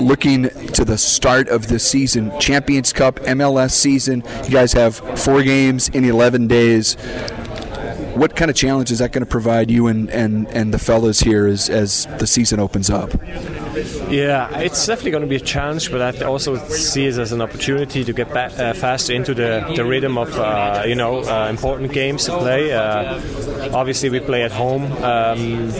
[0.00, 4.22] looking to the start of the season, Champions Cup, MLS season.
[4.44, 6.94] You guys have four games in 11 days.
[8.14, 11.20] What kind of challenge is that going to provide you and, and, and the fellas
[11.20, 13.10] here as, as the season opens up?
[14.10, 17.40] Yeah, it's definitely going to be a challenge, but I also see it as an
[17.40, 21.48] opportunity to get back, uh, faster into the, the rhythm of uh, you know uh,
[21.48, 22.72] important games to play.
[22.72, 23.20] Uh,
[23.72, 25.70] obviously, we play at home um,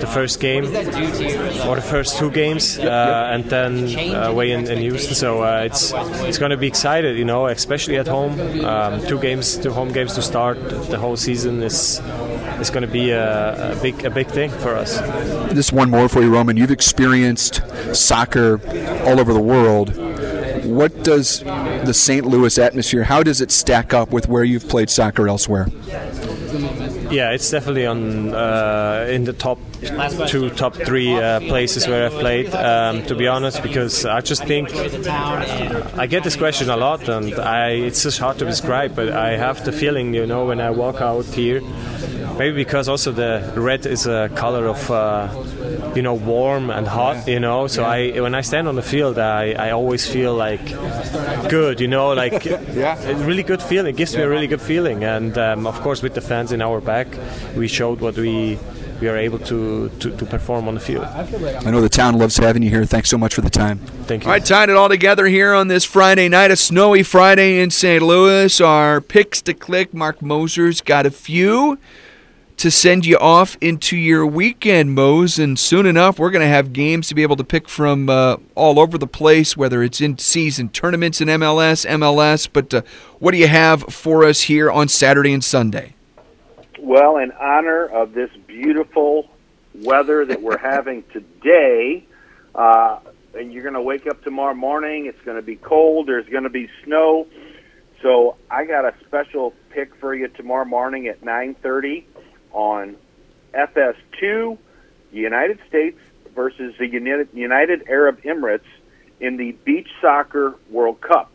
[0.00, 5.14] the first game or the first two games, uh, and then away in, in Houston.
[5.14, 5.92] So uh, it's
[6.26, 8.38] it's going to be excited, you know, especially at home.
[8.64, 10.58] Um, two games, two home games to start
[10.90, 12.00] the whole season is
[12.60, 14.98] is going to be a, a big a big thing for us.
[15.52, 16.56] Just one more for you, Roman.
[16.56, 17.62] You've experienced
[17.94, 18.60] soccer
[19.06, 19.96] all over the world.
[20.64, 22.26] What does the St.
[22.26, 23.04] Louis atmosphere?
[23.04, 25.68] How does it stack up with where you've played soccer elsewhere?
[27.10, 29.58] Yeah, it's definitely on uh, in the top
[30.28, 32.54] two, top three uh, places where I've played.
[32.54, 37.08] Um, to be honest, because I just think uh, I get this question a lot,
[37.08, 38.94] and I it's just hard to describe.
[38.94, 41.62] But I have the feeling, you know, when I walk out here,
[42.38, 44.90] maybe because also the red is a color of.
[44.90, 45.28] Uh,
[45.94, 47.26] you know, warm and hot.
[47.26, 50.64] You know, so I when I stand on the field, I, I always feel like
[51.48, 51.80] good.
[51.80, 53.94] You know, like yeah, a really good feeling.
[53.94, 56.62] It gives me a really good feeling, and um, of course, with the fans in
[56.62, 57.08] our back,
[57.56, 58.58] we showed what we
[59.00, 61.04] we are able to, to, to, perform on the field.
[61.04, 62.84] I know the town loves having you here.
[62.84, 63.78] Thanks so much for the time.
[64.08, 64.28] Thank you.
[64.28, 67.70] All right, tying it all together here on this Friday night, a snowy Friday in
[67.70, 68.02] St.
[68.02, 68.60] Louis.
[68.60, 69.94] Our picks to click.
[69.94, 71.78] Mark Moser's got a few
[72.58, 75.38] to send you off into your weekend, Mose.
[75.38, 78.36] And soon enough, we're going to have games to be able to pick from uh,
[78.56, 82.48] all over the place, whether it's in season tournaments in MLS, MLS.
[82.52, 82.82] But uh,
[83.20, 85.94] what do you have for us here on Saturday and Sunday?
[86.80, 89.30] Well, in honor of this beautiful
[89.74, 92.04] weather that we're having today,
[92.56, 92.98] uh,
[93.34, 96.42] and you're going to wake up tomorrow morning, it's going to be cold, there's going
[96.42, 97.28] to be snow.
[98.02, 102.04] So I got a special pick for you tomorrow morning at 9:30
[102.52, 102.96] on
[103.54, 104.58] FS2,
[105.12, 105.98] United States
[106.34, 108.68] versus the United, United Arab Emirates
[109.20, 111.30] in the Beach Soccer World Cup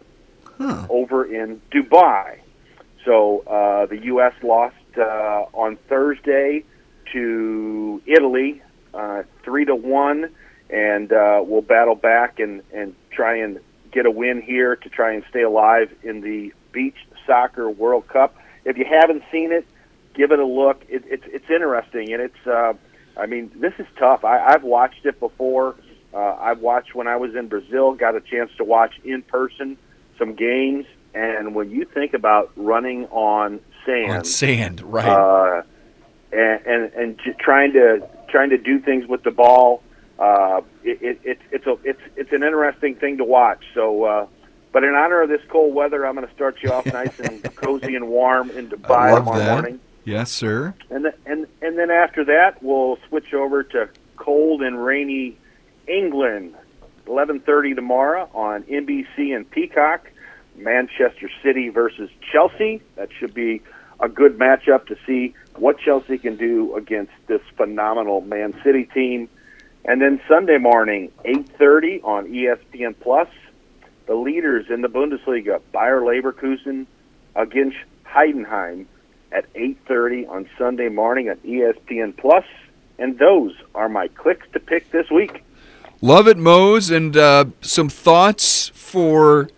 [0.58, 0.86] huh.
[0.90, 2.40] over in Dubai.
[3.06, 4.34] So uh, the U.S.
[4.42, 6.64] lost uh, on Thursday
[7.12, 8.62] to Italy,
[8.94, 10.30] uh, three to one,
[10.70, 13.60] and uh, we'll battle back and and try and
[13.92, 16.96] get a win here to try and stay alive in the Beach
[17.28, 18.36] Soccer World Cup.
[18.66, 19.68] If you haven't seen it,
[20.14, 20.84] give it a look.
[20.90, 22.48] It, it's it's interesting, and it's.
[22.48, 22.74] Uh,
[23.16, 24.26] I mean, this is tough.
[24.26, 25.76] I, I've watched it before.
[26.14, 27.94] Uh, I've watched when I was in Brazil.
[27.94, 29.78] Got a chance to watch in person
[30.18, 35.10] some games, and when you think about running on sand, on sand, right?
[35.10, 35.64] Uh,
[36.32, 39.84] and and and j- trying to trying to do things with the ball.
[40.20, 43.64] Uh, it, it, it's it's a it's it's an interesting thing to watch.
[43.74, 44.28] So, uh,
[44.72, 47.44] but in honor of this cold weather, I'm going to start you off nice and
[47.56, 49.52] cozy and warm in Dubai tomorrow that.
[49.52, 49.80] morning.
[50.06, 50.74] Yes, sir.
[50.90, 55.38] And then, and and then after that, we'll switch over to cold and rainy
[55.88, 56.56] England.
[57.08, 60.10] 11:30 tomorrow on NBC and Peacock.
[60.56, 62.82] Manchester City versus Chelsea.
[62.96, 63.62] That should be
[64.00, 69.30] a good matchup to see what Chelsea can do against this phenomenal Man City team.
[69.86, 73.28] And then Sunday morning, 8:30 on ESPN Plus,
[74.06, 76.86] the leaders in the Bundesliga, Bayer Leverkusen
[77.36, 78.86] against Heidenheim
[79.34, 82.46] at 8:30 on Sunday morning E ESPN Plus.
[83.00, 85.44] And those are my clicks to pick this week.
[86.02, 86.90] Love it, Mose.
[86.90, 89.50] And uh, some thoughts for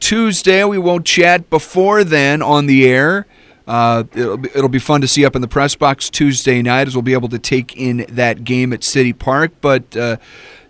[0.00, 0.64] Tuesday.
[0.64, 3.26] We won't chat before then on the air.
[3.66, 6.88] Uh, it'll, be, it'll be fun to see up in the press box Tuesday night
[6.88, 9.52] as we'll be able to take in that game at City Park.
[9.60, 10.16] But uh,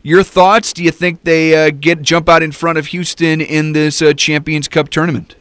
[0.02, 0.72] your thoughts?
[0.72, 4.14] Do you think they uh, get jump out in front of Houston in this uh,
[4.14, 5.36] Champions Cup tournament?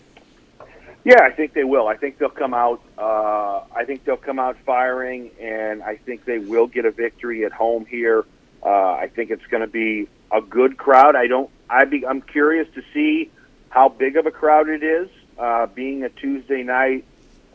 [1.07, 1.87] Yeah, I think they will.
[1.87, 2.81] I think they'll come out.
[2.97, 7.45] Uh, I think they'll come out firing, and I think they will get a victory
[7.45, 8.25] at home here.
[8.61, 11.15] Uh, I think it's going to be a good crowd.
[11.15, 11.49] I don't.
[11.69, 12.05] I be.
[12.05, 13.31] I'm curious to see
[13.69, 15.07] how big of a crowd it is,
[15.39, 17.05] uh, being a Tuesday night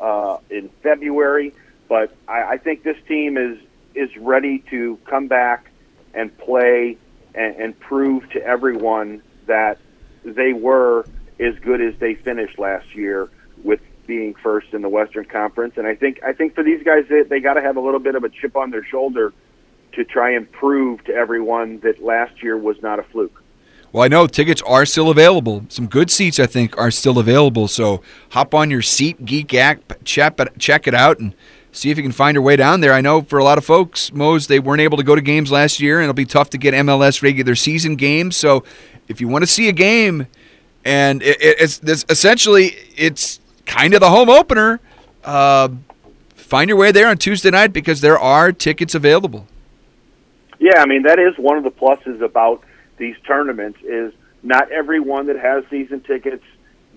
[0.00, 1.52] uh, in February.
[1.90, 3.58] But I, I think this team is
[3.94, 5.70] is ready to come back
[6.14, 6.96] and play
[7.34, 9.76] and, and prove to everyone that
[10.24, 11.04] they were
[11.38, 13.28] as good as they finished last year
[13.62, 15.74] with being first in the Western Conference.
[15.76, 18.00] And I think I think for these guys, they, they got to have a little
[18.00, 19.32] bit of a chip on their shoulder
[19.92, 23.42] to try and prove to everyone that last year was not a fluke.
[23.92, 25.66] Well, I know tickets are still available.
[25.68, 27.68] Some good seats, I think, are still available.
[27.68, 31.34] So hop on your SeatGeek app, check it, check it out, and
[31.72, 32.94] see if you can find your way down there.
[32.94, 35.52] I know for a lot of folks, Mose, they weren't able to go to games
[35.52, 38.34] last year, and it'll be tough to get MLS regular season games.
[38.34, 38.64] So
[39.08, 40.26] if you want to see a game,
[40.86, 44.80] and it, it's essentially it's kind of the home opener.
[45.24, 45.68] Uh,
[46.34, 49.46] find your way there on Tuesday night because there are tickets available.
[50.58, 52.62] Yeah, I mean that is one of the pluses about
[52.96, 54.12] these tournaments is
[54.42, 56.44] not everyone that has season tickets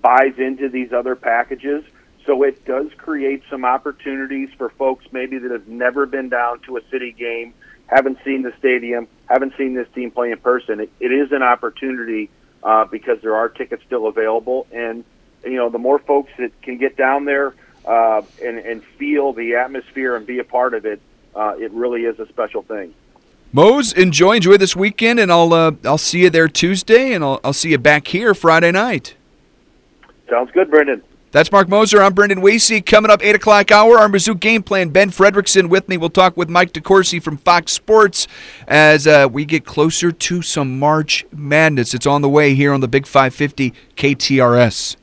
[0.01, 1.83] buys into these other packages.
[2.25, 6.77] So it does create some opportunities for folks maybe that have never been down to
[6.77, 7.53] a city game,
[7.87, 10.79] haven't seen the stadium, haven't seen this team play in person.
[10.79, 12.29] it, it is an opportunity
[12.63, 15.03] uh, because there are tickets still available, and
[15.45, 17.53] you know the more folks that can get down there
[17.85, 20.99] uh, and, and feel the atmosphere and be a part of it,
[21.35, 22.93] uh, it really is a special thing.
[23.51, 27.39] Mose, enjoy enjoy this weekend, and I'll uh, I'll see you there Tuesday, and I'll
[27.43, 29.15] I'll see you back here Friday night.
[30.29, 31.03] Sounds good, Brendan.
[31.35, 32.01] That's Mark Moser.
[32.01, 32.83] I'm Brendan Weesey.
[32.83, 34.87] Coming up, 8 o'clock hour, our Mizzou game plan.
[34.87, 35.97] Ben Frederickson with me.
[35.97, 38.25] We'll talk with Mike DeCourcy from Fox Sports
[38.69, 41.93] as uh, we get closer to some March Madness.
[41.93, 44.95] It's on the way here on the Big 550 KTRS.